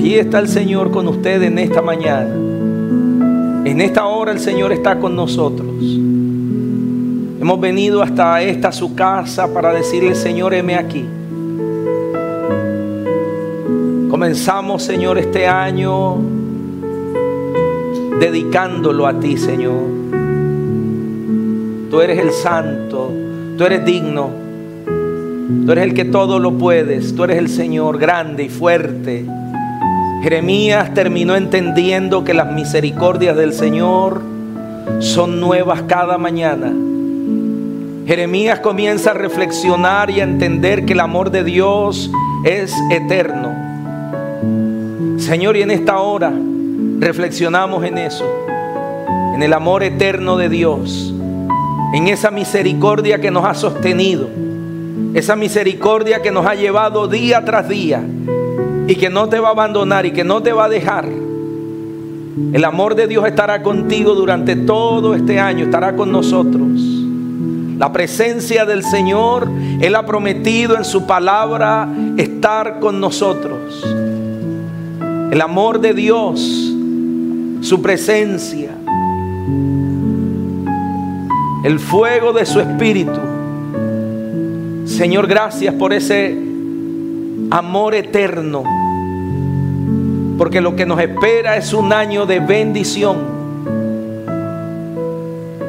Allí 0.01 0.15
está 0.15 0.39
el 0.39 0.49
Señor 0.49 0.91
con 0.91 1.07
usted 1.09 1.43
en 1.43 1.59
esta 1.59 1.83
mañana. 1.83 2.35
En 3.67 3.83
esta 3.83 4.07
hora 4.07 4.33
el 4.33 4.41
Señor 4.41 4.73
está 4.73 4.99
con 4.99 5.15
nosotros. 5.15 5.69
Hemos 7.39 7.61
venido 7.61 8.01
hasta 8.03 8.41
esta 8.41 8.73
su 8.73 8.95
casa 8.95 9.53
para 9.53 9.75
decirle, 9.75 10.15
Señor, 10.15 10.55
heme 10.55 10.77
aquí. 10.77 11.05
Comenzamos, 14.09 14.83
Señor, 14.83 15.19
este 15.19 15.47
año 15.47 16.17
dedicándolo 18.19 19.07
a 19.07 19.21
ti, 19.21 19.37
Señor. 19.37 19.83
Tú 21.91 22.01
eres 22.01 22.19
el 22.19 22.31
santo, 22.31 23.13
tú 23.59 23.65
eres 23.65 23.85
digno, 23.85 24.31
tú 25.67 25.73
eres 25.73 25.85
el 25.85 25.93
que 25.93 26.07
todo 26.07 26.39
lo 26.39 26.53
puedes, 26.53 27.15
tú 27.15 27.25
eres 27.25 27.37
el 27.37 27.51
Señor 27.51 27.99
grande 27.99 28.45
y 28.45 28.49
fuerte. 28.49 29.27
Jeremías 30.23 30.93
terminó 30.93 31.35
entendiendo 31.35 32.25
que 32.25 32.35
las 32.35 32.53
misericordias 32.53 33.37
del 33.37 33.55
Señor 33.55 34.21
son 34.99 35.41
nuevas 35.41 35.83
cada 35.83 36.19
mañana. 36.19 36.71
Jeremías 38.07 38.61
comienza 38.61 39.13
a 39.13 39.15
reflexionar 39.15 40.11
y 40.11 40.21
a 40.21 40.25
entender 40.25 40.85
que 40.85 40.93
el 40.93 41.01
amor 41.01 41.31
de 41.31 41.43
Dios 41.43 42.11
es 42.45 42.75
eterno. 42.91 43.55
Señor, 45.19 45.57
y 45.57 45.63
en 45.63 45.71
esta 45.71 46.01
hora 46.01 46.33
reflexionamos 46.99 47.83
en 47.85 47.97
eso, 47.97 48.27
en 49.35 49.43
el 49.43 49.55
amor 49.55 49.83
eterno 49.83 50.37
de 50.37 50.51
Dios, 50.51 51.15
en 51.95 52.09
esa 52.09 52.31
misericordia 52.31 53.23
que 53.23 53.31
nos 53.31 53.47
ha 53.47 53.55
sostenido, 53.55 54.29
esa 55.15 55.35
misericordia 55.35 56.21
que 56.21 56.31
nos 56.31 56.45
ha 56.45 56.55
llevado 56.55 57.09
día 57.09 57.43
tras 57.45 57.69
día 57.71 58.05
y 58.91 58.97
que 58.97 59.09
no 59.09 59.29
te 59.29 59.39
va 59.39 59.49
a 59.49 59.53
abandonar 59.53 60.05
y 60.05 60.11
que 60.11 60.25
no 60.25 60.43
te 60.43 60.53
va 60.53 60.65
a 60.65 60.69
dejar. 60.69 61.07
El 62.53 62.65
amor 62.65 62.97
de 62.97 63.07
Dios 63.07 63.25
estará 63.25 63.63
contigo 63.63 64.17
durante 64.17 64.57
todo 64.57 65.15
este 65.15 65.39
año, 65.39 65.67
estará 65.67 65.95
con 65.95 66.11
nosotros. 66.11 66.73
La 67.79 67.93
presencia 67.93 68.65
del 68.65 68.83
Señor, 68.83 69.49
Él 69.81 69.95
ha 69.95 70.05
prometido 70.05 70.77
en 70.77 70.85
su 70.85 71.07
palabra 71.07 71.89
estar 72.17 72.81
con 72.81 72.99
nosotros. 72.99 73.87
El 75.31 75.41
amor 75.41 75.81
de 75.81 75.95
Dios, 75.95 76.41
su 77.61 77.81
presencia, 77.81 78.71
el 81.63 81.79
fuego 81.79 82.33
de 82.33 82.45
su 82.45 82.59
espíritu. 82.59 83.21
Señor, 84.85 85.29
gracias 85.29 85.73
por 85.75 85.93
ese 85.93 86.37
amor 87.53 87.95
eterno. 87.95 88.80
Porque 90.41 90.63
lo 90.63 90.75
que 90.75 90.87
nos 90.87 90.99
espera 90.99 91.59
es 91.59 91.75
un 91.75 91.93
año 91.93 92.25
de 92.25 92.41
bendición. 92.41 93.19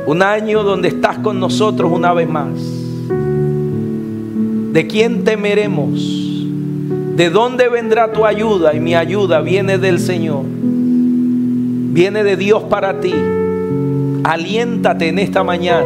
Un 0.05 0.21
año 0.21 0.63
donde 0.63 0.87
estás 0.87 1.17
con 1.17 1.41
nosotros 1.41 1.91
una 1.91 2.13
vez 2.13 2.29
más. 2.29 2.47
¿De 4.71 4.87
quién 4.87 5.25
temeremos? 5.25 5.99
¿De 7.17 7.29
dónde 7.29 7.67
vendrá 7.67 8.13
tu 8.13 8.25
ayuda? 8.25 8.73
Y 8.73 8.79
mi 8.79 8.95
ayuda 8.95 9.41
viene 9.41 9.77
del 9.77 9.99
Señor. 9.99 10.45
Viene 10.45 12.23
de 12.23 12.37
Dios 12.37 12.63
para 12.63 13.01
ti. 13.01 13.13
Aliéntate 14.23 15.09
en 15.09 15.19
esta 15.19 15.43
mañana. 15.43 15.83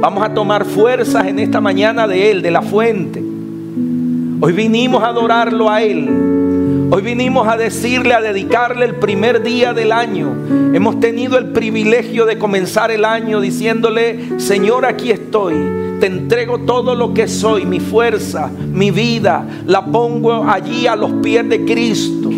Vamos 0.00 0.24
a 0.24 0.32
tomar 0.32 0.64
fuerzas 0.64 1.26
en 1.26 1.40
esta 1.40 1.60
mañana 1.60 2.08
de 2.08 2.30
Él, 2.30 2.40
de 2.40 2.52
la 2.52 2.62
fuente. 2.62 3.22
Hoy 4.40 4.52
vinimos 4.54 5.02
a 5.02 5.08
adorarlo 5.08 5.68
a 5.68 5.82
Él. 5.82 6.47
Hoy 6.90 7.02
vinimos 7.02 7.46
a 7.46 7.58
decirle, 7.58 8.14
a 8.14 8.22
dedicarle 8.22 8.86
el 8.86 8.94
primer 8.94 9.42
día 9.42 9.74
del 9.74 9.92
año. 9.92 10.34
Hemos 10.72 10.98
tenido 11.00 11.36
el 11.36 11.50
privilegio 11.50 12.24
de 12.24 12.38
comenzar 12.38 12.90
el 12.90 13.04
año 13.04 13.42
diciéndole, 13.42 14.40
Señor, 14.40 14.86
aquí 14.86 15.10
estoy. 15.10 15.54
Te 16.00 16.06
entrego 16.06 16.60
todo 16.60 16.94
lo 16.94 17.12
que 17.12 17.28
soy, 17.28 17.66
mi 17.66 17.78
fuerza, 17.78 18.50
mi 18.72 18.90
vida. 18.90 19.46
La 19.66 19.84
pongo 19.84 20.44
allí 20.44 20.86
a 20.86 20.96
los 20.96 21.12
pies 21.22 21.46
de 21.50 21.66
Cristo. 21.66 22.30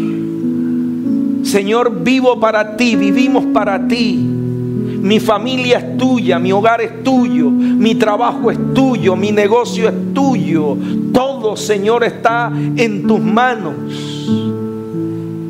Señor, 1.45 2.03
vivo 2.03 2.41
para 2.41 2.77
ti, 2.77 2.97
vivimos 2.97 3.47
para 3.55 3.87
ti. 3.87 4.17
Mi 4.17 5.21
familia 5.21 5.79
es 5.79 5.97
tuya, 5.97 6.41
mi 6.41 6.51
hogar 6.51 6.81
es 6.81 7.05
tuyo, 7.05 7.49
mi 7.51 7.95
trabajo 7.95 8.51
es 8.51 8.59
tuyo, 8.75 9.15
mi 9.15 9.31
negocio 9.31 9.89
es 9.89 9.95
tuyo. 10.13 10.77
Todo, 11.13 11.57
Señor, 11.57 12.03
está 12.03 12.53
en 12.77 13.07
tus 13.07 13.21
manos. 13.21 14.10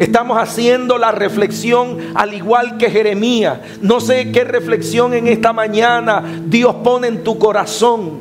Estamos 0.00 0.38
haciendo 0.38 0.96
la 0.96 1.12
reflexión 1.12 1.98
al 2.14 2.32
igual 2.32 2.78
que 2.78 2.90
Jeremías. 2.90 3.58
No 3.82 4.00
sé 4.00 4.32
qué 4.32 4.44
reflexión 4.44 5.12
en 5.12 5.28
esta 5.28 5.52
mañana 5.52 6.24
Dios 6.46 6.76
pone 6.76 7.06
en 7.08 7.22
tu 7.22 7.38
corazón. 7.38 8.20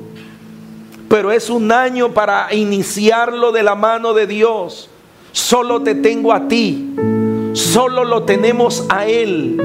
Pero 1.08 1.32
es 1.32 1.50
un 1.50 1.72
año 1.72 2.10
para 2.10 2.54
iniciarlo 2.54 3.54
de 3.54 3.64
la 3.64 3.76
mano 3.76 4.14
de 4.14 4.28
Dios. 4.28 4.90
Solo 5.32 5.82
te 5.82 5.96
tengo 5.96 6.34
a 6.34 6.50
ti. 6.50 6.96
Solo 7.54 8.04
lo 8.04 8.24
tenemos 8.24 8.86
a 8.90 9.08
Él. 9.08 9.56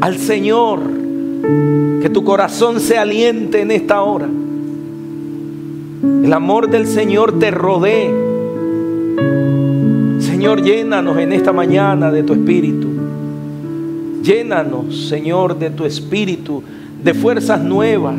Al 0.00 0.16
Señor. 0.16 0.80
Que 2.00 2.08
tu 2.08 2.24
corazón 2.24 2.80
se 2.80 2.96
aliente 2.96 3.60
en 3.60 3.72
esta 3.72 4.00
hora. 4.00 4.26
El 6.24 6.32
amor 6.32 6.70
del 6.70 6.86
Señor 6.86 7.38
te 7.38 7.50
rodee. 7.50 8.33
Señor, 10.34 10.62
llénanos 10.62 11.16
en 11.18 11.32
esta 11.32 11.52
mañana 11.52 12.10
de 12.10 12.24
tu 12.24 12.32
espíritu. 12.32 12.88
Llénanos, 14.20 15.06
Señor, 15.08 15.56
de 15.56 15.70
tu 15.70 15.84
espíritu, 15.84 16.60
de 17.04 17.14
fuerzas 17.14 17.62
nuevas. 17.62 18.16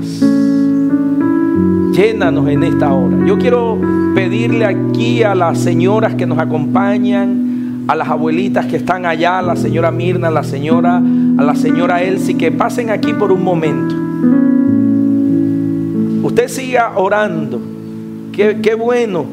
Llénanos 1.91 2.47
en 2.47 2.63
esta 2.63 2.93
hora. 2.93 3.17
Yo 3.27 3.37
quiero 3.37 3.77
pedirle 4.15 4.63
aquí 4.63 5.23
a 5.23 5.35
las 5.35 5.59
señoras 5.59 6.15
que 6.15 6.25
nos 6.25 6.39
acompañan, 6.39 7.83
a 7.89 7.95
las 7.95 8.07
abuelitas 8.07 8.65
que 8.65 8.77
están 8.77 9.05
allá, 9.05 9.39
a 9.39 9.41
la 9.41 9.57
señora 9.57 9.91
Mirna, 9.91 10.29
a 10.29 10.31
la 10.31 10.45
señora, 10.45 11.03
a 11.37 11.43
la 11.43 11.53
señora 11.53 12.01
Elsie, 12.01 12.37
que 12.37 12.49
pasen 12.49 12.91
aquí 12.91 13.11
por 13.11 13.33
un 13.33 13.43
momento. 13.43 13.93
Usted 16.25 16.47
siga 16.47 16.93
orando. 16.95 17.59
Qué, 18.31 18.59
qué 18.63 18.73
bueno. 18.73 19.25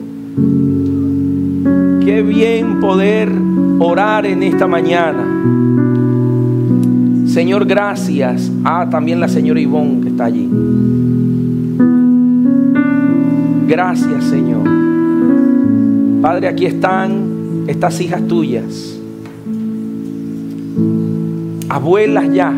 Qué 2.04 2.20
bien 2.20 2.80
poder 2.80 3.30
orar 3.78 4.26
en 4.26 4.42
esta 4.42 4.66
mañana. 4.66 5.24
Señor, 7.26 7.64
gracias. 7.64 8.50
Ah, 8.64 8.88
también 8.90 9.20
la 9.20 9.28
señora 9.28 9.60
Ivonne 9.60 10.00
que 10.00 10.08
está 10.08 10.24
allí. 10.24 10.50
Gracias, 13.68 14.24
Señor. 14.24 14.68
Padre, 16.20 16.48
aquí 16.48 16.66
están 16.66 17.64
estas 17.68 18.00
hijas 18.00 18.26
tuyas. 18.26 18.98
Abuelas 21.68 22.32
ya. 22.34 22.52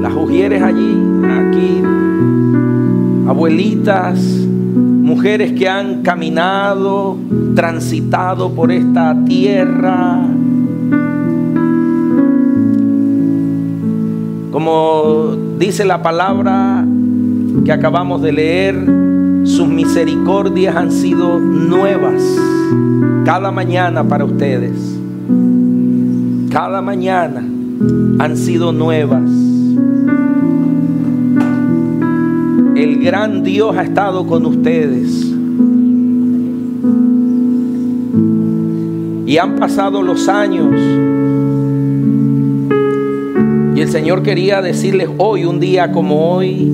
Las 0.00 0.14
ujieres 0.14 0.62
allí, 0.62 0.96
aquí. 1.24 1.82
Abuelitas, 3.28 4.39
mujeres 5.10 5.52
que 5.52 5.68
han 5.68 6.02
caminado, 6.02 7.16
transitado 7.56 8.52
por 8.52 8.70
esta 8.70 9.16
tierra. 9.24 10.24
Como 14.52 15.36
dice 15.58 15.84
la 15.84 16.00
palabra 16.00 16.84
que 17.64 17.72
acabamos 17.72 18.22
de 18.22 18.32
leer, 18.32 18.76
sus 19.42 19.66
misericordias 19.66 20.76
han 20.76 20.92
sido 20.92 21.40
nuevas 21.40 22.22
cada 23.24 23.50
mañana 23.50 24.04
para 24.04 24.24
ustedes. 24.24 24.96
Cada 26.52 26.80
mañana 26.82 27.42
han 28.20 28.36
sido 28.36 28.70
nuevas. 28.70 29.39
El 32.80 32.98
gran 32.98 33.42
Dios 33.42 33.76
ha 33.76 33.82
estado 33.82 34.26
con 34.26 34.46
ustedes. 34.46 35.26
Y 39.26 39.36
han 39.36 39.56
pasado 39.56 40.00
los 40.00 40.26
años. 40.30 40.74
Y 43.76 43.80
el 43.82 43.88
Señor 43.90 44.22
quería 44.22 44.62
decirles 44.62 45.10
hoy, 45.18 45.44
un 45.44 45.60
día 45.60 45.92
como 45.92 46.34
hoy, 46.34 46.72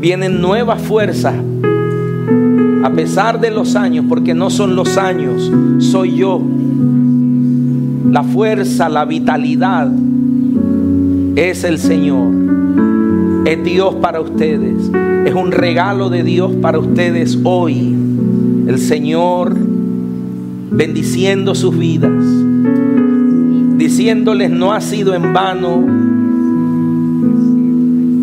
vienen 0.00 0.40
nuevas 0.40 0.82
fuerzas 0.82 1.36
a 2.82 2.90
pesar 2.90 3.40
de 3.40 3.52
los 3.52 3.76
años, 3.76 4.06
porque 4.08 4.34
no 4.34 4.50
son 4.50 4.74
los 4.74 4.98
años, 4.98 5.52
soy 5.78 6.16
yo. 6.16 6.42
La 8.10 8.24
fuerza, 8.24 8.88
la 8.88 9.04
vitalidad 9.04 9.88
es 11.36 11.62
el 11.62 11.78
Señor. 11.78 12.47
Es 13.48 13.64
Dios 13.64 13.94
para 13.94 14.20
ustedes. 14.20 14.90
Es 15.24 15.32
un 15.34 15.52
regalo 15.52 16.10
de 16.10 16.22
Dios 16.22 16.52
para 16.60 16.78
ustedes 16.78 17.38
hoy. 17.44 17.96
El 18.66 18.78
Señor 18.78 19.56
bendiciendo 20.70 21.54
sus 21.54 21.78
vidas, 21.78 22.12
diciéndoles 23.78 24.50
no 24.50 24.74
ha 24.74 24.82
sido 24.82 25.14
en 25.14 25.32
vano 25.32 25.82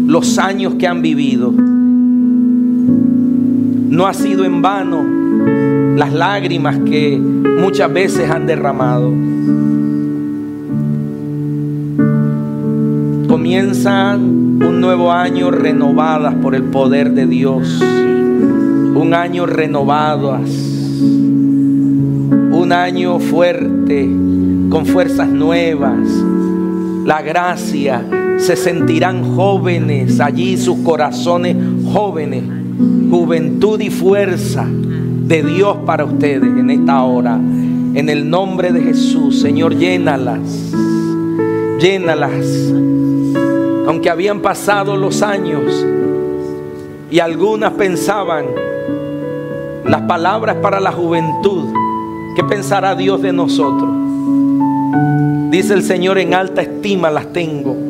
los 0.06 0.38
años 0.38 0.76
que 0.76 0.86
han 0.86 1.02
vivido. 1.02 1.52
No 3.90 4.06
ha 4.06 4.14
sido 4.14 4.46
en 4.46 4.62
vano 4.62 5.04
las 5.96 6.14
lágrimas 6.14 6.78
que 6.86 7.18
muchas 7.18 7.92
veces 7.92 8.30
han 8.30 8.46
derramado. 8.46 9.12
Comienzan 13.28 14.45
un 14.62 14.82
nuevo 14.82 15.12
año 15.12 15.52
renovadas 15.52 16.36
por 16.36 16.56
el 16.56 16.64
poder 16.64 17.12
de 17.12 17.26
Dios. 17.26 17.82
Un 17.82 19.14
año 19.14 19.46
renovadas. 19.46 20.50
Un 22.52 22.72
año 22.72 23.20
fuerte, 23.20 24.10
con 24.70 24.86
fuerzas 24.86 25.28
nuevas. 25.28 26.08
La 27.06 27.22
gracia, 27.22 28.04
se 28.38 28.56
sentirán 28.56 29.36
jóvenes 29.36 30.20
allí, 30.20 30.58
sus 30.58 30.78
corazones 30.80 31.56
jóvenes, 31.92 32.44
juventud 33.10 33.80
y 33.80 33.90
fuerza 33.90 34.66
de 34.68 35.44
Dios 35.44 35.78
para 35.86 36.06
ustedes 36.06 36.44
en 36.44 36.70
esta 36.70 37.04
hora. 37.04 37.36
En 37.36 38.10
el 38.10 38.30
nombre 38.30 38.72
de 38.72 38.82
Jesús, 38.82 39.40
Señor, 39.40 39.76
llénalas, 39.76 40.74
llénalas. 41.80 42.74
Aunque 43.88 44.10
habían 44.10 44.42
pasado 44.42 44.96
los 44.98 45.22
años 45.22 45.86
y 47.12 47.20
algunas 47.20 47.74
pensaban 47.74 48.46
las 49.86 50.02
palabras 50.02 50.58
para 50.62 50.80
la 50.80 50.92
juventud, 50.92 51.66
¿qué 52.36 52.44
pensará 52.44 52.96
Dios 52.96 53.22
de 53.22 53.34
nosotros? 53.34 53.90
Dice 55.52 55.74
el 55.74 55.84
Señor, 55.84 56.18
en 56.18 56.34
alta 56.34 56.62
estima 56.62 57.10
las 57.10 57.32
tengo 57.32 57.86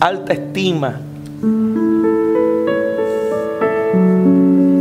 alta 0.00 0.32
estima. 0.32 0.98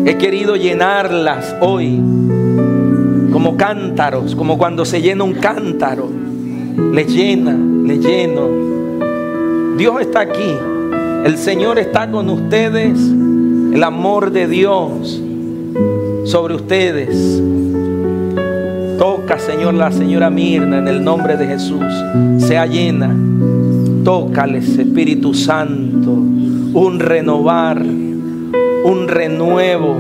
He 0.06 0.18
querido 0.18 0.56
llenarlas 0.56 1.56
hoy 1.60 2.02
como 3.32 3.58
cántaros, 3.58 4.34
como 4.36 4.58
cuando 4.58 4.86
se 4.86 5.02
llena 5.02 5.26
un 5.26 5.34
cántaro. 5.34 6.10
Le 6.94 7.04
llena, 7.04 7.56
le 7.86 7.98
lleno. 7.98 8.79
Dios 9.78 10.02
está 10.02 10.22
aquí. 10.22 10.58
El 11.26 11.38
Señor 11.38 11.80
está 11.80 12.10
con 12.10 12.30
ustedes. 12.30 13.00
El 13.00 13.84
amor 13.84 14.32
de 14.32 14.48
Dios 14.48 15.22
sobre 16.26 16.56
ustedes. 16.56 17.42
Toca, 18.98 19.40
Señor, 19.40 19.76
la 19.76 19.92
señora 19.92 20.30
Mirna 20.30 20.80
en 20.80 20.88
el 20.88 21.04
nombre 21.04 21.38
de 21.38 21.48
Jesús. 21.48 21.86
Sea 22.40 22.66
llena. 22.66 23.16
Tócales, 24.04 24.78
Espíritu 24.78 25.34
Santo, 25.34 26.12
un 26.12 27.00
renovar, 27.00 27.82
un 27.82 29.08
renuevo, 29.08 29.98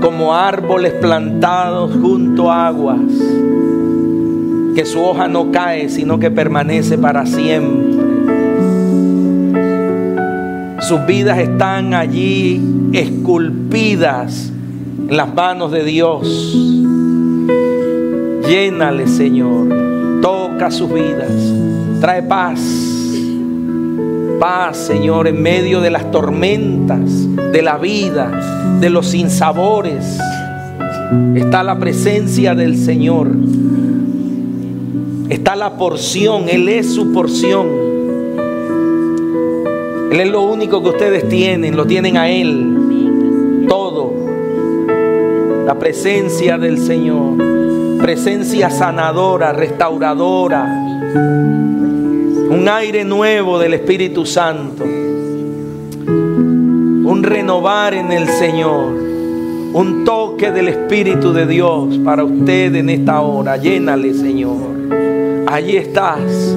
como 0.00 0.34
árboles 0.34 0.92
plantados 0.94 1.92
junto 2.00 2.50
a 2.50 2.66
aguas, 2.66 3.00
que 4.74 4.84
su 4.84 5.00
hoja 5.00 5.28
no 5.28 5.52
cae, 5.52 5.88
sino 5.88 6.18
que 6.18 6.30
permanece 6.30 6.98
para 6.98 7.26
siempre. 7.26 7.93
Sus 10.88 11.06
vidas 11.06 11.38
están 11.38 11.94
allí 11.94 12.60
esculpidas 12.92 14.52
en 15.08 15.16
las 15.16 15.34
manos 15.34 15.72
de 15.72 15.82
Dios. 15.82 16.54
Llénale, 18.46 19.06
Señor. 19.06 20.20
Toca 20.20 20.70
sus 20.70 20.92
vidas. 20.92 21.30
Trae 22.02 22.22
paz. 22.24 22.60
Paz, 24.38 24.76
Señor, 24.76 25.26
en 25.26 25.40
medio 25.40 25.80
de 25.80 25.90
las 25.90 26.10
tormentas 26.10 27.00
de 27.50 27.62
la 27.62 27.78
vida, 27.78 28.76
de 28.78 28.90
los 28.90 29.06
sinsabores. 29.06 30.18
Está 31.34 31.62
la 31.62 31.78
presencia 31.78 32.54
del 32.54 32.76
Señor. 32.76 33.30
Está 35.30 35.56
la 35.56 35.78
porción. 35.78 36.50
Él 36.50 36.68
es 36.68 36.92
su 36.92 37.10
porción. 37.10 37.83
Él 40.14 40.20
es 40.20 40.28
lo 40.28 40.42
único 40.42 40.80
que 40.80 40.90
ustedes 40.90 41.28
tienen. 41.28 41.76
Lo 41.76 41.86
tienen 41.86 42.16
a 42.16 42.30
Él. 42.30 43.66
Todo. 43.68 44.12
La 45.66 45.76
presencia 45.76 46.56
del 46.56 46.78
Señor. 46.78 47.36
Presencia 47.98 48.70
sanadora, 48.70 49.52
restauradora 49.52 50.84
un 52.54 52.68
aire 52.68 53.04
nuevo 53.04 53.58
del 53.58 53.74
Espíritu 53.74 54.24
Santo, 54.24 54.84
un 54.84 55.50
renovar 57.24 57.94
en 57.94 58.12
el 58.12 58.28
Señor, 58.28 58.94
un 59.72 60.04
toque 60.04 60.52
del 60.52 60.68
Espíritu 60.68 61.32
de 61.32 61.46
Dios 61.46 61.98
para 62.04 62.22
usted 62.22 62.76
en 62.76 62.90
esta 62.90 63.20
hora. 63.20 63.56
Llénale, 63.56 64.14
Señor. 64.14 64.60
Allí 65.48 65.76
estás. 65.76 66.54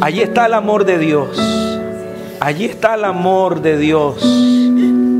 Allí 0.00 0.20
está 0.20 0.46
el 0.46 0.54
amor 0.54 0.84
de 0.84 0.98
Dios. 0.98 1.55
Allí 2.40 2.66
está 2.66 2.94
el 2.94 3.04
amor 3.04 3.62
de 3.62 3.78
Dios. 3.78 4.24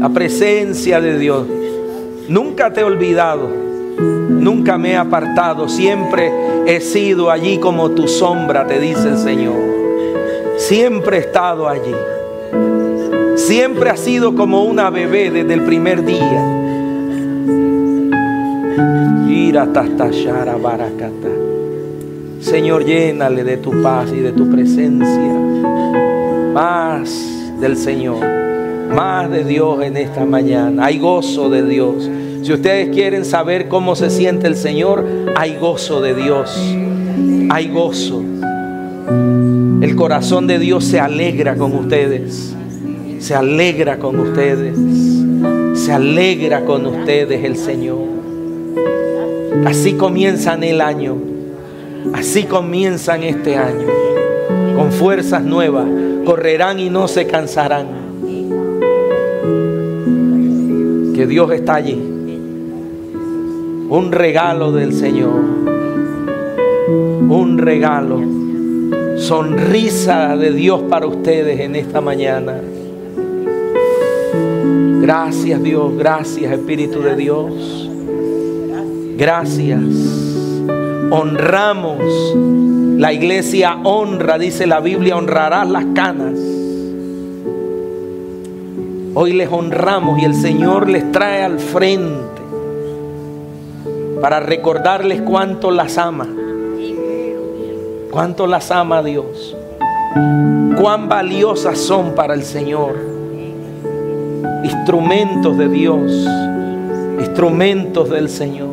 La 0.01 0.09
presencia 0.11 1.01
de 1.01 1.19
Dios. 1.19 1.47
Nunca 2.29 2.73
te 2.73 2.81
he 2.81 2.85
olvidado. 2.85 3.49
Nunca 4.29 4.77
me 4.79 4.93
he 4.93 4.97
apartado. 4.97 5.69
Siempre 5.69 6.31
he 6.67 6.81
sido 6.81 7.31
allí 7.31 7.59
como 7.59 7.91
tu 7.91 8.07
sombra, 8.07 8.67
te 8.67 8.79
dice 8.79 9.09
el 9.09 9.19
Señor. 9.19 9.57
Siempre 10.59 11.19
he 11.19 11.21
estado 11.21 11.69
allí. 11.69 11.95
Siempre 13.37 13.91
ha 13.91 13.97
sido 13.97 14.35
como 14.35 14.65
una 14.65 14.91
bebé 14.91 15.31
desde 15.31 15.55
el 15.55 15.63
primer 15.63 16.05
día. 16.05 16.57
Señor, 22.41 22.85
llénale 22.85 23.43
de 23.43 23.57
tu 23.57 23.83
paz 23.83 24.11
y 24.13 24.21
de 24.21 24.33
tu 24.33 24.51
presencia. 24.51 26.06
Más 26.57 27.61
del 27.61 27.77
Señor. 27.77 28.17
Más 28.89 29.31
de 29.31 29.45
Dios 29.45 29.85
en 29.85 29.99
esta 29.99 30.25
mañana. 30.25 30.87
Hay 30.87 30.99
gozo 30.99 31.51
de 31.51 31.63
Dios. 31.63 32.09
Si 32.43 32.51
ustedes 32.51 32.89
quieren 32.95 33.27
saber 33.27 33.69
cómo 33.69 33.95
se 33.95 34.09
siente 34.09 34.47
el 34.47 34.57
Señor, 34.57 35.05
hay 35.37 35.59
gozo 35.59 36.01
de 36.01 36.15
Dios. 36.15 36.59
Hay 37.51 37.69
gozo. 37.69 38.23
El 39.83 39.95
corazón 39.97 40.47
de 40.47 40.59
Dios 40.59 40.87
se 40.87 40.99
alegra 40.99 41.57
con 41.57 41.75
ustedes. 41.75 42.57
Se 43.19 43.35
alegra 43.35 43.99
con 43.99 44.19
ustedes. 44.19 44.79
Se 45.79 45.93
alegra 45.93 46.65
con 46.65 46.87
ustedes 46.87 47.45
el 47.45 47.57
Señor. 47.59 47.99
Así 49.67 49.93
comienzan 49.93 50.65
el 50.65 50.81
año. 50.81 51.19
Así 52.15 52.45
comienzan 52.45 53.25
este 53.25 53.57
año. 53.57 53.89
Con 54.75 54.91
fuerzas 54.91 55.43
nuevas. 55.43 55.87
Correrán 56.27 56.81
y 56.81 56.91
no 56.91 57.09
se 57.09 57.27
cansarán. 57.27 57.87
Que 61.15 61.27
Dios 61.27 61.51
está 61.53 61.77
allí. 61.77 61.95
Un 63.89 64.11
regalo 64.11 64.73
del 64.73 64.93
Señor. 64.93 65.41
Un 67.29 67.59
regalo. 67.59 68.21
Sonrisa 69.19 70.37
de 70.37 70.53
Dios 70.53 70.83
para 70.91 71.07
ustedes 71.07 71.61
en 71.61 71.77
esta 71.77 72.01
mañana. 72.01 72.61
Gracias 75.01 75.63
Dios, 75.63 75.97
gracias 75.97 76.53
Espíritu 76.53 77.01
de 77.01 77.15
Dios. 77.15 77.89
Gracias. 79.17 79.81
Honramos. 81.11 82.03
La 82.97 83.13
iglesia 83.13 83.77
honra, 83.85 84.39
dice 84.39 84.67
la 84.67 84.81
Biblia, 84.81 85.19
honrarás 85.19 85.69
las 85.69 85.85
canas. 85.95 86.39
Hoy 89.15 89.35
les 89.35 89.53
honramos 89.53 90.19
y 90.19 90.25
el 90.25 90.35
Señor 90.35 90.89
les 90.89 91.13
trae 91.13 91.43
al 91.43 91.59
frente 91.59 92.41
para 94.23 94.41
recordarles 94.41 95.21
cuánto 95.21 95.71
las 95.71 95.99
ama. 95.99 96.27
Cuánto 98.11 98.47
las 98.47 98.71
ama 98.71 99.03
Dios. 99.03 99.55
Cuán 100.81 101.07
valiosas 101.07 101.79
son 101.79 102.15
para 102.15 102.33
el 102.33 102.45
Señor. 102.45 102.97
Instrumentos 104.65 105.59
de 105.59 105.69
Dios. 105.69 106.27
Instrumentos 107.21 108.09
del 108.09 108.31
Señor. 108.31 108.71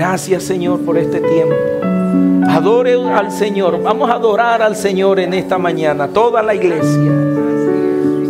Gracias 0.00 0.44
Señor 0.44 0.80
por 0.80 0.96
este 0.96 1.20
tiempo. 1.20 1.54
Adore 2.48 2.94
al 2.94 3.30
Señor. 3.30 3.82
Vamos 3.82 4.08
a 4.08 4.14
adorar 4.14 4.62
al 4.62 4.74
Señor 4.74 5.20
en 5.20 5.34
esta 5.34 5.58
mañana. 5.58 6.08
Toda 6.08 6.42
la 6.42 6.54
iglesia. 6.54 7.12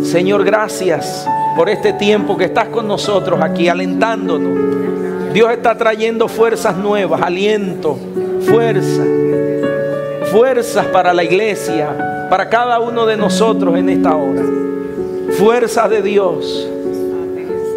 Señor, 0.03 0.43
gracias 0.43 1.25
por 1.55 1.69
este 1.69 1.93
tiempo 1.93 2.35
que 2.35 2.43
estás 2.43 2.67
con 2.67 2.89
nosotros 2.89 3.39
aquí 3.41 3.69
alentándonos. 3.69 5.33
Dios 5.33 5.49
está 5.49 5.77
trayendo 5.77 6.27
fuerzas 6.27 6.75
nuevas, 6.75 7.21
aliento, 7.21 7.97
fuerza. 8.41 9.03
Fuerzas 10.29 10.87
para 10.87 11.13
la 11.13 11.23
iglesia, 11.23 12.27
para 12.29 12.49
cada 12.49 12.81
uno 12.81 13.05
de 13.05 13.15
nosotros 13.15 13.77
en 13.77 13.87
esta 13.87 14.13
hora. 14.13 14.43
Fuerzas 15.39 15.89
de 15.89 16.01
Dios. 16.01 16.69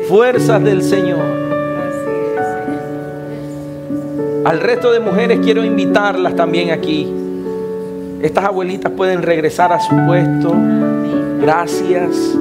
Fuerzas 0.08 0.64
del 0.64 0.82
Señor. 0.82 1.43
Al 4.44 4.60
resto 4.60 4.92
de 4.92 5.00
mujeres 5.00 5.40
quiero 5.42 5.64
invitarlas 5.64 6.36
también 6.36 6.70
aquí. 6.70 7.10
Estas 8.20 8.44
abuelitas 8.44 8.92
pueden 8.92 9.22
regresar 9.22 9.72
a 9.72 9.80
su 9.80 9.94
puesto. 10.06 10.54
Gracias. 11.40 12.36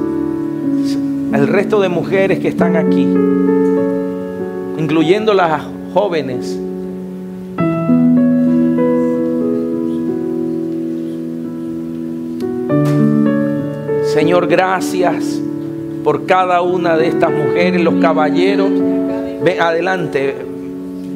El 1.32 1.48
resto 1.48 1.80
de 1.80 1.88
mujeres 1.88 2.40
que 2.40 2.48
están 2.48 2.76
aquí, 2.76 3.08
incluyendo 4.78 5.32
las 5.32 5.62
jóvenes. 5.94 6.58
Señor, 14.12 14.46
gracias 14.46 15.40
por 16.04 16.26
cada 16.26 16.60
una 16.60 16.96
de 16.98 17.08
estas 17.08 17.30
mujeres, 17.30 17.80
los 17.80 17.94
caballeros. 17.94 18.70
Ven 19.42 19.60
adelante, 19.60 20.53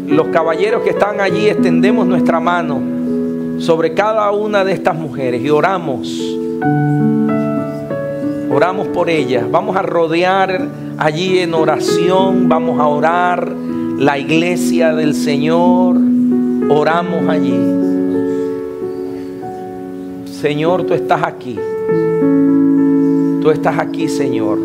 los 0.08 0.28
caballeros 0.28 0.82
que 0.82 0.90
están 0.90 1.20
allí, 1.20 1.48
extendemos 1.48 2.06
nuestra 2.06 2.40
mano 2.40 2.80
sobre 3.58 3.94
cada 3.94 4.30
una 4.32 4.64
de 4.64 4.72
estas 4.72 4.94
mujeres 4.94 5.42
y 5.42 5.50
oramos. 5.50 6.08
Oramos 8.50 8.88
por 8.88 9.10
ellas. 9.10 9.44
Vamos 9.50 9.76
a 9.76 9.82
rodear 9.82 10.66
allí 10.96 11.38
en 11.38 11.54
oración. 11.54 12.48
Vamos 12.48 12.80
a 12.80 12.86
orar 12.86 13.52
la 13.98 14.18
iglesia 14.18 14.94
del 14.94 15.14
Señor. 15.14 15.96
Oramos 16.70 17.28
allí. 17.28 17.58
Señor, 20.40 20.84
tú 20.84 20.94
estás 20.94 21.22
aquí. 21.24 21.58
Tú 23.42 23.50
estás 23.50 23.78
aquí, 23.78 24.08
Señor. 24.08 24.58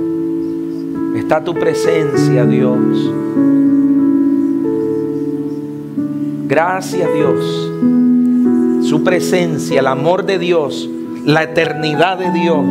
Está 1.15 1.43
tu 1.43 1.53
presencia, 1.53 2.45
Dios. 2.45 2.77
Gracias 6.53 7.09
Dios. 7.15 8.87
Su 8.87 9.03
presencia, 9.03 9.79
el 9.79 9.87
amor 9.87 10.23
de 10.23 10.37
Dios, 10.37 10.87
la 11.25 11.41
eternidad 11.41 12.19
de 12.19 12.29
Dios. 12.29 12.63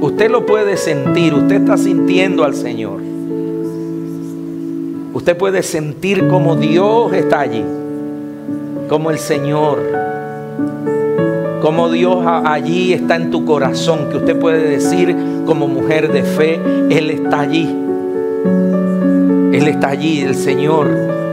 Usted 0.00 0.28
lo 0.28 0.46
puede 0.46 0.76
sentir, 0.76 1.32
usted 1.32 1.60
está 1.60 1.76
sintiendo 1.76 2.42
al 2.42 2.54
Señor. 2.56 3.00
Usted 5.14 5.36
puede 5.36 5.62
sentir 5.62 6.26
como 6.26 6.56
Dios 6.56 7.12
está 7.12 7.38
allí, 7.38 7.62
como 8.88 9.12
el 9.12 9.20
Señor, 9.20 9.78
como 11.62 11.88
Dios 11.88 12.16
allí 12.26 12.94
está 12.94 13.14
en 13.14 13.30
tu 13.30 13.44
corazón, 13.44 14.08
que 14.10 14.16
usted 14.16 14.36
puede 14.36 14.68
decir 14.68 15.16
como 15.46 15.68
mujer 15.68 16.10
de 16.10 16.24
fe, 16.24 16.60
Él 16.90 17.10
está 17.10 17.42
allí. 17.42 17.72
Está 19.68 19.90
allí, 19.90 20.20
el 20.20 20.34
Señor 20.34 20.88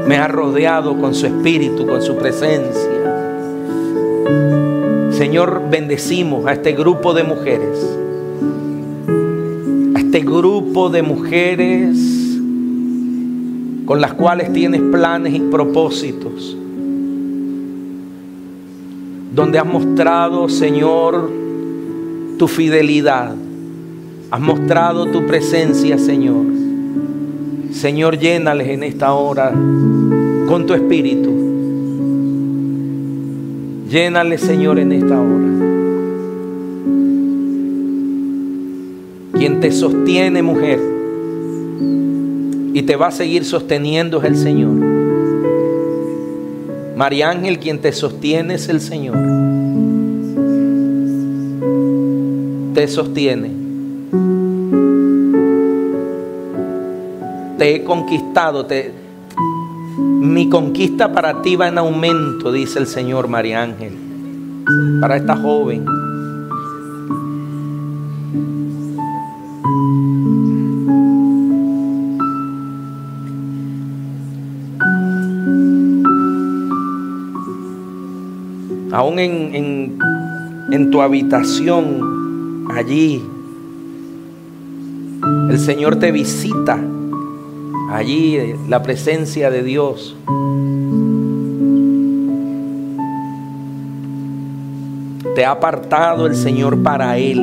me 0.06 0.18
ha 0.18 0.28
rodeado 0.28 0.98
con 1.00 1.16
su 1.16 1.26
espíritu, 1.26 1.88
con 1.88 2.02
su 2.02 2.18
presencia. 2.18 2.92
Señor, 5.12 5.62
bendecimos 5.72 6.46
a 6.46 6.52
este 6.52 6.74
grupo 6.74 7.14
de 7.14 7.24
mujeres, 7.24 7.98
a 9.96 10.00
este 10.00 10.20
grupo 10.20 10.90
de 10.90 11.02
mujeres 11.02 11.98
con 13.86 14.02
las 14.02 14.14
cuales 14.14 14.52
tienes 14.52 14.82
planes 14.82 15.34
y 15.34 15.40
propósitos, 15.40 16.58
donde 19.34 19.60
has 19.60 19.66
mostrado, 19.66 20.50
Señor, 20.50 21.32
tu 22.38 22.50
fidelidad, 22.50 23.34
has 24.30 24.42
mostrado 24.42 25.06
tu 25.06 25.26
presencia, 25.26 25.98
Señor. 25.98 26.65
Señor, 27.76 28.18
llénales 28.18 28.70
en 28.70 28.84
esta 28.84 29.14
hora 29.14 29.52
con 29.52 30.66
tu 30.66 30.74
espíritu. 30.74 31.30
Llénales, 33.90 34.40
Señor, 34.40 34.80
en 34.80 34.94
esta 34.94 35.20
hora. 35.20 35.46
Quien 39.34 39.60
te 39.60 39.74
sostiene, 39.74 40.42
mujer, 40.42 40.80
y 42.74 42.82
te 42.84 42.96
va 42.96 43.08
a 43.08 43.12
seguir 43.12 43.44
sosteniendo 43.44 44.20
es 44.20 44.26
el 44.26 44.38
Señor. 44.38 44.74
María 46.96 47.30
Ángel, 47.30 47.60
quien 47.60 47.80
te 47.80 47.92
sostiene 47.92 48.54
es 48.54 48.70
el 48.70 48.80
Señor. 48.80 49.18
Te 52.74 52.88
sostiene. 52.88 53.66
Te 57.58 57.76
he 57.76 57.84
conquistado. 57.84 58.66
Te, 58.66 58.92
mi 59.98 60.50
conquista 60.50 61.12
para 61.12 61.42
ti 61.42 61.56
va 61.56 61.68
en 61.68 61.78
aumento, 61.78 62.52
dice 62.52 62.80
el 62.80 62.88
Señor 62.88 63.28
María 63.28 63.64
Ángel. 63.64 63.98
Para 65.00 65.18
esta 65.18 65.36
joven. 65.36 65.86
aún 78.96 79.20
en, 79.20 79.54
en, 79.54 80.00
en, 80.72 80.90
tu 80.90 81.02
habitación, 81.02 82.66
allí, 82.74 83.22
el 85.50 85.60
Señor 85.60 85.98
te 85.98 86.14
visita, 86.14 86.80
allí 87.92 88.56
la 88.68 88.82
presencia 88.84 89.50
de 89.50 89.64
Dios. 89.64 90.16
Te 95.36 95.44
ha 95.44 95.52
apartado 95.52 96.28
el 96.28 96.36
Señor 96.36 96.82
para 96.82 97.18
Él. 97.18 97.42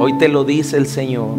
Hoy 0.00 0.16
te 0.18 0.28
lo 0.28 0.44
dice 0.44 0.76
el 0.76 0.86
Señor. 0.86 1.34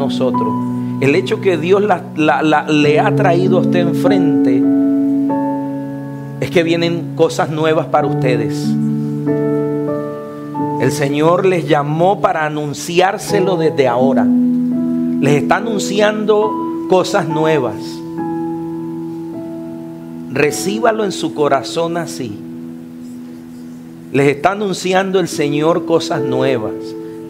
Nosotros. 0.00 0.48
El 1.00 1.14
hecho 1.14 1.40
que 1.40 1.56
Dios 1.56 1.82
le 1.82 3.00
ha 3.00 3.14
traído 3.14 3.58
a 3.58 3.60
usted 3.60 3.80
enfrente 3.80 4.62
es 6.40 6.50
que 6.50 6.62
vienen 6.62 7.12
cosas 7.14 7.50
nuevas 7.50 7.86
para 7.86 8.08
ustedes. 8.08 8.66
El 10.80 10.90
Señor 10.92 11.46
les 11.46 11.68
llamó 11.68 12.20
para 12.20 12.46
anunciárselo 12.46 13.56
desde 13.56 13.86
ahora. 13.86 14.26
Les 15.20 15.42
está 15.42 15.56
anunciando 15.56 16.50
cosas 16.88 17.28
nuevas. 17.28 17.76
Recíbalo 20.32 21.04
en 21.04 21.12
su 21.12 21.34
corazón 21.34 21.96
así. 21.98 22.38
Les 24.12 24.28
está 24.28 24.52
anunciando 24.52 25.20
el 25.20 25.28
Señor 25.28 25.84
cosas 25.84 26.22
nuevas. 26.22 26.72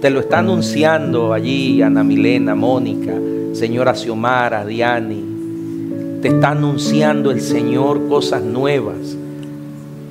Te 0.01 0.09
lo 0.09 0.21
está 0.21 0.39
anunciando 0.39 1.35
allí 1.35 1.83
Ana 1.83 2.03
Milena, 2.03 2.55
Mónica, 2.55 3.13
señora 3.53 3.95
Xiomara, 3.95 4.65
Diani. 4.65 5.23
Te 6.23 6.29
está 6.29 6.53
anunciando 6.53 7.31
el 7.31 7.43
Señor 7.43 8.09
cosas 8.09 8.43
nuevas. 8.43 8.97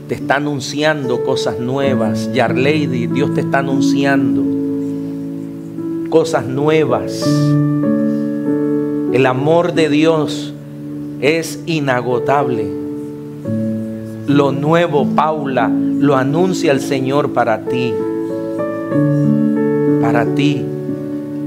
Te 0.07 0.13
está 0.13 0.35
anunciando 0.35 1.23
cosas 1.23 1.59
nuevas. 1.59 2.31
Yarlady, 2.33 3.07
Dios 3.07 3.33
te 3.33 3.41
está 3.41 3.59
anunciando 3.59 4.43
cosas 6.11 6.45
nuevas. 6.45 7.27
El 9.11 9.25
amor 9.25 9.73
de 9.73 9.89
Dios 9.89 10.53
es 11.19 11.63
inagotable. 11.65 12.67
Lo 14.27 14.51
nuevo, 14.51 15.07
Paula, 15.15 15.67
lo 15.67 16.15
anuncia 16.15 16.71
el 16.71 16.79
Señor 16.79 17.33
para 17.33 17.61
ti. 17.65 17.91
Para 20.01 20.25
ti. 20.35 20.65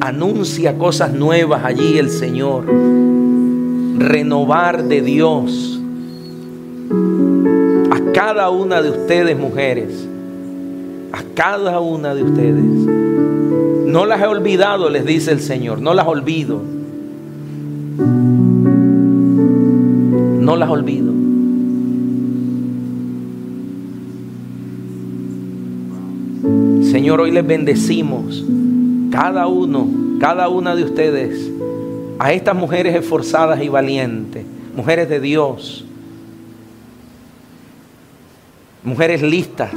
Anuncia 0.00 0.76
cosas 0.78 1.12
nuevas 1.12 1.64
allí 1.64 1.98
el 1.98 2.10
Señor. 2.10 2.64
Renovar 3.98 4.84
de 4.84 5.00
Dios 5.00 5.80
a 7.90 8.12
cada 8.12 8.50
una 8.50 8.82
de 8.82 8.90
ustedes, 8.90 9.38
mujeres. 9.38 10.08
A 11.12 11.22
cada 11.34 11.80
una 11.80 12.14
de 12.14 12.22
ustedes. 12.22 12.64
No 13.86 14.06
las 14.06 14.22
he 14.22 14.26
olvidado, 14.26 14.88
les 14.90 15.04
dice 15.04 15.32
el 15.32 15.40
Señor. 15.40 15.80
No 15.80 15.94
las 15.94 16.06
olvido. 16.06 16.60
No 20.40 20.56
las 20.56 20.70
olvido. 20.70 21.11
Señor, 27.02 27.20
hoy 27.20 27.32
les 27.32 27.44
bendecimos. 27.44 28.44
Cada 29.10 29.48
uno, 29.48 29.88
cada 30.20 30.48
una 30.48 30.76
de 30.76 30.84
ustedes. 30.84 31.50
A 32.20 32.32
estas 32.32 32.54
mujeres 32.54 32.94
esforzadas 32.94 33.60
y 33.60 33.68
valientes. 33.68 34.46
Mujeres 34.76 35.08
de 35.08 35.18
Dios. 35.18 35.84
Mujeres 38.84 39.20
listas 39.20 39.72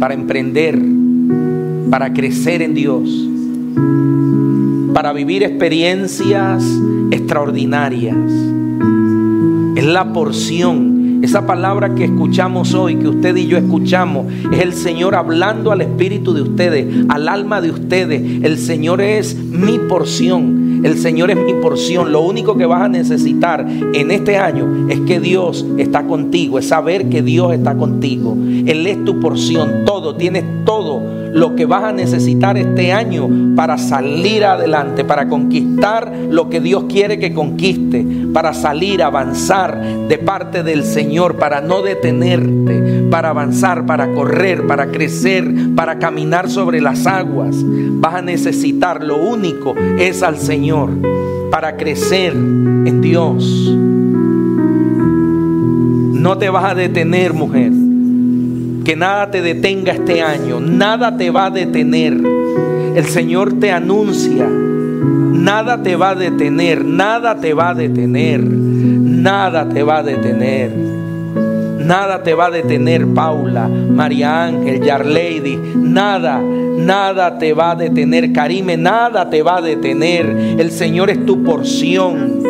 para 0.00 0.14
emprender, 0.14 0.76
para 1.92 2.12
crecer 2.12 2.60
en 2.60 2.74
Dios, 2.74 3.08
para 4.92 5.12
vivir 5.12 5.44
experiencias 5.44 6.64
extraordinarias. 7.12 8.16
Es 9.76 9.86
la 9.86 10.12
porción. 10.12 10.97
Esa 11.22 11.46
palabra 11.46 11.94
que 11.94 12.04
escuchamos 12.04 12.74
hoy, 12.74 12.96
que 12.96 13.08
usted 13.08 13.36
y 13.36 13.46
yo 13.46 13.58
escuchamos, 13.58 14.32
es 14.52 14.60
el 14.60 14.72
Señor 14.72 15.14
hablando 15.14 15.72
al 15.72 15.80
espíritu 15.80 16.32
de 16.32 16.42
ustedes, 16.42 16.86
al 17.08 17.28
alma 17.28 17.60
de 17.60 17.70
ustedes. 17.70 18.22
El 18.42 18.56
Señor 18.58 19.00
es 19.00 19.36
mi 19.36 19.78
porción. 19.78 20.82
El 20.84 20.96
Señor 20.96 21.30
es 21.30 21.36
mi 21.36 21.54
porción. 21.54 22.12
Lo 22.12 22.20
único 22.20 22.56
que 22.56 22.66
vas 22.66 22.82
a 22.82 22.88
necesitar 22.88 23.66
en 23.68 24.10
este 24.10 24.36
año 24.38 24.88
es 24.88 25.00
que 25.00 25.18
Dios 25.18 25.66
está 25.76 26.04
contigo, 26.04 26.58
es 26.58 26.68
saber 26.68 27.08
que 27.08 27.22
Dios 27.22 27.52
está 27.52 27.76
contigo. 27.76 28.36
Él 28.38 28.86
es 28.86 29.04
tu 29.04 29.18
porción, 29.18 29.84
todo, 29.84 30.14
tienes 30.14 30.44
todo 30.64 31.02
lo 31.32 31.54
que 31.54 31.66
vas 31.66 31.84
a 31.84 31.92
necesitar 31.92 32.56
este 32.56 32.92
año 32.92 33.28
para 33.54 33.78
salir 33.78 34.44
adelante, 34.44 35.04
para 35.04 35.28
conquistar 35.28 36.12
lo 36.30 36.48
que 36.48 36.60
Dios 36.60 36.84
quiere 36.88 37.18
que 37.18 37.34
conquiste, 37.34 38.04
para 38.32 38.54
salir, 38.54 39.02
avanzar 39.02 39.80
de 40.08 40.18
parte 40.18 40.62
del 40.62 40.84
Señor, 40.84 41.36
para 41.36 41.60
no 41.60 41.82
detenerte, 41.82 43.04
para 43.10 43.30
avanzar, 43.30 43.86
para 43.86 44.12
correr, 44.12 44.66
para 44.66 44.90
crecer, 44.90 45.52
para 45.74 45.98
caminar 45.98 46.48
sobre 46.50 46.80
las 46.80 47.06
aguas. 47.06 47.56
Vas 47.64 48.14
a 48.14 48.22
necesitar, 48.22 49.04
lo 49.04 49.16
único 49.16 49.74
es 49.98 50.22
al 50.22 50.38
Señor, 50.38 50.90
para 51.50 51.76
crecer 51.76 52.32
en 52.32 53.00
Dios. 53.00 53.74
No 56.18 56.36
te 56.36 56.50
vas 56.50 56.64
a 56.64 56.74
detener, 56.74 57.32
mujer. 57.32 57.72
Que 58.84 58.96
nada 58.96 59.30
te 59.30 59.42
detenga 59.42 59.92
este 59.92 60.22
año. 60.22 60.60
Nada 60.60 61.16
te 61.16 61.30
va 61.30 61.46
a 61.46 61.50
detener. 61.50 62.14
El 62.94 63.04
Señor 63.04 63.60
te 63.60 63.70
anuncia. 63.70 64.48
Nada 65.32 65.82
te 65.82 65.96
va 65.96 66.10
a 66.10 66.14
detener. 66.14 66.84
Nada 66.84 67.40
te 67.40 67.54
va 67.54 67.70
a 67.70 67.74
detener. 67.74 68.42
Nada 68.42 69.68
te 69.68 69.82
va 69.82 69.98
a 69.98 70.02
detener. 70.02 70.70
Nada 71.88 72.22
te 72.22 72.34
va 72.34 72.46
a 72.46 72.50
detener, 72.50 73.06
Paula, 73.14 73.66
María 73.66 74.44
Ángel, 74.44 74.82
Yarlady. 74.82 75.58
Nada, 75.76 76.38
nada 76.38 77.38
te 77.38 77.54
va 77.54 77.70
a 77.70 77.76
detener, 77.76 78.32
Karime. 78.32 78.76
Nada 78.76 79.30
te 79.30 79.42
va 79.42 79.56
a 79.56 79.62
detener. 79.62 80.26
El 80.58 80.70
Señor 80.70 81.08
es 81.08 81.24
tu 81.24 81.42
porción. 81.42 82.42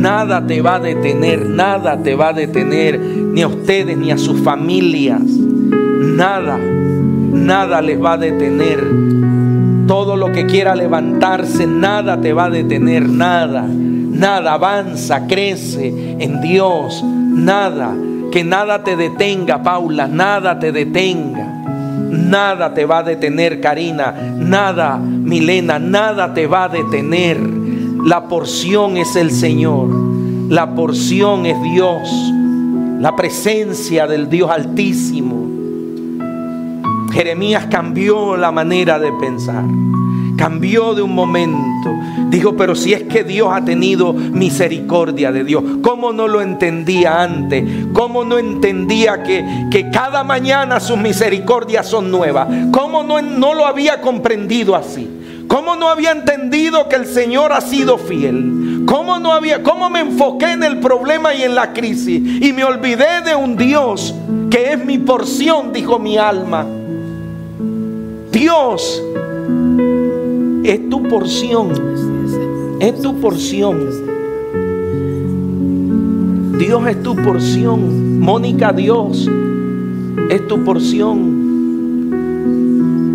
Nada 0.00 0.46
te 0.46 0.62
va 0.62 0.76
a 0.76 0.80
detener, 0.80 1.44
nada 1.46 2.00
te 2.02 2.14
va 2.14 2.28
a 2.28 2.32
detener, 2.32 3.00
ni 3.00 3.42
a 3.42 3.48
ustedes, 3.48 3.96
ni 3.96 4.12
a 4.12 4.18
sus 4.18 4.40
familias. 4.40 5.22
Nada, 5.22 6.56
nada 6.56 7.82
les 7.82 8.00
va 8.00 8.12
a 8.12 8.18
detener. 8.18 9.17
Todo 9.88 10.16
lo 10.16 10.32
que 10.32 10.44
quiera 10.44 10.74
levantarse, 10.74 11.66
nada 11.66 12.20
te 12.20 12.34
va 12.34 12.44
a 12.44 12.50
detener, 12.50 13.08
nada. 13.08 13.62
Nada 13.66 14.52
avanza, 14.52 15.26
crece 15.26 15.88
en 16.18 16.42
Dios, 16.42 17.02
nada. 17.02 17.96
Que 18.30 18.44
nada 18.44 18.84
te 18.84 18.96
detenga, 18.96 19.62
Paula, 19.62 20.06
nada 20.06 20.58
te 20.58 20.72
detenga. 20.72 21.54
Nada 22.10 22.74
te 22.74 22.84
va 22.84 22.98
a 22.98 23.02
detener, 23.02 23.62
Karina. 23.62 24.12
Nada, 24.36 24.98
Milena, 24.98 25.78
nada 25.78 26.34
te 26.34 26.46
va 26.46 26.64
a 26.64 26.68
detener. 26.68 27.38
La 28.04 28.28
porción 28.28 28.98
es 28.98 29.16
el 29.16 29.30
Señor. 29.30 29.88
La 30.50 30.74
porción 30.74 31.46
es 31.46 31.56
Dios. 31.62 32.10
La 33.00 33.16
presencia 33.16 34.06
del 34.06 34.28
Dios 34.28 34.50
altísimo. 34.50 35.47
Jeremías 37.12 37.66
cambió 37.70 38.36
la 38.36 38.52
manera 38.52 38.98
de 38.98 39.12
pensar. 39.12 39.64
Cambió 40.36 40.94
de 40.94 41.02
un 41.02 41.14
momento. 41.14 41.90
Dijo, 42.30 42.56
pero 42.56 42.74
si 42.74 42.92
es 42.92 43.04
que 43.04 43.24
Dios 43.24 43.48
ha 43.52 43.64
tenido 43.64 44.12
misericordia 44.12 45.32
de 45.32 45.42
Dios, 45.42 45.64
¿cómo 45.82 46.12
no 46.12 46.28
lo 46.28 46.40
entendía 46.40 47.22
antes? 47.22 47.64
¿Cómo 47.92 48.24
no 48.24 48.38
entendía 48.38 49.22
que, 49.22 49.44
que 49.70 49.90
cada 49.90 50.22
mañana 50.22 50.78
sus 50.78 50.96
misericordias 50.96 51.86
son 51.88 52.10
nuevas? 52.10 52.48
¿Cómo 52.70 53.02
no, 53.02 53.20
no 53.20 53.54
lo 53.54 53.66
había 53.66 54.00
comprendido 54.00 54.76
así? 54.76 55.08
¿Cómo 55.48 55.76
no 55.76 55.88
había 55.88 56.12
entendido 56.12 56.88
que 56.88 56.96
el 56.96 57.06
Señor 57.06 57.52
ha 57.52 57.62
sido 57.62 57.96
fiel? 57.98 58.82
¿Cómo 58.86 59.18
no 59.18 59.32
había 59.32 59.62
cómo 59.62 59.90
me 59.90 60.00
enfoqué 60.00 60.52
en 60.52 60.62
el 60.62 60.78
problema 60.78 61.34
y 61.34 61.42
en 61.42 61.54
la 61.54 61.72
crisis 61.72 62.42
y 62.42 62.52
me 62.52 62.64
olvidé 62.64 63.22
de 63.24 63.34
un 63.34 63.56
Dios 63.56 64.14
que 64.50 64.72
es 64.72 64.84
mi 64.84 64.98
porción, 64.98 65.72
dijo 65.72 65.98
mi 65.98 66.18
alma? 66.18 66.66
Dios 68.32 69.02
es 70.64 70.88
tu 70.90 71.02
porción. 71.04 71.72
Es 72.80 73.00
tu 73.00 73.18
porción. 73.20 73.78
Dios 76.58 76.86
es 76.86 77.02
tu 77.02 77.16
porción. 77.16 78.20
Mónica, 78.20 78.72
Dios 78.72 79.28
es 80.28 80.46
tu 80.46 80.62
porción. 80.64 81.38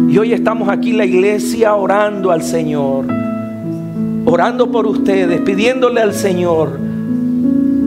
Y 0.09 0.17
hoy 0.17 0.33
estamos 0.33 0.69
aquí 0.69 0.89
en 0.91 0.97
la 0.97 1.05
iglesia 1.05 1.75
orando 1.75 2.31
al 2.31 2.41
Señor. 2.41 3.05
Orando 4.25 4.71
por 4.71 4.87
ustedes, 4.87 5.41
pidiéndole 5.41 6.01
al 6.01 6.13
Señor. 6.13 6.79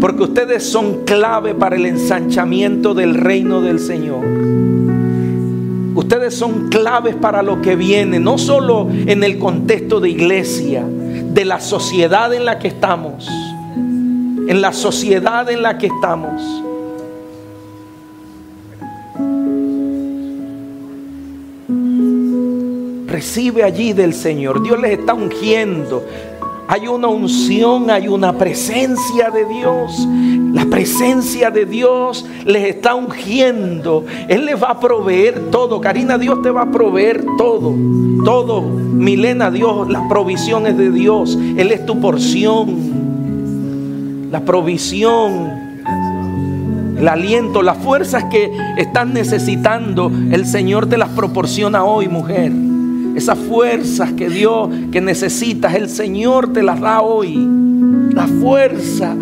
Porque 0.01 0.23
ustedes 0.23 0.63
son 0.63 1.05
clave 1.05 1.55
para 1.55 1.75
el 1.77 1.87
ensanchamiento 1.87 2.95
del 2.95 3.15
reino 3.15 3.61
del 3.63 3.81
Señor. 3.81 4.25
Ustedes 5.97 6.35
son 6.35 6.69
claves 6.69 7.17
para 7.17 7.43
lo 7.43 7.63
que 7.63 7.75
viene, 7.75 8.21
no 8.21 8.37
solo 8.37 8.87
en 8.91 9.25
el 9.25 9.39
contexto 9.39 9.99
de 9.99 10.11
iglesia, 10.11 10.85
de 10.87 11.45
la 11.47 11.59
sociedad 11.59 12.35
en 12.35 12.45
la 12.45 12.59
que 12.59 12.69
estamos, 12.69 13.27
en 13.77 14.61
la 14.61 14.75
sociedad 14.75 15.49
en 15.51 15.63
la 15.63 15.79
que 15.79 15.87
estamos. 15.87 16.43
Recibe 23.07 23.63
allí 23.63 23.95
del 23.95 24.13
Señor. 24.13 24.63
Dios 24.63 24.79
les 24.79 24.99
está 24.99 25.15
ungiendo. 25.15 26.05
Hay 26.69 26.89
una 26.89 27.07
unción, 27.07 27.91
hay 27.91 28.09
una 28.09 28.33
presencia 28.33 29.31
de 29.31 29.45
Dios. 29.45 30.07
La 30.53 30.65
presencia 30.65 31.51
de 31.51 31.65
Dios 31.65 32.27
les 32.45 32.65
está 32.65 32.95
ungiendo. 32.95 34.05
Él 34.29 34.47
les 34.47 34.61
va 34.61 34.71
a 34.71 34.81
proveer 34.81 35.51
todo. 35.51 35.81
Karina, 35.81 36.19
Dios 36.19 36.43
te 36.43 36.51
va 36.51 36.63
a 36.63 36.71
proveer 36.71 37.25
todo. 37.39 37.73
Todo. 38.25 38.63
Milena, 38.63 39.51
Dios, 39.51 39.89
las 39.89 40.09
provisiones 40.09 40.77
de 40.77 40.91
Dios. 40.91 41.39
Él 41.57 41.71
es 41.71 41.87
tu 41.87 42.01
porción. 42.01 42.97
La 44.33 44.41
provisión. 44.41 45.67
El 46.99 47.07
aliento, 47.07 47.63
las 47.63 47.77
fuerzas 47.77 48.25
que 48.25 48.51
estás 48.79 49.07
necesitando, 49.07 50.11
el 50.33 50.47
Señor 50.47 50.89
te 50.89 50.97
las 50.97 51.11
proporciona 51.11 51.85
hoy, 51.85 52.09
mujer. 52.09 52.51
Esas 53.17 53.39
fuerzas 53.39 54.13
que 54.13 54.29
Dios 54.29 54.69
que 54.93 55.01
necesitas, 55.01 55.75
el 55.75 55.89
Señor 55.89 56.53
te 56.53 56.63
las 56.63 56.79
da 56.79 57.01
hoy. 57.01 57.49
La 58.13 58.27
fuerza. 58.27 59.17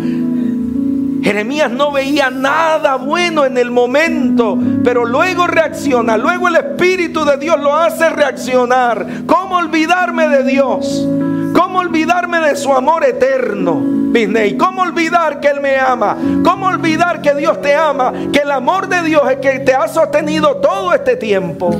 Jeremías 1.23 1.71
no 1.71 1.93
veía 1.93 2.29
nada 2.29 2.97
bueno 2.97 3.45
en 3.45 3.57
el 3.57 3.71
momento, 3.71 4.59
pero 4.83 5.05
luego 5.05 5.47
reacciona, 5.47 6.17
luego 6.17 6.49
el 6.49 6.57
Espíritu 6.57 7.23
de 7.23 7.37
Dios 7.37 7.57
lo 7.59 7.73
hace 7.73 8.09
reaccionar. 8.09 9.07
¿Cómo 9.25 9.55
olvidarme 9.55 10.27
de 10.27 10.43
Dios? 10.43 11.07
¿Cómo 11.53 11.79
olvidarme 11.79 12.41
de 12.41 12.57
su 12.57 12.73
amor 12.73 13.05
eterno? 13.05 13.81
Disney, 14.11 14.57
¿cómo 14.57 14.81
olvidar 14.81 15.39
que 15.39 15.47
Él 15.47 15.61
me 15.61 15.77
ama? 15.77 16.17
¿Cómo 16.43 16.67
olvidar 16.67 17.21
que 17.21 17.33
Dios 17.33 17.61
te 17.61 17.73
ama? 17.73 18.11
Que 18.33 18.39
el 18.39 18.51
amor 18.51 18.89
de 18.89 19.03
Dios 19.03 19.23
es 19.31 19.37
que 19.37 19.59
te 19.59 19.73
ha 19.73 19.87
sostenido 19.87 20.57
todo 20.57 20.93
este 20.93 21.15
tiempo. 21.15 21.73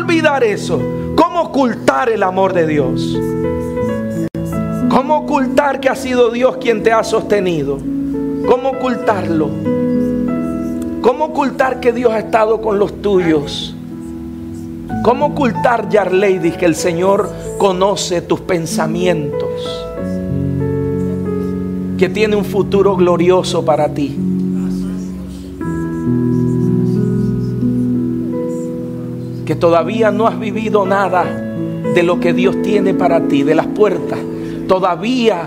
¿Cómo 0.00 0.08
olvidar 0.08 0.42
eso? 0.42 0.80
¿Cómo 1.14 1.42
ocultar 1.42 2.08
el 2.08 2.22
amor 2.22 2.54
de 2.54 2.66
Dios? 2.66 3.20
¿Cómo 4.88 5.18
ocultar 5.18 5.78
que 5.78 5.90
ha 5.90 5.94
sido 5.94 6.30
Dios 6.30 6.56
quien 6.56 6.82
te 6.82 6.90
ha 6.90 7.04
sostenido? 7.04 7.76
¿Cómo 8.48 8.70
ocultarlo? 8.70 9.50
¿Cómo 11.02 11.26
ocultar 11.26 11.80
que 11.80 11.92
Dios 11.92 12.14
ha 12.14 12.20
estado 12.20 12.62
con 12.62 12.78
los 12.78 13.02
tuyos? 13.02 13.76
¿Cómo 15.04 15.26
ocultar, 15.26 15.90
Yarleidis, 15.90 16.56
que 16.56 16.64
el 16.64 16.76
Señor 16.76 17.30
conoce 17.58 18.22
tus 18.22 18.40
pensamientos? 18.40 19.50
Que 21.98 22.08
tiene 22.08 22.36
un 22.36 22.46
futuro 22.46 22.96
glorioso 22.96 23.66
para 23.66 23.92
ti. 23.92 24.18
Que 29.50 29.56
todavía 29.56 30.12
no 30.12 30.28
has 30.28 30.38
vivido 30.38 30.86
nada 30.86 31.24
de 31.24 32.04
lo 32.04 32.20
que 32.20 32.32
Dios 32.32 32.62
tiene 32.62 32.94
para 32.94 33.22
ti, 33.22 33.42
de 33.42 33.56
las 33.56 33.66
puertas. 33.66 34.20
Todavía 34.68 35.42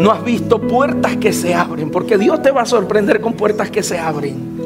no 0.00 0.10
has 0.10 0.24
visto 0.24 0.60
puertas 0.60 1.16
que 1.16 1.32
se 1.32 1.54
abren, 1.54 1.92
porque 1.92 2.18
Dios 2.18 2.42
te 2.42 2.50
va 2.50 2.62
a 2.62 2.66
sorprender 2.66 3.20
con 3.20 3.34
puertas 3.34 3.70
que 3.70 3.84
se 3.84 3.96
abren. 3.96 4.58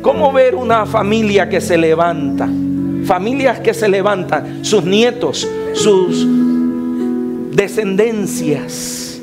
¿Cómo 0.00 0.32
ver 0.32 0.54
una 0.54 0.86
familia 0.86 1.48
que 1.48 1.60
se 1.60 1.76
levanta? 1.76 2.48
Familias 3.04 3.58
que 3.58 3.74
se 3.74 3.88
levantan, 3.88 4.64
sus 4.64 4.84
nietos, 4.84 5.44
sus 5.72 6.24
descendencias, 7.50 9.20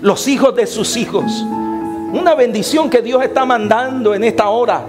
los 0.00 0.26
hijos 0.26 0.56
de 0.56 0.66
sus 0.66 0.96
hijos 0.96 1.44
una 2.14 2.34
bendición 2.34 2.88
que 2.88 3.02
Dios 3.02 3.22
está 3.22 3.44
mandando 3.44 4.14
en 4.14 4.24
esta 4.24 4.48
hora 4.48 4.82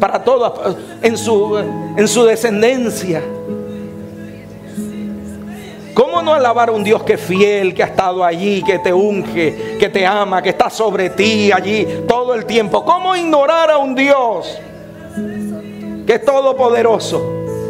para 0.00 0.22
todos, 0.24 0.76
en 1.00 1.16
su, 1.16 1.56
en 1.96 2.08
su 2.08 2.24
descendencia. 2.24 3.22
¿Cómo 5.94 6.22
no 6.22 6.34
alabar 6.34 6.70
a 6.70 6.72
un 6.72 6.82
Dios 6.82 7.02
que 7.02 7.14
es 7.14 7.20
fiel, 7.20 7.74
que 7.74 7.82
ha 7.82 7.86
estado 7.86 8.24
allí, 8.24 8.62
que 8.62 8.78
te 8.78 8.92
unge, 8.92 9.76
que 9.78 9.88
te 9.90 10.06
ama, 10.06 10.42
que 10.42 10.48
está 10.48 10.70
sobre 10.70 11.10
ti 11.10 11.52
allí 11.52 11.86
todo 12.08 12.34
el 12.34 12.46
tiempo? 12.46 12.84
¿Cómo 12.84 13.14
ignorar 13.14 13.70
a 13.70 13.78
un 13.78 13.94
Dios 13.94 14.58
que 16.06 16.14
es 16.14 16.24
todopoderoso, 16.24 17.22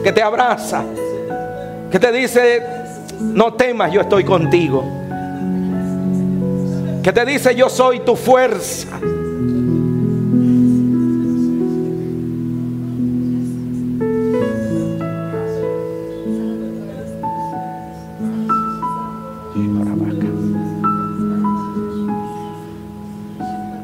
que 0.04 0.12
te 0.12 0.22
abraza, 0.22 0.84
que 1.90 1.98
te 1.98 2.12
dice, 2.12 2.62
no 3.20 3.54
temas, 3.54 3.92
yo 3.92 4.00
estoy 4.00 4.24
contigo? 4.24 5.01
Que 7.02 7.12
te 7.12 7.24
dice 7.24 7.54
yo 7.54 7.68
soy 7.68 8.00
tu 8.00 8.14
fuerza. 8.14 9.00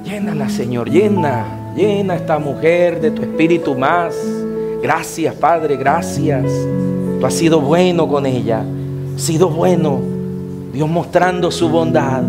Llénala, 0.04 0.48
Señor, 0.48 0.88
llena, 0.88 1.74
llena 1.74 2.14
esta 2.14 2.38
mujer 2.38 3.00
de 3.00 3.10
tu 3.10 3.22
espíritu 3.22 3.74
más. 3.74 4.14
Gracias, 4.80 5.34
Padre, 5.34 5.76
gracias. 5.76 6.44
Tú 7.18 7.26
has 7.26 7.34
sido 7.34 7.60
bueno 7.60 8.06
con 8.06 8.26
ella, 8.26 8.62
has 9.16 9.22
sido 9.22 9.48
bueno. 9.48 10.00
Dios 10.72 10.88
mostrando 10.88 11.50
su 11.50 11.68
bondad, 11.68 12.22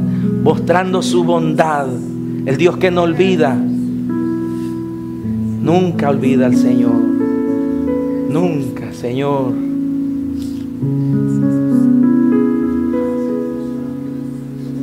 mostrando 0.44 1.02
su 1.02 1.24
bondad. 1.24 1.88
El 2.46 2.58
Dios 2.58 2.78
que 2.78 2.92
no 2.92 3.04
olvida, 3.04 3.56
nunca 5.62 6.10
olvida 6.10 6.46
al 6.46 6.56
Señor. 6.56 6.96
Nunca, 8.30 8.94
Señor. 8.94 9.54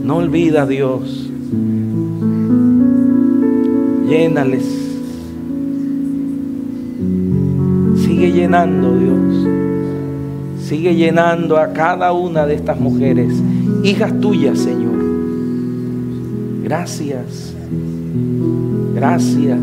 No 0.05 0.17
olvida 0.17 0.67
Dios. 0.67 1.31
Llénales. 4.09 4.65
Sigue 7.97 8.33
llenando, 8.33 8.97
Dios. 8.97 9.49
Sigue 10.61 10.95
llenando 10.95 11.57
a 11.59 11.73
cada 11.73 12.13
una 12.13 12.47
de 12.47 12.55
estas 12.55 12.79
mujeres, 12.81 13.33
hijas 13.85 14.21
tuyas, 14.21 14.59
Señor. 14.59 14.86
Gracias. 16.67 17.55
Gracias. 18.93 19.61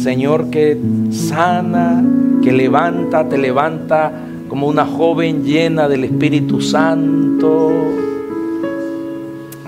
Señor 0.00 0.50
que 0.50 0.78
sana, 1.10 2.00
que 2.40 2.52
levanta, 2.52 3.28
te 3.28 3.36
levanta 3.36 4.12
como 4.48 4.68
una 4.68 4.86
joven 4.86 5.42
llena 5.42 5.88
del 5.88 6.04
Espíritu 6.04 6.60
Santo. 6.60 7.72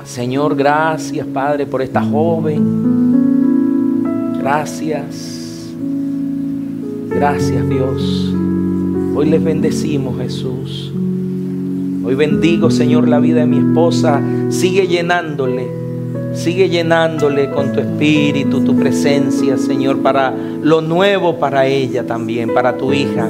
Señor, 0.05 0.55
gracias 0.55 1.26
Padre 1.26 1.66
por 1.66 1.82
esta 1.82 2.01
joven. 2.01 2.62
Gracias. 4.39 5.72
Gracias 7.09 7.68
Dios. 7.68 8.32
Hoy 9.16 9.28
les 9.28 9.43
bendecimos 9.43 10.18
Jesús. 10.18 10.93
Hoy 12.05 12.14
bendigo, 12.16 12.70
Señor, 12.70 13.09
la 13.09 13.18
vida 13.20 13.40
de 13.40 13.47
mi 13.47 13.59
esposa. 13.59 14.20
Sigue 14.53 14.87
llenándole, 14.87 15.66
sigue 16.35 16.69
llenándole 16.69 17.51
con 17.51 17.73
tu 17.73 17.81
espíritu, 17.81 18.62
tu 18.62 18.77
presencia, 18.77 19.57
Señor, 19.57 20.03
para 20.03 20.31
lo 20.31 20.81
nuevo 20.81 21.39
para 21.39 21.66
ella 21.66 22.07
también, 22.07 22.53
para 22.53 22.77
tu 22.77 22.93
hija. 22.93 23.29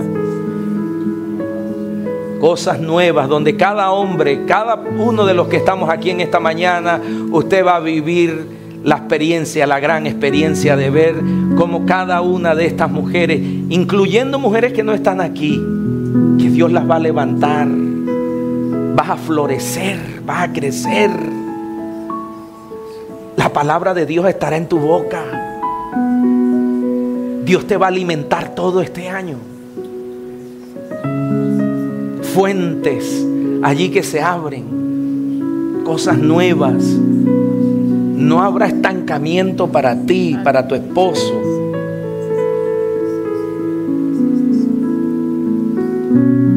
Cosas 2.41 2.81
nuevas 2.81 3.29
donde 3.29 3.57
cada 3.57 3.93
hombre, 3.93 4.45
cada 4.47 4.75
uno 4.75 5.25
de 5.25 5.35
los 5.35 5.47
que 5.47 5.57
estamos 5.57 5.89
aquí 5.89 6.11
en 6.11 6.21
esta 6.21 6.41
mañana, 6.41 7.01
usted 7.31 7.65
va 7.65 7.77
a 7.77 7.81
vivir 7.81 8.45
la 8.83 8.97
experiencia, 8.97 9.65
la 9.67 9.79
gran 9.79 10.09
experiencia 10.09 10.77
de 10.77 10.91
ver 10.91 11.15
cómo 11.57 11.87
cada 11.87 12.21
una 12.21 12.57
de 12.57 12.67
estas 12.67 12.91
mujeres, 12.91 13.41
incluyendo 13.69 14.41
mujeres 14.41 14.73
que 14.73 14.83
no 14.83 14.93
están 14.93 15.21
aquí, 15.21 15.63
que 16.39 16.51
Dios 16.51 16.73
las 16.73 16.91
va 16.91 16.97
a 16.97 17.01
levantar 17.01 17.69
vas 18.95 19.11
a 19.11 19.17
florecer, 19.17 19.99
vas 20.25 20.49
a 20.49 20.53
crecer. 20.53 21.11
La 23.37 23.53
palabra 23.53 23.95
de 23.95 24.07
Dios 24.07 24.27
estará 24.29 24.57
en 24.57 24.69
tu 24.69 24.79
boca. 24.79 25.23
Dios 27.45 27.67
te 27.67 27.77
va 27.77 27.87
a 27.87 27.89
alimentar 27.89 28.55
todo 28.55 28.81
este 28.81 29.09
año. 29.09 29.37
Fuentes 32.35 33.27
allí 33.63 33.91
que 33.91 34.03
se 34.03 34.21
abren, 34.21 35.83
cosas 35.85 36.19
nuevas. 36.19 36.85
no 38.23 38.41
habrá 38.41 38.67
estancamiento 38.67 39.69
para 39.69 40.07
ti, 40.07 40.39
para 40.45 40.69
tu 40.69 40.77
esposo. 40.77 41.35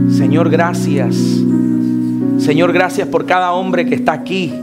Señor, 0.10 0.50
gracias. 0.50 1.16
Señor, 2.38 2.74
gracias 2.74 3.08
por 3.08 3.26
cada 3.26 3.54
hombre 3.54 3.86
que 3.86 3.96
está 3.96 4.14
aquí. 4.14 4.54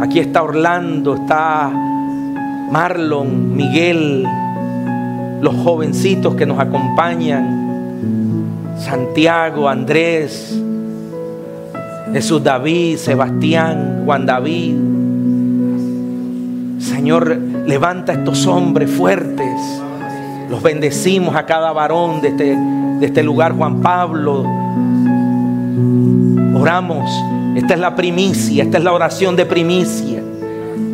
Aquí 0.00 0.18
está 0.18 0.42
Orlando, 0.42 1.14
está 1.14 1.70
Marlon, 2.70 3.54
Miguel, 3.54 4.26
los 5.40 5.54
jovencitos 5.56 6.34
que 6.34 6.46
nos 6.46 6.58
acompañan, 6.58 8.46
Santiago, 8.78 9.68
Andrés, 9.68 10.58
Jesús 12.12 12.42
David, 12.42 12.96
Sebastián, 12.96 14.02
Juan 14.04 14.26
David. 14.26 14.74
Señor, 16.78 17.36
levanta 17.66 18.12
estos 18.12 18.46
hombres 18.46 18.90
fuertes. 18.90 19.82
Los 20.50 20.62
bendecimos 20.62 21.36
a 21.36 21.46
cada 21.46 21.72
varón 21.72 22.20
de 22.20 22.28
este, 22.28 22.56
de 22.56 23.06
este 23.06 23.22
lugar, 23.22 23.52
Juan 23.52 23.80
Pablo. 23.80 24.61
Oramos. 26.62 27.10
Esta 27.56 27.74
es 27.74 27.80
la 27.80 27.96
primicia, 27.96 28.62
esta 28.62 28.78
es 28.78 28.84
la 28.84 28.92
oración 28.92 29.34
de 29.34 29.46
primicia. 29.46 30.22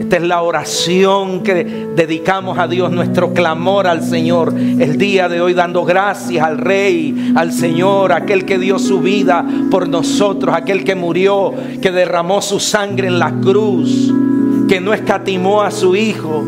Esta 0.00 0.16
es 0.16 0.22
la 0.22 0.40
oración 0.40 1.42
que 1.42 1.62
dedicamos 1.94 2.58
a 2.58 2.66
Dios, 2.66 2.90
nuestro 2.90 3.34
clamor 3.34 3.86
al 3.86 4.02
Señor. 4.02 4.54
El 4.56 4.96
día 4.96 5.28
de 5.28 5.42
hoy 5.42 5.52
dando 5.52 5.84
gracias 5.84 6.42
al 6.42 6.56
Rey, 6.56 7.34
al 7.36 7.52
Señor, 7.52 8.12
aquel 8.12 8.46
que 8.46 8.58
dio 8.58 8.78
su 8.78 9.00
vida 9.00 9.44
por 9.70 9.90
nosotros, 9.90 10.54
aquel 10.56 10.84
que 10.84 10.94
murió, 10.94 11.52
que 11.82 11.92
derramó 11.92 12.40
su 12.40 12.60
sangre 12.60 13.08
en 13.08 13.18
la 13.18 13.30
cruz, 13.32 14.10
que 14.70 14.80
no 14.80 14.94
escatimó 14.94 15.60
a 15.60 15.70
su 15.70 15.94
Hijo 15.94 16.44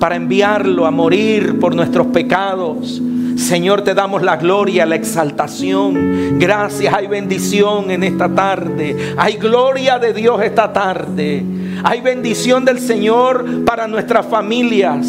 para 0.00 0.16
enviarlo 0.16 0.86
a 0.86 0.90
morir 0.90 1.60
por 1.60 1.72
nuestros 1.72 2.08
pecados. 2.08 3.00
Señor, 3.38 3.82
te 3.82 3.94
damos 3.94 4.22
la 4.22 4.36
gloria, 4.36 4.84
la 4.84 4.96
exaltación. 4.96 6.38
Gracias, 6.40 6.92
hay 6.92 7.06
bendición 7.06 7.90
en 7.90 8.02
esta 8.02 8.28
tarde. 8.28 9.14
Hay 9.16 9.34
gloria 9.34 9.98
de 10.00 10.12
Dios 10.12 10.42
esta 10.42 10.72
tarde. 10.72 11.44
Hay 11.84 12.00
bendición 12.00 12.64
del 12.64 12.80
Señor 12.80 13.64
para 13.64 13.86
nuestras 13.86 14.26
familias, 14.26 15.06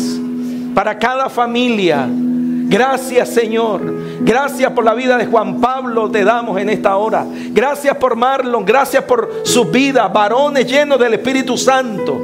para 0.75 0.99
cada 0.99 1.27
familia. 1.27 2.07
Gracias 2.07 3.29
Señor. 3.29 3.81
Gracias 4.21 4.71
por 4.73 4.85
la 4.85 4.93
vida 4.93 5.17
de 5.17 5.25
Juan 5.25 5.59
Pablo 5.59 6.11
te 6.11 6.23
damos 6.23 6.59
en 6.61 6.69
esta 6.69 6.97
hora. 6.97 7.25
Gracias 7.49 7.97
por 7.97 8.15
Marlon. 8.15 8.63
Gracias 8.63 9.03
por 9.05 9.41
su 9.43 9.65
vida. 9.65 10.07
Varones 10.07 10.67
llenos 10.67 10.99
del 10.99 11.15
Espíritu 11.15 11.57
Santo. 11.57 12.15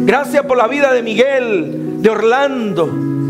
Gracias 0.00 0.46
por 0.46 0.56
la 0.56 0.66
vida 0.66 0.94
de 0.94 1.02
Miguel, 1.02 2.02
de 2.02 2.08
Orlando. 2.08 3.21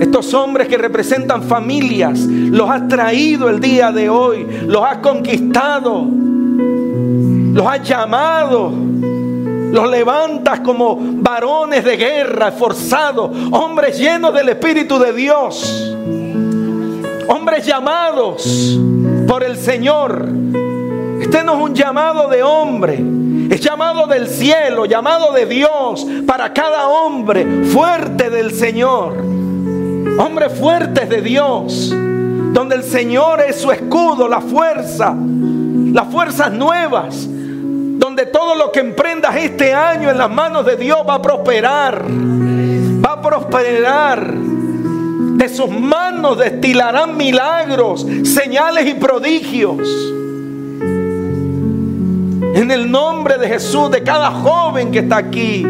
Estos 0.00 0.32
hombres 0.32 0.68
que 0.68 0.78
representan 0.78 1.42
familias, 1.42 2.20
los 2.20 2.70
has 2.70 2.86
traído 2.86 3.48
el 3.48 3.58
día 3.58 3.90
de 3.90 4.08
hoy, 4.08 4.46
los 4.66 4.82
has 4.84 4.98
conquistado, 4.98 6.06
los 7.52 7.66
has 7.66 7.82
llamado, 7.82 8.70
los 8.70 9.90
levantas 9.90 10.60
como 10.60 10.96
varones 11.00 11.84
de 11.84 11.96
guerra, 11.96 12.48
esforzados, 12.48 13.36
hombres 13.50 13.98
llenos 13.98 14.32
del 14.32 14.50
Espíritu 14.50 14.98
de 14.98 15.12
Dios, 15.12 15.96
hombres 17.26 17.66
llamados 17.66 18.78
por 19.26 19.42
el 19.42 19.56
Señor. 19.56 20.28
Este 21.20 21.42
no 21.42 21.56
es 21.56 21.62
un 21.62 21.74
llamado 21.74 22.28
de 22.28 22.42
hombre, 22.44 23.02
es 23.50 23.60
llamado 23.60 24.06
del 24.06 24.28
cielo, 24.28 24.86
llamado 24.86 25.32
de 25.32 25.44
Dios 25.44 26.06
para 26.24 26.52
cada 26.52 26.88
hombre 26.88 27.64
fuerte 27.64 28.30
del 28.30 28.52
Señor. 28.52 29.37
Hombres 30.16 30.52
fuertes 30.58 31.08
de 31.08 31.20
Dios, 31.20 31.90
donde 31.90 32.76
el 32.76 32.82
Señor 32.82 33.40
es 33.40 33.60
su 33.60 33.70
escudo, 33.70 34.28
la 34.28 34.40
fuerza, 34.40 35.14
las 35.14 36.08
fuerzas 36.08 36.52
nuevas, 36.52 37.26
donde 37.28 38.26
todo 38.26 38.54
lo 38.54 38.72
que 38.72 38.80
emprendas 38.80 39.36
este 39.36 39.74
año 39.74 40.10
en 40.10 40.18
las 40.18 40.30
manos 40.30 40.64
de 40.64 40.76
Dios 40.76 40.98
va 41.08 41.14
a 41.14 41.22
prosperar, 41.22 42.04
va 42.04 43.12
a 43.12 43.22
prosperar. 43.22 44.34
De 44.34 45.48
sus 45.48 45.70
manos 45.70 46.36
destilarán 46.38 47.16
milagros, 47.16 48.04
señales 48.24 48.88
y 48.88 48.94
prodigios. 48.94 49.88
En 52.54 52.70
el 52.72 52.90
nombre 52.90 53.38
de 53.38 53.46
Jesús, 53.46 53.88
de 53.90 54.02
cada 54.02 54.32
joven 54.32 54.90
que 54.90 54.98
está 54.98 55.18
aquí. 55.18 55.64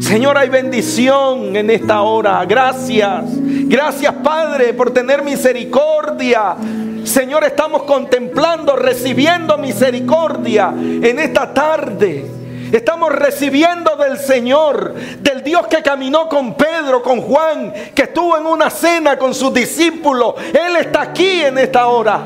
Señor, 0.00 0.38
hay 0.38 0.48
bendición 0.48 1.56
en 1.56 1.70
esta 1.70 2.02
hora. 2.02 2.44
Gracias. 2.44 3.24
Gracias, 3.26 4.14
Padre, 4.22 4.72
por 4.74 4.92
tener 4.92 5.22
misericordia. 5.22 6.56
Señor, 7.04 7.44
estamos 7.44 7.82
contemplando, 7.82 8.76
recibiendo 8.76 9.58
misericordia 9.58 10.72
en 10.76 11.18
esta 11.18 11.52
tarde. 11.52 12.26
Estamos 12.72 13.12
recibiendo 13.12 13.96
del 13.96 14.18
Señor, 14.18 14.94
del 15.20 15.42
Dios 15.42 15.66
que 15.68 15.82
caminó 15.82 16.28
con 16.28 16.54
Pedro, 16.54 17.02
con 17.02 17.22
Juan, 17.22 17.72
que 17.94 18.02
estuvo 18.02 18.36
en 18.36 18.46
una 18.46 18.68
cena 18.68 19.16
con 19.16 19.34
sus 19.34 19.52
discípulos. 19.54 20.34
Él 20.48 20.76
está 20.76 21.02
aquí 21.02 21.42
en 21.42 21.58
esta 21.58 21.86
hora. 21.88 22.20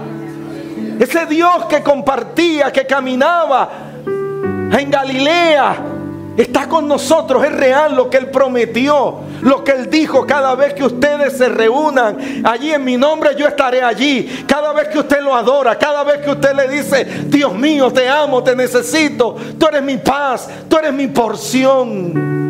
Ese 0.99 1.27
Dios 1.27 1.67
que 1.69 1.83
compartía, 1.83 2.73
que 2.73 2.87
caminaba 2.87 3.71
en 4.05 4.91
Galilea, 4.91 5.92
Está 6.37 6.67
con 6.67 6.89
nosotros, 6.89 7.45
es 7.45 7.53
real 7.53 7.95
lo 7.95 8.09
que 8.09 8.17
Él 8.17 8.31
prometió, 8.31 9.17
lo 9.43 9.63
que 9.63 9.73
Él 9.73 9.91
dijo. 9.91 10.27
Cada 10.27 10.55
vez 10.55 10.73
que 10.73 10.85
ustedes 10.85 11.35
se 11.35 11.49
reúnan 11.49 12.17
allí 12.45 12.73
en 12.73 12.83
mi 12.85 12.97
nombre, 12.97 13.31
yo 13.37 13.47
estaré 13.47 13.83
allí. 13.83 14.45
Cada 14.47 14.73
vez 14.73 14.89
que 14.89 14.99
usted 14.99 15.21
lo 15.21 15.35
adora, 15.35 15.79
cada 15.79 16.05
vez 16.05 16.19
que 16.19 16.31
usted 16.31 16.55
le 16.55 16.69
dice, 16.69 17.05
Dios 17.27 17.55
mío, 17.55 17.91
te 17.93 18.09
amo, 18.09 18.43
te 18.43 18.57
necesito, 18.57 19.37
tú 19.59 19.67
eres 19.67 19.83
mi 19.83 19.99
paz, 19.99 20.49
tú 20.69 20.79
eres 20.79 20.93
mi 20.95 21.09
porción. 21.09 22.41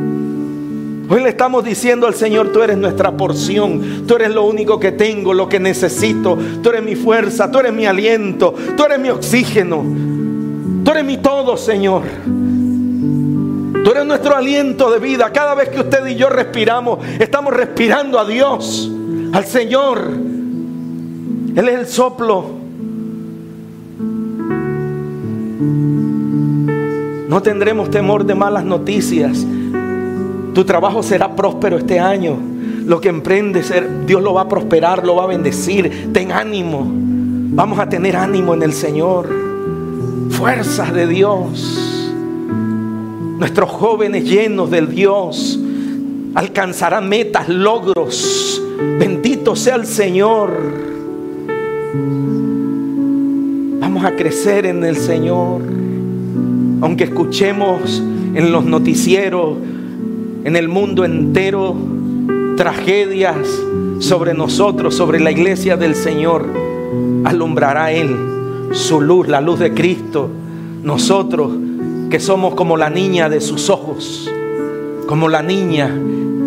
Hoy 1.11 1.21
le 1.21 1.31
estamos 1.31 1.65
diciendo 1.65 2.07
al 2.07 2.15
Señor, 2.15 2.53
tú 2.53 2.63
eres 2.63 2.79
nuestra 2.79 3.11
porción, 3.11 4.07
tú 4.07 4.15
eres 4.15 4.31
lo 4.31 4.45
único 4.45 4.79
que 4.79 4.93
tengo, 4.93 5.35
lo 5.35 5.49
que 5.49 5.59
necesito, 5.59 6.39
tú 6.63 6.71
eres 6.71 6.85
mi 6.85 6.95
fuerza, 6.95 7.51
tú 7.51 7.59
eres 7.59 7.73
mi 7.73 7.85
aliento, 7.85 8.55
tú 8.77 8.85
eres 8.85 9.01
mi 9.01 9.11
oxígeno, 9.11 9.85
tú 10.85 10.91
eres 10.93 11.05
mi 11.05 11.17
todo, 11.17 11.57
Señor. 11.57 12.03
Tú 13.85 13.91
eres 13.91 14.07
nuestro 14.07 14.37
aliento 14.37 14.91
de 14.91 14.99
vida. 14.99 15.31
Cada 15.33 15.55
vez 15.55 15.69
que 15.69 15.81
usted 15.81 16.07
y 16.07 16.15
yo 16.15 16.29
respiramos, 16.29 17.01
estamos 17.19 17.53
respirando 17.53 18.19
a 18.19 18.25
Dios, 18.25 18.91
al 19.33 19.45
Señor. 19.45 19.99
Él 21.57 21.69
es 21.69 21.79
el 21.79 21.87
soplo. 21.87 22.45
No 27.29 27.43
tendremos 27.43 27.91
temor 27.91 28.25
de 28.25 28.35
malas 28.35 28.65
noticias. 28.65 29.45
Tu 30.55 30.65
trabajo 30.65 31.03
será 31.03 31.35
próspero 31.35 31.79
este 31.79 31.99
año. 31.99 32.37
Lo 32.85 33.01
que 33.01 33.09
emprendes, 33.09 33.73
Dios 34.07 34.23
lo 34.23 34.35
va 34.35 34.43
a 34.43 34.49
prosperar, 34.49 35.05
lo 35.05 35.17
va 35.17 35.25
a 35.25 35.29
bendecir. 35.29 36.13
Ten 36.13 36.31
ánimo. 36.31 36.87
Vamos 37.55 37.79
a 37.79 37.89
tener 37.89 38.17
ánimo 38.17 38.55
en 38.55 38.63
el 38.63 38.73
Señor. 38.73 39.29
Fuerzas 40.31 40.93
de 40.93 41.07
Dios. 41.07 41.92
Nuestros 43.43 43.71
jóvenes 43.71 44.23
llenos 44.23 44.71
del 44.71 44.89
Dios 44.89 45.59
alcanzarán 46.37 47.09
metas, 47.09 47.49
logros. 47.49 48.63
Bendito 49.01 49.57
sea 49.57 49.75
el 49.75 49.85
Señor. 49.85 50.53
Vamos 53.81 54.05
a 54.05 54.15
crecer 54.15 54.65
en 54.67 54.85
el 54.85 54.95
Señor. 54.95 55.61
Aunque 56.83 57.03
escuchemos 57.03 58.01
en 58.33 58.53
los 58.53 58.65
noticieros, 58.65 59.57
en 60.45 60.55
el 60.55 60.69
mundo 60.69 61.05
entero, 61.05 61.75
tragedias 62.57 63.39
sobre 63.99 64.35
nosotros, 64.35 64.95
sobre 64.95 65.19
la 65.19 65.33
iglesia 65.33 65.77
del 65.77 65.97
Señor, 65.97 66.47
alumbrará 67.25 67.91
Él 67.91 68.71
su 68.71 69.01
luz, 69.01 69.27
la 69.27 69.41
luz 69.41 69.59
de 69.59 69.75
Cristo. 69.75 70.31
Nosotros 70.85 71.51
que 72.13 72.21
somos 72.21 72.55
como 72.55 72.77
la 72.77 72.91
niña 72.91 73.31
de 73.31 73.41
sus 73.41 73.71
ojos, 73.71 74.31
como 75.07 75.31
la 75.31 75.41
niña. 75.41 75.87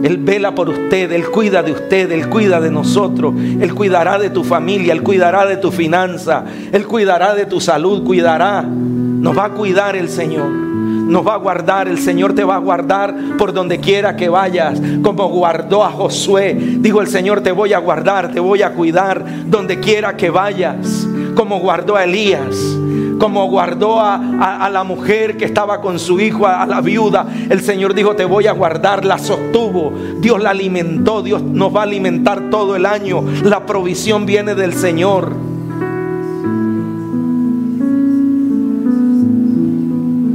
Él 0.03 0.17
vela 0.17 0.53
por 0.53 0.69
usted, 0.69 1.11
Él 1.11 1.25
cuida 1.31 1.63
de 1.63 1.71
usted, 1.71 2.11
Él 2.11 2.29
cuida 2.29 2.61
de 2.61 2.69
nosotros, 2.69 3.33
Él 3.35 3.73
cuidará 3.73 4.19
de 4.19 4.29
tu 4.29 4.43
familia, 4.43 4.93
Él 4.93 5.01
cuidará 5.01 5.47
de 5.47 5.57
tu 5.57 5.71
finanza, 5.71 6.45
Él 6.71 6.85
cuidará 6.85 7.33
de 7.33 7.47
tu 7.47 7.59
salud, 7.59 8.03
cuidará. 8.03 8.61
Nos 8.61 9.35
va 9.35 9.45
a 9.45 9.49
cuidar 9.53 9.95
el 9.95 10.07
Señor, 10.07 10.49
nos 10.51 11.25
va 11.25 11.33
a 11.33 11.37
guardar, 11.37 11.87
el 11.87 11.97
Señor 11.97 12.35
te 12.35 12.43
va 12.43 12.57
a 12.57 12.59
guardar 12.59 13.15
por 13.35 13.51
donde 13.51 13.79
quiera 13.79 14.15
que 14.15 14.29
vayas, 14.29 14.79
como 15.01 15.27
guardó 15.29 15.83
a 15.83 15.89
Josué. 15.89 16.55
Dijo 16.77 17.01
el 17.01 17.07
Señor, 17.07 17.41
te 17.41 17.51
voy 17.51 17.73
a 17.73 17.79
guardar, 17.79 18.31
te 18.31 18.39
voy 18.39 18.61
a 18.61 18.73
cuidar 18.73 19.25
donde 19.47 19.79
quiera 19.79 20.15
que 20.15 20.29
vayas, 20.29 21.07
como 21.33 21.59
guardó 21.59 21.95
a 21.95 22.03
Elías 22.03 22.77
como 23.19 23.47
guardó 23.47 23.99
a, 23.99 24.69
la 24.71 24.83
mujer 24.83 25.37
que 25.37 25.45
estaba 25.45 25.81
con 25.81 25.99
su 25.99 26.19
hijo, 26.19 26.45
a, 26.47 26.61
a 26.61 26.65
la 26.65 26.81
viuda. 26.81 27.27
El 27.49 27.61
Señor 27.61 27.93
dijo, 27.93 28.15
te 28.15 28.25
voy 28.25 28.47
a 28.47 28.51
guardar, 28.51 29.05
la 29.05 29.17
sostuvo. 29.17 29.93
Dios 30.19 30.41
la 30.41 30.51
alimentó, 30.51 31.21
Dios 31.21 31.41
nos 31.41 31.75
va 31.75 31.81
a 31.81 31.83
alimentar 31.83 32.49
todo 32.49 32.75
el 32.75 32.85
año. 32.85 33.23
La 33.43 33.65
provisión 33.65 34.25
viene 34.25 34.55
del 34.55 34.73
Señor. 34.73 35.33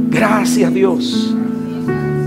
Gracias 0.09 0.73
Dios. 0.73 1.35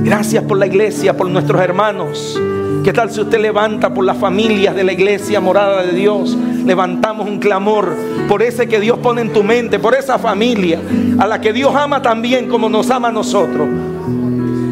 Gracias 0.02 0.44
por 0.44 0.58
la 0.58 0.66
iglesia, 0.66 1.16
por 1.16 1.30
nuestros 1.30 1.60
hermanos. 1.60 2.38
¿Qué 2.84 2.92
tal 2.92 3.10
si 3.10 3.22
usted 3.22 3.40
levanta 3.40 3.94
por 3.94 4.04
las 4.04 4.18
familias 4.18 4.76
de 4.76 4.84
la 4.84 4.92
iglesia 4.92 5.40
morada 5.40 5.82
de 5.84 5.92
Dios? 5.92 6.36
Levantamos 6.66 7.26
un 7.26 7.38
clamor 7.38 7.96
por 8.28 8.42
ese 8.42 8.68
que 8.68 8.78
Dios 8.78 8.98
pone 8.98 9.22
en 9.22 9.32
tu 9.32 9.42
mente, 9.42 9.78
por 9.78 9.94
esa 9.94 10.18
familia 10.18 10.82
a 11.18 11.26
la 11.26 11.40
que 11.40 11.54
Dios 11.54 11.74
ama 11.74 12.02
también 12.02 12.46
como 12.46 12.68
nos 12.68 12.90
ama 12.90 13.08
a 13.08 13.12
nosotros. 13.12 13.66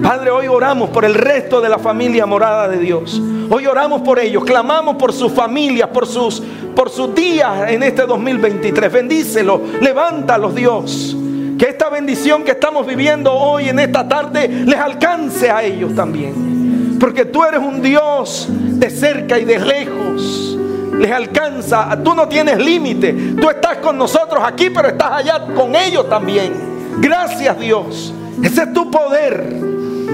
Padre, 0.03 0.31
hoy 0.31 0.47
oramos 0.47 0.91
por 0.91 1.07
el 1.07 1.15
resto 1.15 1.63
de 1.63 1.71
la 1.71 1.79
familia 1.79 2.27
morada 2.27 2.69
de 2.69 2.81
Dios. 2.81 3.19
Hoy 3.49 3.67
oramos 3.67 4.03
por 4.03 4.19
ellos, 4.19 4.45
clamamos 4.45 4.97
por 4.97 5.15
sus 5.15 5.33
familias, 5.33 5.89
por 5.89 6.07
sus, 6.07 6.43
por 6.77 6.91
sus 6.91 7.15
días 7.15 7.71
en 7.71 7.83
este 7.83 8.05
2023. 8.05 8.93
Bendícelos, 8.93 9.59
levántalos, 9.81 10.55
Dios. 10.55 11.17
Que 11.59 11.71
esta 11.71 11.89
bendición 11.89 12.45
que 12.45 12.51
estamos 12.51 12.87
viviendo 12.87 13.33
hoy 13.33 13.71
en 13.71 13.79
esta 13.79 14.07
tarde 14.07 14.49
les 14.67 14.79
alcance 14.79 15.51
a 15.51 15.63
ellos 15.63 15.95
también. 15.95 16.62
Porque 17.03 17.25
tú 17.25 17.43
eres 17.43 17.59
un 17.59 17.83
Dios 17.83 18.47
de 18.49 18.89
cerca 18.89 19.37
y 19.37 19.45
de 19.45 19.59
lejos. 19.59 20.57
Les 21.01 21.11
alcanza, 21.11 21.99
tú 22.01 22.15
no 22.15 22.29
tienes 22.29 22.59
límite. 22.59 23.35
Tú 23.41 23.51
estás 23.51 23.79
con 23.79 23.99
nosotros 23.99 24.41
aquí, 24.47 24.71
pero 24.71 24.87
estás 24.87 25.11
allá 25.11 25.47
con 25.53 25.75
ellos 25.75 26.09
también. 26.09 26.53
Gracias 27.01 27.59
Dios. 27.59 28.15
Ese 28.41 28.63
es 28.63 28.73
tu 28.73 28.89
poder. 28.89 29.53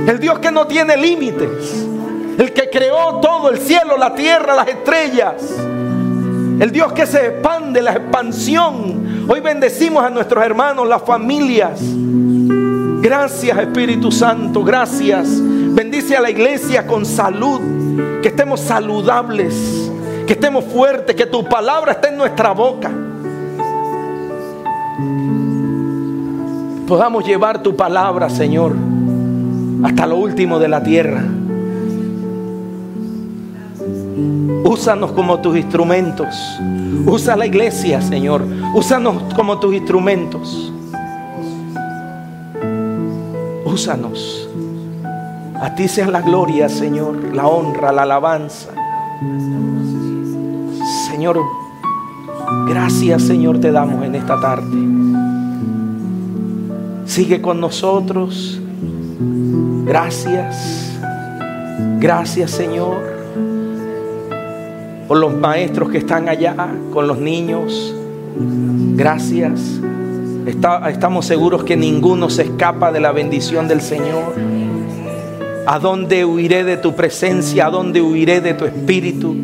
El 0.06 0.18
Dios 0.18 0.38
que 0.38 0.50
no 0.50 0.66
tiene 0.66 0.96
límites. 0.96 1.86
El 2.38 2.54
que 2.54 2.70
creó 2.70 3.20
todo, 3.20 3.50
el 3.50 3.58
cielo, 3.58 3.98
la 3.98 4.14
tierra, 4.14 4.56
las 4.56 4.68
estrellas. 4.68 5.34
El 6.58 6.70
Dios 6.72 6.94
que 6.94 7.04
se 7.04 7.26
expande, 7.26 7.82
la 7.82 7.92
expansión. 7.92 9.26
Hoy 9.28 9.40
bendecimos 9.40 10.02
a 10.02 10.08
nuestros 10.08 10.42
hermanos, 10.42 10.88
las 10.88 11.02
familias. 11.02 11.82
Gracias 13.02 13.58
Espíritu 13.58 14.10
Santo, 14.10 14.64
gracias. 14.64 15.28
Bendice 15.78 16.16
a 16.16 16.20
la 16.20 16.28
iglesia 16.28 16.84
con 16.88 17.06
salud. 17.06 17.60
Que 18.20 18.30
estemos 18.30 18.58
saludables, 18.58 19.54
que 20.26 20.32
estemos 20.32 20.64
fuertes, 20.64 21.14
que 21.14 21.24
tu 21.24 21.44
palabra 21.44 21.92
esté 21.92 22.08
en 22.08 22.16
nuestra 22.16 22.50
boca. 22.50 22.90
Podamos 26.88 27.24
llevar 27.24 27.62
tu 27.62 27.76
palabra, 27.76 28.28
Señor, 28.28 28.74
hasta 29.84 30.04
lo 30.04 30.16
último 30.16 30.58
de 30.58 30.66
la 30.66 30.82
tierra. 30.82 31.22
Úsanos 34.64 35.12
como 35.12 35.38
tus 35.38 35.56
instrumentos. 35.56 36.26
Usa 37.06 37.36
la 37.36 37.46
iglesia, 37.46 38.02
Señor. 38.02 38.44
Úsanos 38.74 39.32
como 39.36 39.60
tus 39.60 39.72
instrumentos. 39.76 40.72
Úsanos. 43.64 44.47
A 45.60 45.74
ti 45.74 45.88
sea 45.88 46.06
la 46.08 46.20
gloria, 46.20 46.68
Señor, 46.68 47.34
la 47.34 47.46
honra, 47.46 47.92
la 47.92 48.02
alabanza. 48.02 48.70
Señor, 51.10 51.40
gracias, 52.68 53.22
Señor, 53.22 53.60
te 53.60 53.72
damos 53.72 54.04
en 54.04 54.14
esta 54.14 54.40
tarde. 54.40 54.76
Sigue 57.06 57.42
con 57.42 57.60
nosotros. 57.60 58.60
Gracias. 59.84 60.96
Gracias, 61.98 62.50
Señor 62.50 63.18
por 65.08 65.16
los 65.16 65.34
maestros 65.34 65.88
que 65.88 65.98
están 65.98 66.28
allá, 66.28 66.54
con 66.92 67.08
los 67.08 67.18
niños. 67.18 67.94
Gracias. 68.94 69.80
Estamos 70.46 71.24
seguros 71.24 71.64
que 71.64 71.76
ninguno 71.76 72.28
se 72.28 72.42
escapa 72.42 72.92
de 72.92 73.00
la 73.00 73.10
bendición 73.10 73.66
del 73.68 73.80
Señor. 73.80 74.34
¿A 75.70 75.78
dónde 75.78 76.24
huiré 76.24 76.64
de 76.64 76.78
tu 76.78 76.94
presencia? 76.94 77.66
¿A 77.66 77.70
dónde 77.70 78.00
huiré 78.00 78.40
de 78.40 78.54
tu 78.54 78.64
espíritu? 78.64 79.36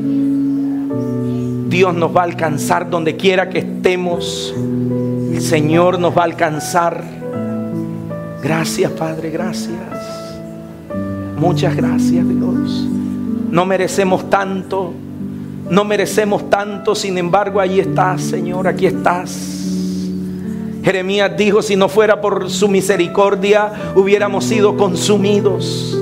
Dios 1.68 1.94
nos 1.94 2.16
va 2.16 2.22
a 2.22 2.24
alcanzar 2.24 2.88
donde 2.88 3.14
quiera 3.14 3.50
que 3.50 3.58
estemos. 3.58 4.54
El 4.56 5.42
Señor 5.42 5.98
nos 5.98 6.16
va 6.16 6.22
a 6.22 6.24
alcanzar. 6.24 7.04
Gracias, 8.42 8.90
Padre, 8.92 9.28
gracias. 9.28 9.76
Muchas 11.36 11.76
gracias, 11.76 12.26
Dios. 12.26 12.88
No 13.50 13.66
merecemos 13.66 14.30
tanto. 14.30 14.94
No 15.68 15.84
merecemos 15.84 16.48
tanto, 16.48 16.94
sin 16.94 17.18
embargo, 17.18 17.60
ahí 17.60 17.80
estás, 17.80 18.22
Señor, 18.22 18.66
aquí 18.66 18.86
estás. 18.86 19.68
Jeremías 20.82 21.36
dijo, 21.36 21.60
si 21.60 21.76
no 21.76 21.90
fuera 21.90 22.22
por 22.22 22.48
su 22.48 22.68
misericordia, 22.68 23.92
hubiéramos 23.94 24.46
sido 24.46 24.78
consumidos. 24.78 26.00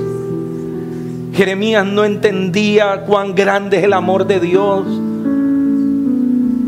Jeremías 1.33 1.85
no 1.85 2.05
entendía 2.05 3.01
cuán 3.01 3.33
grande 3.33 3.77
es 3.77 3.83
el 3.83 3.93
amor 3.93 4.27
de 4.27 4.39
Dios. 4.39 4.85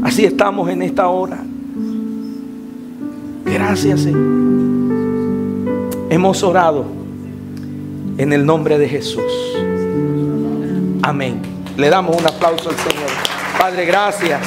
Así 0.03 0.25
estamos 0.25 0.69
en 0.69 0.81
esta 0.81 1.07
hora. 1.07 1.37
Gracias, 3.45 4.01
Señor. 4.01 4.45
Hemos 6.09 6.41
orado 6.43 6.85
en 8.17 8.33
el 8.33 8.45
nombre 8.45 8.79
de 8.79 8.87
Jesús. 8.87 9.23
Amén. 11.03 11.41
Le 11.77 11.89
damos 11.89 12.17
un 12.17 12.25
aplauso 12.25 12.69
al 12.69 12.75
Señor. 12.75 13.09
Padre, 13.59 13.85
gracias. 13.85 14.41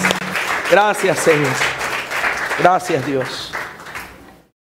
Gracias, 0.70 1.18
Señor. 1.18 1.52
Gracias, 2.60 3.06
Dios. 3.06 3.47